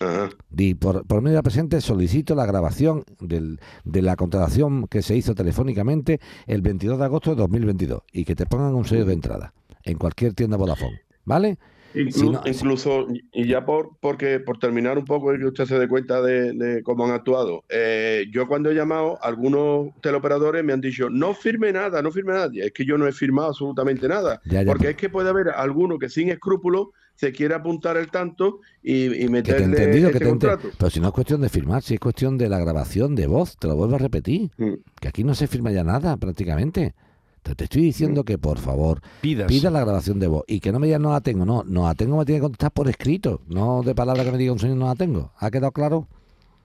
Ajá. 0.00 0.30
Di, 0.50 0.74
por, 0.74 1.06
por 1.06 1.20
medio 1.20 1.34
de 1.34 1.38
la 1.38 1.42
presente 1.42 1.80
solicito 1.80 2.34
la 2.34 2.46
grabación 2.46 3.04
del- 3.20 3.60
de 3.84 4.02
la 4.02 4.16
contratación 4.16 4.88
que 4.88 5.02
se 5.02 5.16
hizo 5.16 5.34
telefónicamente 5.34 6.18
el 6.46 6.60
22 6.62 6.98
de 6.98 7.04
agosto 7.04 7.30
de 7.30 7.36
2022 7.36 8.02
y 8.12 8.24
que 8.24 8.34
te 8.34 8.46
pongan 8.46 8.74
un 8.74 8.84
sello 8.84 9.04
de 9.04 9.12
entrada 9.12 9.52
en 9.84 9.98
cualquier 9.98 10.34
tienda 10.34 10.56
Vodafone, 10.56 11.02
¿vale? 11.24 11.58
Inclu- 11.94 12.12
Si 12.12 12.28
no- 12.30 12.42
incluso, 12.46 13.06
y 13.32 13.46
ya 13.46 13.64
por 13.64 13.90
porque 14.00 14.40
por 14.40 14.58
terminar 14.58 14.96
un 14.98 15.04
poco 15.04 15.34
y 15.34 15.38
que 15.38 15.46
usted 15.46 15.66
se 15.66 15.78
dé 15.78 15.88
cuenta 15.88 16.22
de, 16.22 16.52
de 16.54 16.82
cómo 16.82 17.04
han 17.04 17.12
actuado, 17.12 17.64
eh, 17.68 18.24
yo 18.32 18.46
cuando 18.48 18.70
he 18.70 18.74
llamado, 18.74 19.18
algunos 19.22 19.88
teleoperadores 20.00 20.64
me 20.64 20.72
han 20.72 20.80
dicho, 20.80 21.10
no 21.10 21.34
firme 21.34 21.72
nada, 21.72 22.00
no 22.02 22.10
firme 22.10 22.32
nada. 22.32 22.50
Es 22.54 22.72
que 22.72 22.84
yo 22.84 22.96
no 22.96 23.06
he 23.06 23.12
firmado 23.12 23.48
absolutamente 23.48 24.08
nada. 24.08 24.40
Ya, 24.46 24.62
ya, 24.62 24.66
porque 24.66 24.90
es 24.90 24.96
que 24.96 25.10
puede 25.10 25.28
haber 25.28 25.50
alguno 25.50 25.98
que 25.98 26.08
sin 26.08 26.28
escrúpulos 26.30 26.88
se 27.14 27.30
quiere 27.30 27.54
apuntar 27.54 27.98
el 27.98 28.10
tanto 28.10 28.60
y, 28.82 29.04
y 29.04 29.08
Que 29.10 29.16
te 29.18 29.24
he 29.24 29.28
meterle 29.28 29.64
entendido, 29.66 30.10
que 30.10 30.18
te 30.18 30.24
ente- 30.24 30.48
contrato. 30.48 30.68
Pero 30.78 30.90
si 30.90 30.98
no 30.98 31.08
es 31.08 31.12
cuestión 31.12 31.40
de 31.42 31.48
firmar, 31.50 31.82
si 31.82 31.94
es 31.94 32.00
cuestión 32.00 32.38
de 32.38 32.48
la 32.48 32.58
grabación 32.58 33.14
de 33.14 33.26
voz, 33.26 33.56
te 33.58 33.68
lo 33.68 33.76
vuelvo 33.76 33.96
a 33.96 33.98
repetir. 33.98 34.50
Mm. 34.56 34.72
Que 34.98 35.08
aquí 35.08 35.22
no 35.22 35.34
se 35.34 35.46
firma 35.46 35.70
ya 35.70 35.84
nada 35.84 36.16
prácticamente. 36.16 36.94
Te, 37.42 37.54
te 37.56 37.64
estoy 37.64 37.82
diciendo 37.82 38.24
que 38.24 38.38
por 38.38 38.58
favor 38.58 39.00
pidas. 39.20 39.48
pida 39.48 39.68
la 39.70 39.80
grabación 39.80 40.20
de 40.20 40.28
voz 40.28 40.44
y 40.46 40.60
que 40.60 40.70
no 40.72 40.78
me 40.78 40.86
digas 40.86 41.00
no 41.00 41.10
la 41.12 41.20
tengo. 41.20 41.44
No, 41.44 41.64
no 41.66 41.86
la 41.86 41.94
tengo, 41.94 42.16
me 42.16 42.24
tiene 42.24 42.38
que 42.38 42.42
contestar 42.42 42.70
por 42.70 42.88
escrito, 42.88 43.40
no 43.48 43.82
de 43.82 43.94
palabra 43.94 44.24
que 44.24 44.30
me 44.32 44.38
diga 44.38 44.52
un 44.52 44.58
señor 44.60 44.76
no 44.76 44.86
la 44.86 44.94
tengo. 44.94 45.32
¿Ha 45.38 45.50
quedado 45.50 45.72
claro? 45.72 46.06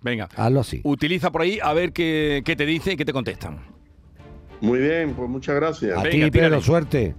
Venga, 0.01 0.29
Hazlo 0.35 0.59
así. 0.59 0.81
utiliza 0.83 1.31
por 1.31 1.41
ahí 1.41 1.57
a 1.61 1.73
ver 1.73 1.91
qué, 1.91 2.43
qué 2.45 2.55
te 2.55 2.65
dice 2.67 2.93
y 2.93 2.95
qué 2.97 3.05
te 3.05 3.13
contestan. 3.13 3.57
Muy 4.61 4.79
bien, 4.79 5.13
pues 5.15 5.27
muchas 5.29 5.55
gracias. 5.55 5.97
A 5.97 6.03
Venga, 6.03 6.25
ti. 6.25 6.31
Pedro, 6.31 6.61
suerte. 6.61 7.15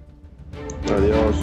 Adiós. 0.91 1.37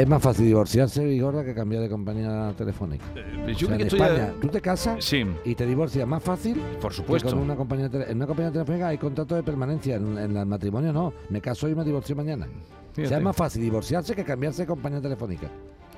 Es 0.00 0.08
más 0.08 0.22
fácil 0.22 0.46
divorciarse, 0.46 1.04
Vigorra, 1.04 1.44
que 1.44 1.52
cambiar 1.54 1.82
de 1.82 1.90
compañía 1.90 2.54
telefónica. 2.56 3.04
Eh, 3.14 3.44
O 3.44 3.48
Yo 3.50 3.68
sea, 3.68 3.76
que 3.76 3.82
en 3.82 3.88
estoy 3.88 4.00
España, 4.00 4.32
a- 4.34 4.40
tú 4.40 4.48
te 4.48 4.60
casas 4.62 5.04
Sí, 5.04 5.26
y 5.44 5.54
te 5.54 5.66
divorcias 5.66 6.08
más 6.08 6.22
fácil 6.22 6.58
por 6.80 6.90
que 6.92 6.96
supuesto. 6.96 7.28
con 7.30 7.38
una 7.40 7.54
compañía 7.54 7.90
de 7.90 7.98
tele- 7.98 8.10
en 8.10 8.16
una 8.16 8.26
compañía 8.26 8.50
telefónica 8.50 8.88
hay 8.88 8.96
contrato 8.96 9.34
de 9.34 9.42
permanencia. 9.42 9.96
En, 9.96 10.16
en 10.16 10.34
el 10.38 10.46
matrimonio 10.46 10.90
no. 10.94 11.12
Me 11.28 11.42
caso 11.42 11.68
y 11.68 11.74
me 11.74 11.84
divorcio 11.84 12.16
mañana. 12.16 12.46
O 12.92 13.06
sea, 13.06 13.18
es 13.18 13.22
más 13.22 13.36
fácil 13.36 13.60
divorciarse 13.60 14.14
que 14.14 14.24
cambiarse 14.24 14.62
de 14.62 14.68
compañía 14.68 15.02
telefónica. 15.02 15.48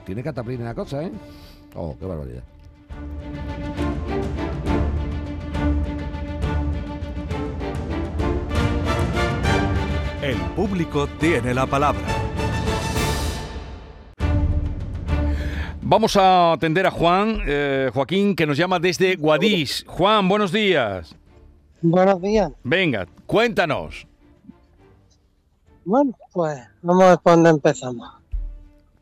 Tiene 0.05 0.20
cataplina 0.24 0.64
la 0.64 0.74
cosa, 0.74 1.05
¿eh? 1.05 1.12
Oh, 1.76 1.94
qué 1.96 2.05
barbaridad. 2.05 2.42
El 10.22 10.36
público 10.55 11.07
tiene 11.18 11.53
la 11.53 11.66
palabra. 11.66 12.00
Vamos 15.93 16.16
a 16.16 16.53
atender 16.55 16.86
a 16.86 16.90
Juan, 16.90 17.43
eh, 17.47 17.90
Joaquín, 17.93 18.34
que 18.34 18.47
nos 18.47 18.57
llama 18.57 18.78
desde 18.78 19.14
Guadix. 19.16 19.84
Juan, 19.86 20.26
buenos 20.26 20.51
días. 20.51 21.14
Buenos 21.82 22.18
días. 22.22 22.51
Venga, 22.64 23.07
cuéntanos. 23.26 24.07
Bueno, 25.84 26.16
pues 26.32 26.59
vamos 26.80 27.05
a 27.05 27.09
ver 27.11 27.18
por 27.18 27.32
dónde 27.34 27.51
empezamos. 27.51 28.09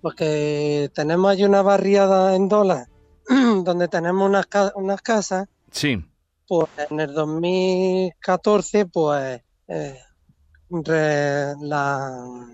Porque 0.02 0.90
tenemos 0.92 1.30
allí 1.30 1.44
una 1.44 1.62
barriada 1.62 2.34
en 2.34 2.48
dólar, 2.48 2.88
donde 3.28 3.86
tenemos 3.86 4.28
unas, 4.28 4.46
ca- 4.46 4.72
unas 4.74 5.00
casas, 5.00 5.46
Sí, 5.70 6.04
pues 6.48 6.66
en 6.90 6.98
el 6.98 7.14
2014, 7.14 8.86
pues 8.86 9.40
eh, 9.68 9.96
re- 10.70 11.54
la- 11.60 12.48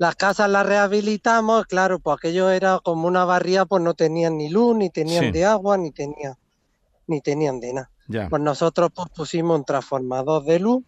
las 0.00 0.16
casas 0.16 0.48
las 0.48 0.64
rehabilitamos, 0.64 1.66
claro, 1.66 1.98
pues 1.98 2.16
aquello 2.16 2.48
era 2.48 2.80
como 2.82 3.06
una 3.06 3.26
barriada, 3.26 3.66
pues 3.66 3.82
no 3.82 3.92
tenían 3.92 4.38
ni 4.38 4.48
luz, 4.48 4.74
ni 4.74 4.88
tenían 4.88 5.26
Sí. 5.26 5.30
de 5.30 5.44
agua, 5.44 5.76
ni 5.76 5.90
tenían, 5.92 6.36
ni 7.06 7.20
tenían 7.20 7.60
de 7.60 7.74
nada. 7.74 7.90
ya. 8.08 8.26
Pues 8.30 8.40
nosotros 8.40 8.88
pues, 8.94 9.08
pusimos 9.14 9.58
un 9.58 9.64
transformador 9.66 10.42
de 10.44 10.58
luz 10.58 10.82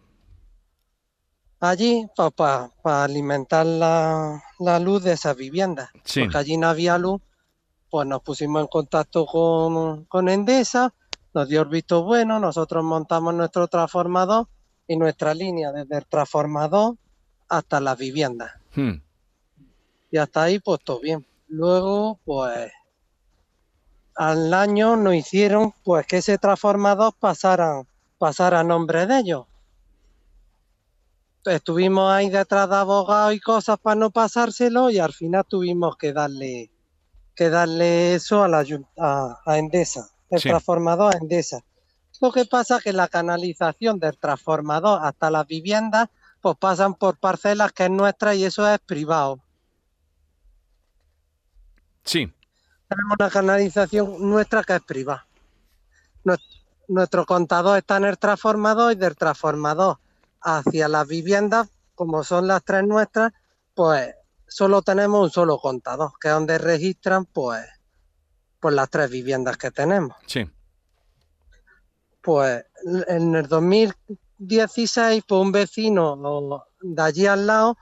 allí 1.59 2.07
para 2.35 2.71
alimentar 3.03 3.65
la, 3.67 4.43
la 4.59 4.79
luz 4.79 5.03
de 5.03 5.13
esas 5.13 5.35
viviendas. 5.37 5.89
Sí, 6.03 6.21
Porque 6.21 6.37
allí 6.39 6.57
no 6.57 6.67
había 6.67 6.97
luz, 6.97 7.21
pues 7.91 8.07
nos 8.07 8.21
pusimos 8.23 8.61
en 8.63 8.67
contacto 8.67 9.27
con, 9.27 10.05
con 10.05 10.27
Endesa, 10.27 10.91
nos 11.35 11.47
dio 11.47 11.61
el 11.61 11.67
visto 11.69 12.03
bueno, 12.03 12.39
nosotros 12.39 12.83
montamos 12.83 13.33
nuestro 13.35 13.67
transformador 13.67 14.47
y 14.87 14.97
nuestra 14.97 15.35
línea 15.35 15.71
desde 15.71 15.97
el 15.99 16.05
transformador 16.07 16.95
hasta 17.47 17.79
las 17.79 17.95
viviendas. 17.97 18.51
Hmm, 18.75 19.01
Y 20.11 20.17
hasta 20.17 20.43
ahí 20.43 20.59
pues 20.59 20.79
todo 20.83 20.99
bien. 20.99 21.25
Luego 21.47 22.19
pues 22.25 22.71
al 24.15 24.53
año 24.53 24.95
nos 24.95 25.15
hicieron 25.15 25.73
pues 25.83 26.05
que 26.05 26.17
ese 26.17 26.37
transformador 26.37 27.13
pasara, 27.19 27.83
pasara 28.17 28.59
a 28.59 28.63
nombre 28.63 29.05
de 29.07 29.19
ellos. 29.19 29.45
Estuvimos 31.45 32.11
ahí 32.11 32.29
detrás 32.29 32.69
de 32.69 32.75
abogados 32.75 33.33
y 33.33 33.39
cosas 33.39 33.77
para 33.79 33.95
no 33.95 34.11
pasárselo 34.11 34.89
y 34.89 34.99
al 34.99 35.13
final 35.13 35.43
tuvimos 35.47 35.97
que 35.97 36.13
darle 36.13 36.71
que 37.35 37.49
darle 37.49 38.13
eso 38.13 38.43
a 38.43 38.47
la 38.47 38.63
a, 38.99 39.39
a 39.45 39.57
Endesa, 39.57 40.07
el 40.29 40.39
Sí. 40.39 40.49
transformador 40.49 41.13
a 41.13 41.17
Endesa. 41.17 41.59
Lo 42.21 42.31
que 42.31 42.45
pasa 42.45 42.77
es 42.77 42.83
que 42.83 42.93
la 42.93 43.07
canalización 43.07 43.99
del 43.99 44.17
transformador 44.19 44.99
hasta 45.03 45.31
las 45.31 45.45
viviendas 45.47 46.09
pues 46.43 46.57
pasan 46.57 46.93
por 46.95 47.17
parcelas 47.17 47.71
que 47.71 47.85
es 47.85 47.89
nuestra 47.89 48.35
y 48.35 48.43
eso 48.43 48.67
es 48.69 48.77
privado. 48.81 49.39
sí, 52.03 52.31
tenemos 52.89 53.15
una 53.17 53.29
canalización 53.29 54.29
nuestra 54.29 54.61
que 54.63 54.75
es 54.75 54.81
privada. 54.81 55.25
Nues- 56.25 56.59
Nuestro 56.89 57.25
contador 57.25 57.77
está 57.77 57.95
en 57.95 58.03
el 58.03 58.17
transformador 58.19 58.91
y 58.91 58.95
del 58.95 59.15
transformador 59.15 59.99
hacia 60.41 60.89
las 60.89 61.07
viviendas, 61.07 61.69
como 61.95 62.25
son 62.25 62.45
las 62.45 62.61
tres 62.61 62.83
nuestras, 62.83 63.31
pues 63.73 64.13
solo 64.47 64.81
tenemos 64.81 65.23
un 65.23 65.31
solo 65.31 65.57
contador, 65.59 66.11
que 66.19 66.27
es 66.27 66.33
donde 66.33 66.57
registran 66.57 67.23
pues, 67.25 67.65
pues 68.59 68.75
las 68.75 68.89
tres 68.89 69.09
viviendas 69.09 69.55
que 69.57 69.71
tenemos. 69.71 70.13
Sí. 70.27 70.47
Pues 72.21 72.65
en 73.07 73.33
el 73.33 73.47
2016, 74.43 75.23
pues 75.27 75.41
un 75.41 75.51
vecino 75.51 76.65
de 76.81 77.01
allí 77.01 77.25
al 77.25 77.47
lado, 77.47 77.77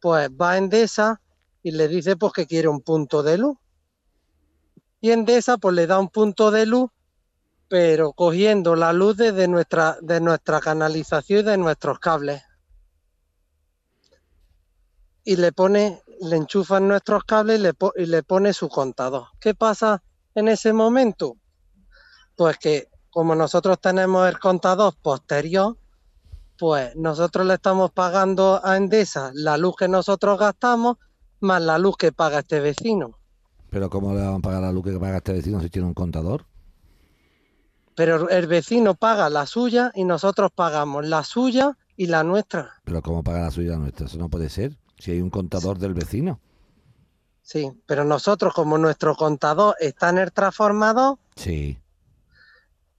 pues 0.00 0.28
va 0.30 0.52
a 0.52 0.58
Endesa 0.58 1.20
y 1.62 1.72
le 1.72 1.88
dice 1.88 2.16
pues 2.16 2.32
que 2.32 2.46
quiere 2.46 2.68
un 2.68 2.80
punto 2.80 3.22
de 3.22 3.38
luz. 3.38 3.56
Y 5.00 5.10
Endesa 5.10 5.58
pues 5.58 5.74
le 5.74 5.86
da 5.86 5.98
un 5.98 6.08
punto 6.08 6.50
de 6.50 6.66
luz, 6.66 6.90
pero 7.68 8.12
cogiendo 8.12 8.76
la 8.76 8.92
luz 8.92 9.16
de 9.16 9.48
nuestra, 9.48 9.96
de 10.02 10.20
nuestra 10.20 10.60
canalización 10.60 11.40
y 11.40 11.42
de 11.42 11.56
nuestros 11.56 11.98
cables. 11.98 12.42
Y 15.22 15.36
le 15.36 15.52
pone, 15.52 16.02
le 16.20 16.36
enchufan 16.36 16.88
nuestros 16.88 17.24
cables 17.24 17.60
y 17.60 17.62
le, 17.62 17.72
y 17.96 18.06
le 18.06 18.22
pone 18.22 18.52
su 18.52 18.68
contador. 18.68 19.28
¿Qué 19.38 19.54
pasa 19.54 20.02
en 20.34 20.48
ese 20.48 20.72
momento? 20.72 21.36
Pues 22.36 22.58
que 22.58 22.88
como 23.10 23.34
nosotros 23.34 23.80
tenemos 23.80 24.28
el 24.28 24.38
contador 24.38 24.94
posterior, 25.02 25.76
pues 26.60 26.94
nosotros 26.94 27.46
le 27.46 27.54
estamos 27.54 27.90
pagando 27.90 28.60
a 28.62 28.76
Endesa 28.76 29.30
la 29.32 29.56
luz 29.56 29.76
que 29.76 29.88
nosotros 29.88 30.38
gastamos 30.38 30.98
más 31.40 31.62
la 31.62 31.78
luz 31.78 31.96
que 31.96 32.12
paga 32.12 32.40
este 32.40 32.60
vecino. 32.60 33.18
Pero 33.70 33.88
¿cómo 33.88 34.12
le 34.14 34.20
van 34.20 34.34
a 34.34 34.38
pagar 34.40 34.60
la 34.60 34.70
luz 34.70 34.84
que 34.84 34.92
paga 34.98 35.16
este 35.16 35.32
vecino 35.32 35.58
si 35.62 35.70
tiene 35.70 35.88
un 35.88 35.94
contador? 35.94 36.44
Pero 37.94 38.28
el 38.28 38.46
vecino 38.46 38.94
paga 38.94 39.30
la 39.30 39.46
suya 39.46 39.90
y 39.94 40.04
nosotros 40.04 40.50
pagamos 40.54 41.06
la 41.06 41.24
suya 41.24 41.78
y 41.96 42.08
la 42.08 42.24
nuestra. 42.24 42.74
Pero 42.84 43.00
¿cómo 43.00 43.24
paga 43.24 43.40
la 43.40 43.50
suya 43.50 43.76
nuestra? 43.78 44.06
Eso 44.06 44.18
no 44.18 44.28
puede 44.28 44.50
ser. 44.50 44.76
Si 44.98 45.12
hay 45.12 45.22
un 45.22 45.30
contador 45.30 45.78
del 45.78 45.94
vecino. 45.94 46.40
Sí, 47.40 47.70
pero 47.86 48.04
nosotros 48.04 48.52
como 48.52 48.76
nuestro 48.76 49.16
contador 49.16 49.76
está 49.80 50.10
en 50.10 50.18
el 50.18 50.30
transformador, 50.30 51.16
Sí. 51.36 51.78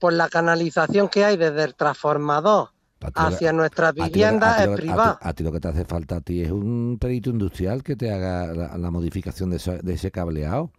pues 0.00 0.16
la 0.16 0.28
canalización 0.28 1.08
que 1.08 1.24
hay 1.24 1.36
desde 1.36 1.62
el 1.62 1.76
transformador 1.76 2.70
hacia 3.14 3.52
nuestra 3.52 3.88
a 3.88 3.92
ti 3.92 4.00
lo 4.00 4.04
que- 4.06 4.10
vivienda 4.12 4.52
a 4.54 4.56
ti 4.64 4.70
es 4.70 4.76
privada. 4.76 5.18
A 5.20 5.32
ti, 5.32 5.42
lo 5.44 5.52
que 5.52 5.60
te 5.60 5.68
hace 5.68 5.84
falta 5.84 6.16
a 6.16 6.20
ti 6.20 6.42
es 6.42 6.50
un 6.50 6.98
perito 7.00 7.30
industrial 7.30 7.82
que 7.82 7.96
te 7.96 8.12
haga 8.12 8.52
la, 8.52 8.76
la 8.78 8.90
modificación 8.90 9.50
de, 9.50 9.56
ese- 9.56 9.78
de 9.82 9.92
ese 9.94 10.10
cableado. 10.10 10.70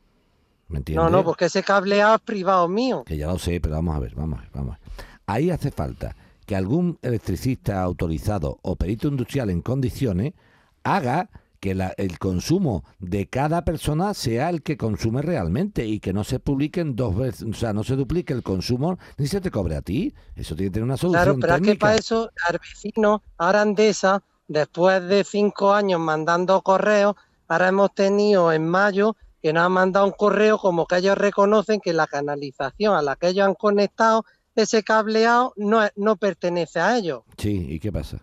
¿Me 0.70 0.78
entiendes? 0.80 1.04
No, 1.04 1.10
no, 1.10 1.24
porque 1.24 1.46
ese 1.46 1.62
cableado 1.64 2.16
es 2.16 2.22
privado 2.22 2.68
mío. 2.68 3.04
Que 3.06 3.18
ya 3.18 3.28
lo 3.28 3.38
sé, 3.38 3.60
pero 3.62 3.76
vamos 3.76 3.96
a 3.96 4.00
ver, 4.00 4.16
vamos 4.16 4.40
a 4.40 4.42
ver, 4.44 4.52
vamos 4.54 4.76
a 4.76 4.80
ver. 4.80 5.06
Ahí 5.26 5.50
hace 5.52 5.72
falta 5.72 6.16
que 6.46 6.56
algún 6.56 6.98
electricista 7.02 7.82
autorizado 7.82 8.60
o 8.64 8.76
perito 8.76 9.08
industrial 9.08 9.50
en 9.50 9.62
condiciones 9.62 10.34
haga 10.84 11.30
que 11.64 11.74
la- 11.76 11.94
el 11.96 12.20
consumo 12.20 12.84
de 13.00 13.30
cada 13.30 13.64
persona 13.64 14.14
sea 14.14 14.50
el 14.50 14.64
que 14.64 14.76
consume 14.76 15.22
realmente 15.22 15.86
y 15.86 16.02
que 16.02 16.12
no 16.12 16.26
se 16.26 16.38
publiquen 16.42 16.98
dos 16.98 17.16
veces, 17.16 17.44
o 17.50 17.54
sea, 17.54 17.72
no 17.72 17.86
se 17.86 17.96
duplique 17.96 18.34
el 18.34 18.44
consumo 18.44 19.00
ni 19.18 19.28
se 19.28 19.40
te 19.40 19.50
cobre 19.50 19.78
a 19.78 19.82
ti. 19.82 20.14
Eso 20.36 20.58
tiene 20.58 20.70
que 20.72 20.74
tener 20.74 20.84
una 20.84 20.98
solución 20.98 21.24
Claro, 21.24 21.38
pero 21.40 21.54
es 21.54 21.60
que 21.62 21.66
técnica. 21.68 21.86
para 21.86 21.96
eso 21.96 22.30
al 22.50 22.60
vecino 22.60 23.24
Arandesa, 23.38 24.22
después 24.50 25.08
de 25.08 25.24
cinco 25.24 25.72
años 25.74 26.02
mandando 26.02 26.62
correos, 26.62 27.16
ahora 27.48 27.70
hemos 27.70 27.96
tenido 27.96 28.52
en 28.52 28.68
mayo 28.68 29.16
que 29.42 29.54
nos 29.54 29.64
han 29.66 29.72
mandado 29.72 30.06
un 30.06 30.12
correo 30.12 30.58
como 30.58 30.86
que 30.86 30.98
ellos 30.98 31.18
reconocen 31.18 31.80
que 31.80 31.94
la 31.94 32.08
canalización 32.08 32.94
a 32.94 33.02
la 33.02 33.16
que 33.16 33.30
ellos 33.30 33.48
han 33.48 33.54
conectado 33.56 34.26
ese 34.56 34.84
cableado 34.84 35.54
no, 35.56 35.80
no 35.96 36.18
pertenece 36.18 36.82
a 36.82 36.98
ellos. 36.98 37.22
Sí, 37.38 37.68
¿y 37.70 37.80
qué 37.80 37.90
pasa? 37.90 38.20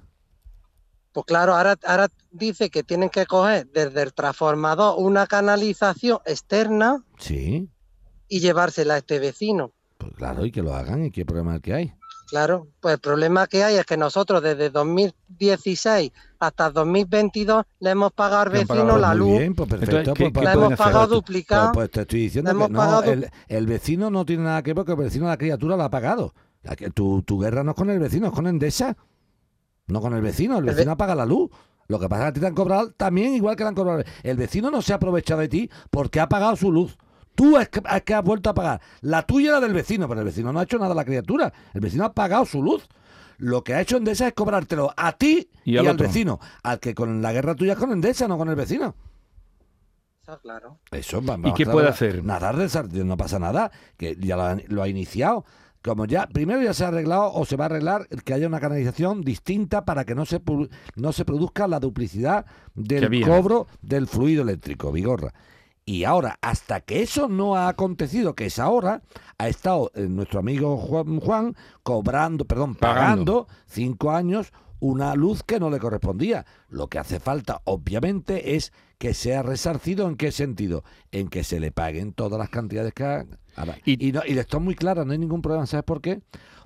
Pues 1.12 1.26
claro, 1.26 1.54
ahora, 1.56 1.76
ahora 1.84 2.08
dice 2.30 2.70
que 2.70 2.82
tienen 2.84 3.08
que 3.11 3.26
coger 3.26 3.66
desde 3.72 4.02
el 4.02 4.12
transformador 4.14 4.94
una 4.98 5.26
canalización 5.26 6.18
externa 6.24 7.02
Sí, 7.18 7.68
y 8.28 8.40
llevársela 8.40 8.94
a 8.94 8.98
este 8.98 9.18
vecino. 9.18 9.72
pues 9.98 10.12
claro, 10.14 10.44
y 10.46 10.52
que 10.52 10.62
lo 10.62 10.74
hagan, 10.74 11.04
¿y 11.04 11.11
qué 11.11 11.24
problema 11.24 11.50
es 11.52 11.56
el 11.56 11.62
que 11.62 11.74
hay? 11.74 11.92
Claro, 12.28 12.68
pues 12.78 12.94
el 12.94 13.00
problema 13.00 13.48
que 13.48 13.64
hay 13.64 13.74
es 13.74 13.84
que 13.84 13.96
nosotros 13.96 14.40
desde 14.40 14.70
2016 14.70 16.12
hasta 16.38 16.70
2022 16.70 17.64
le 17.80 17.90
hemos 17.90 18.12
pagado 18.12 18.42
al 18.42 18.52
Le 18.52 18.58
vecino 18.61 18.68
pagado 18.78 18.98
la 18.98 19.14
luz, 19.14 19.38
bien, 19.38 19.54
pues 19.54 19.68
perfecto. 19.68 19.96
Entonces, 19.98 20.14
¿qué- 20.14 20.30
pues, 20.30 20.32
qué 20.32 20.32
pues, 20.34 20.44
la 20.44 20.52
pueden 20.52 20.66
hemos 20.68 20.78
pagado 20.78 21.08
Pues, 21.08 21.11
duplicada. 21.11 21.72
pues 21.72 21.90
te 21.90 22.00
estoy 22.02 22.20
diciendo 22.20 22.52
Le 22.52 22.56
que 22.58 22.64
hemos 22.64 22.70
no, 22.70 22.78
pagado- 22.78 23.02
el, 23.12 23.30
el 23.48 23.66
vecino 23.66 24.11
no 24.11 24.24
tiene 24.24 24.44
nada 24.44 24.62
que 24.62 24.70
ver, 24.70 24.76
porque 24.76 24.92
el 24.92 24.98
vecino, 24.98 25.26
la 25.26 25.36
criatura 25.38 25.76
la 25.76 25.86
ha 25.86 25.90
pagado. 25.90 26.32
La 26.62 26.76
que- 26.76 26.90
Tu, 26.90 27.22
tu 27.22 27.38
guerra 27.40 27.64
no 27.64 27.70
es 27.72 27.76
con 27.76 27.90
el 27.90 27.98
vecino, 27.98 28.28
es 28.28 28.32
con 28.32 28.46
Endesa. 28.46 28.96
No 29.91 30.01
con 30.01 30.14
el 30.14 30.22
vecino, 30.22 30.59
el 30.59 30.64
ve- 30.64 30.72
vecino 30.74 30.97
paga 30.97 31.14
la 31.14 31.26
luz. 31.26 31.51
Lo 31.88 31.99
que 31.99 32.09
pasa 32.09 32.22
es 32.22 32.24
que 32.26 32.28
a 32.28 32.32
ti 32.34 32.41
te 32.41 32.47
han 32.47 32.55
cobrado 32.55 32.93
también 32.93 33.34
igual 33.34 33.57
que 33.57 33.64
le 33.64 33.68
han 33.70 33.74
cobrado. 33.74 34.03
El 34.22 34.36
vecino 34.36 34.70
no 34.70 34.80
se 34.82 34.93
ha 34.93 34.97
aprovechado 34.97 35.41
de 35.41 35.49
ti 35.49 35.70
porque 35.91 36.20
ha 36.20 36.28
pagado 36.28 36.55
su 36.57 36.70
luz. 36.70 36.97
Tú 37.34 37.57
es 37.59 37.68
que, 37.68 37.80
es 37.95 38.03
que 38.03 38.14
has 38.14 38.22
vuelto 38.24 38.51
a 38.51 38.55
pagar. 38.55 38.80
La 39.01 39.22
tuya 39.22 39.49
era 39.51 39.61
del 39.61 39.72
vecino, 39.72 40.09
pero 40.09 40.20
el 40.20 40.26
vecino 40.26 40.53
no 40.53 40.61
ha 40.61 40.64
hecho 40.64 40.78
nada 40.78 40.93
a 40.93 40.95
la 40.95 41.05
criatura. 41.05 41.53
El 41.74 41.80
vecino 41.80 42.05
ha 42.05 42.12
pagado 42.12 42.45
su 42.47 42.62
luz. 42.62 42.86
Lo 43.38 43.64
que 43.64 43.74
ha 43.74 43.80
hecho 43.80 43.97
Endesa 43.97 44.26
es 44.28 44.34
cobrártelo 44.34 44.93
a 44.97 45.12
ti 45.12 45.49
Y 45.64 45.74
y, 45.74 45.78
al 45.78 45.88
otro. 45.88 46.07
vecino. 46.07 46.38
Al 46.62 46.78
que 46.78 46.95
con 46.95 47.22
la 47.22 47.32
guerra 47.32 47.55
tuya 47.55 47.72
es 47.72 47.78
con 47.78 47.91
Endesa, 47.91 48.28
no 48.28 48.36
con 48.36 48.49
el 48.51 48.55
vecino. 48.57 48.95
Está 50.20 50.38
claro. 50.38 50.78
Eso, 50.91 51.18
va- 51.22 51.34
¿Y 51.38 51.41
vamos 51.41 51.57
qué 51.57 51.66
puede 51.66 51.88
hacer? 51.88 52.22
Nadar 52.22 52.57
del 52.57 52.68
sartén, 52.70 53.09
no 53.09 53.16
pasa 53.16 53.38
nada, 53.38 53.70
que 53.97 54.16
ya 54.20 54.36
lo 54.36 54.43
ha, 54.43 54.57
lo 54.68 54.82
ha 54.82 54.88
iniciado. 54.88 55.45
Como 55.83 56.05
ya, 56.05 56.26
primero 56.26 56.62
ya 56.62 56.74
se 56.74 56.85
ha 56.85 56.89
arreglado 56.89 57.33
o 57.33 57.45
se 57.47 57.57
va 57.57 57.64
a 57.64 57.66
arreglar 57.66 58.07
que 58.09 58.35
haya 58.35 58.47
una 58.47 58.61
canalización 58.61 59.22
distinta 59.22 59.87
para 59.87 60.05
que 60.05 60.14
no 60.14 60.26
se, 60.26 60.43
no 60.97 61.12
se 61.12 61.24
produzca 61.24 61.66
la 61.66 61.81
duplicidad 61.81 62.45
del 62.74 63.24
cobro 63.24 63.66
del 63.81 64.07
fluido 64.07 64.43
eléctrico, 64.43 64.93
Vigorra. 64.93 65.33
Y 65.87 66.05
ahora, 66.05 66.39
hasta 66.43 66.83
que 66.83 67.03
eso 67.03 67.28
no 67.28 67.57
ha 67.57 67.68
acontecido, 67.68 68.35
que 68.35 68.47
es 68.47 68.59
ahora, 68.59 69.03
ha 69.39 69.49
estado 69.49 69.91
eh, 69.95 70.07
nuestro 70.09 70.39
amigo 70.39 70.76
Juan, 70.76 71.18
Juan 71.18 71.57
cobrando, 71.83 72.45
perdón, 72.45 72.74
Pagando. 72.74 73.47
pagando 73.47 73.47
cinco 73.66 74.11
años 74.11 74.53
una 74.81 75.14
luz 75.14 75.43
que 75.43 75.61
no 75.61 75.70
le 75.70 75.78
correspondía. 75.78 76.45
Lo 76.68 76.89
que 76.89 76.99
hace 76.99 77.20
falta, 77.20 77.62
obviamente, 77.64 78.57
es 78.57 78.72
que 79.01 79.14
sea 79.14 79.42
resarcido. 79.42 80.07
¿En 80.09 80.16
qué 80.16 80.30
sentido? 80.30 80.84
En 81.11 81.28
que 81.28 81.42
se 81.42 81.59
le 81.59 81.72
paguen 81.72 82.12
todas 82.12 82.38
las 82.38 82.51
cantidades 82.51 82.92
que. 82.92 83.03
Ahora, 83.57 83.78
Y- 83.86 84.09
Y, 84.09 84.12
no, 84.12 84.20
y 84.26 84.38
esto 84.38 84.59
es 84.59 84.62
muy 84.62 84.74
claro, 84.74 85.05
no 85.07 85.12
hay 85.12 85.18
ningún 85.18 85.40
problema. 85.40 85.66
¿Sabes 85.66 85.84
por 85.84 86.03
qué? 86.03 86.20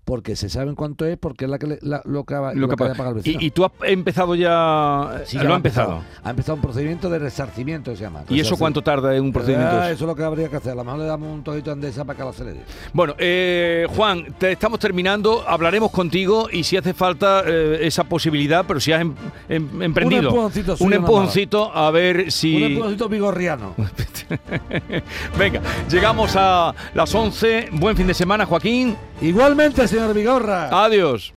Porque 0.04 0.36
se 0.36 0.50
sabe 0.50 0.68
en 0.68 0.74
cuánto 0.74 1.06
es, 1.06 1.16
porque 1.16 1.46
es 1.46 1.50
la 1.50 1.58
que 1.58 1.66
le- 1.66 1.78
la- 1.80 2.02
lo 2.04 2.24
que, 2.24 2.34
va- 2.34 2.52
Lo 2.52 2.60
lo 2.60 2.68
que 2.68 2.76
que 2.76 2.94
paga 2.94 3.08
el 3.08 3.14
vecino. 3.14 3.38
y, 3.40 3.46
y 3.46 3.50
tú 3.50 3.64
has 3.64 3.72
empezado 3.84 4.34
ya. 4.34 5.22
Sí, 5.24 5.36
eh, 5.36 5.40
ya 5.40 5.48
lo 5.48 5.54
ha 5.54 5.56
empezado. 5.56 6.02
Ha 6.22 6.30
empezado 6.30 6.56
un 6.56 6.60
procedimiento 6.62 7.08
de 7.08 7.18
resarcimiento, 7.18 7.96
se 7.96 8.02
llama. 8.02 8.22
¿Y 8.28 8.38
eso 8.40 8.56
cuánto 8.58 8.82
tarda 8.82 9.16
en 9.16 9.22
un 9.24 9.32
procedimiento? 9.32 9.76
Ah, 9.80 9.90
eso 9.90 10.04
es 10.04 10.08
lo 10.08 10.14
que 10.14 10.22
habría 10.22 10.48
que 10.50 10.56
hacer. 10.56 10.72
A 10.72 10.74
lo 10.74 10.84
mejor 10.84 11.00
le 11.00 11.06
damos 11.06 11.32
un 11.32 11.42
tojito 11.42 11.72
Andesa 11.72 12.04
para 12.04 12.16
que 12.18 12.22
lo 12.22 12.28
acelere. 12.28 12.60
Bueno, 12.92 13.14
eh, 13.18 13.86
Juan, 13.96 14.26
te 14.38 14.52
estamos 14.52 14.78
terminando. 14.78 15.42
Hablaremos 15.48 15.90
contigo 15.90 16.48
y 16.52 16.64
si 16.64 16.76
hace 16.76 16.92
falta 16.92 17.42
eh, 17.46 17.78
esa 17.82 18.04
posibilidad, 18.04 18.64
pero 18.68 18.80
si 18.80 18.92
has 18.92 19.00
em- 19.00 19.14
em- 19.48 19.82
emprendido 19.82 20.28
empujoncito 20.28 20.76
suyo 20.76 20.86
un 20.86 20.92
empujoncito, 20.92 21.72
a 21.74 21.90
ver 21.90 22.30
si. 22.30 22.56
Un 22.56 22.62
empujoncito 22.64 23.08
vigorriano. 23.08 23.74
Venga, 25.38 25.60
llegamos 25.90 26.34
a 26.36 26.74
las 26.94 27.14
11. 27.14 27.68
Buen 27.72 27.96
fin 27.96 28.06
de 28.06 28.14
semana, 28.14 28.46
Joaquín. 28.46 28.96
Igualmente, 29.20 29.86
señor 29.94 30.12
Vigorra. 30.12 30.68
Adiós. 30.72 31.32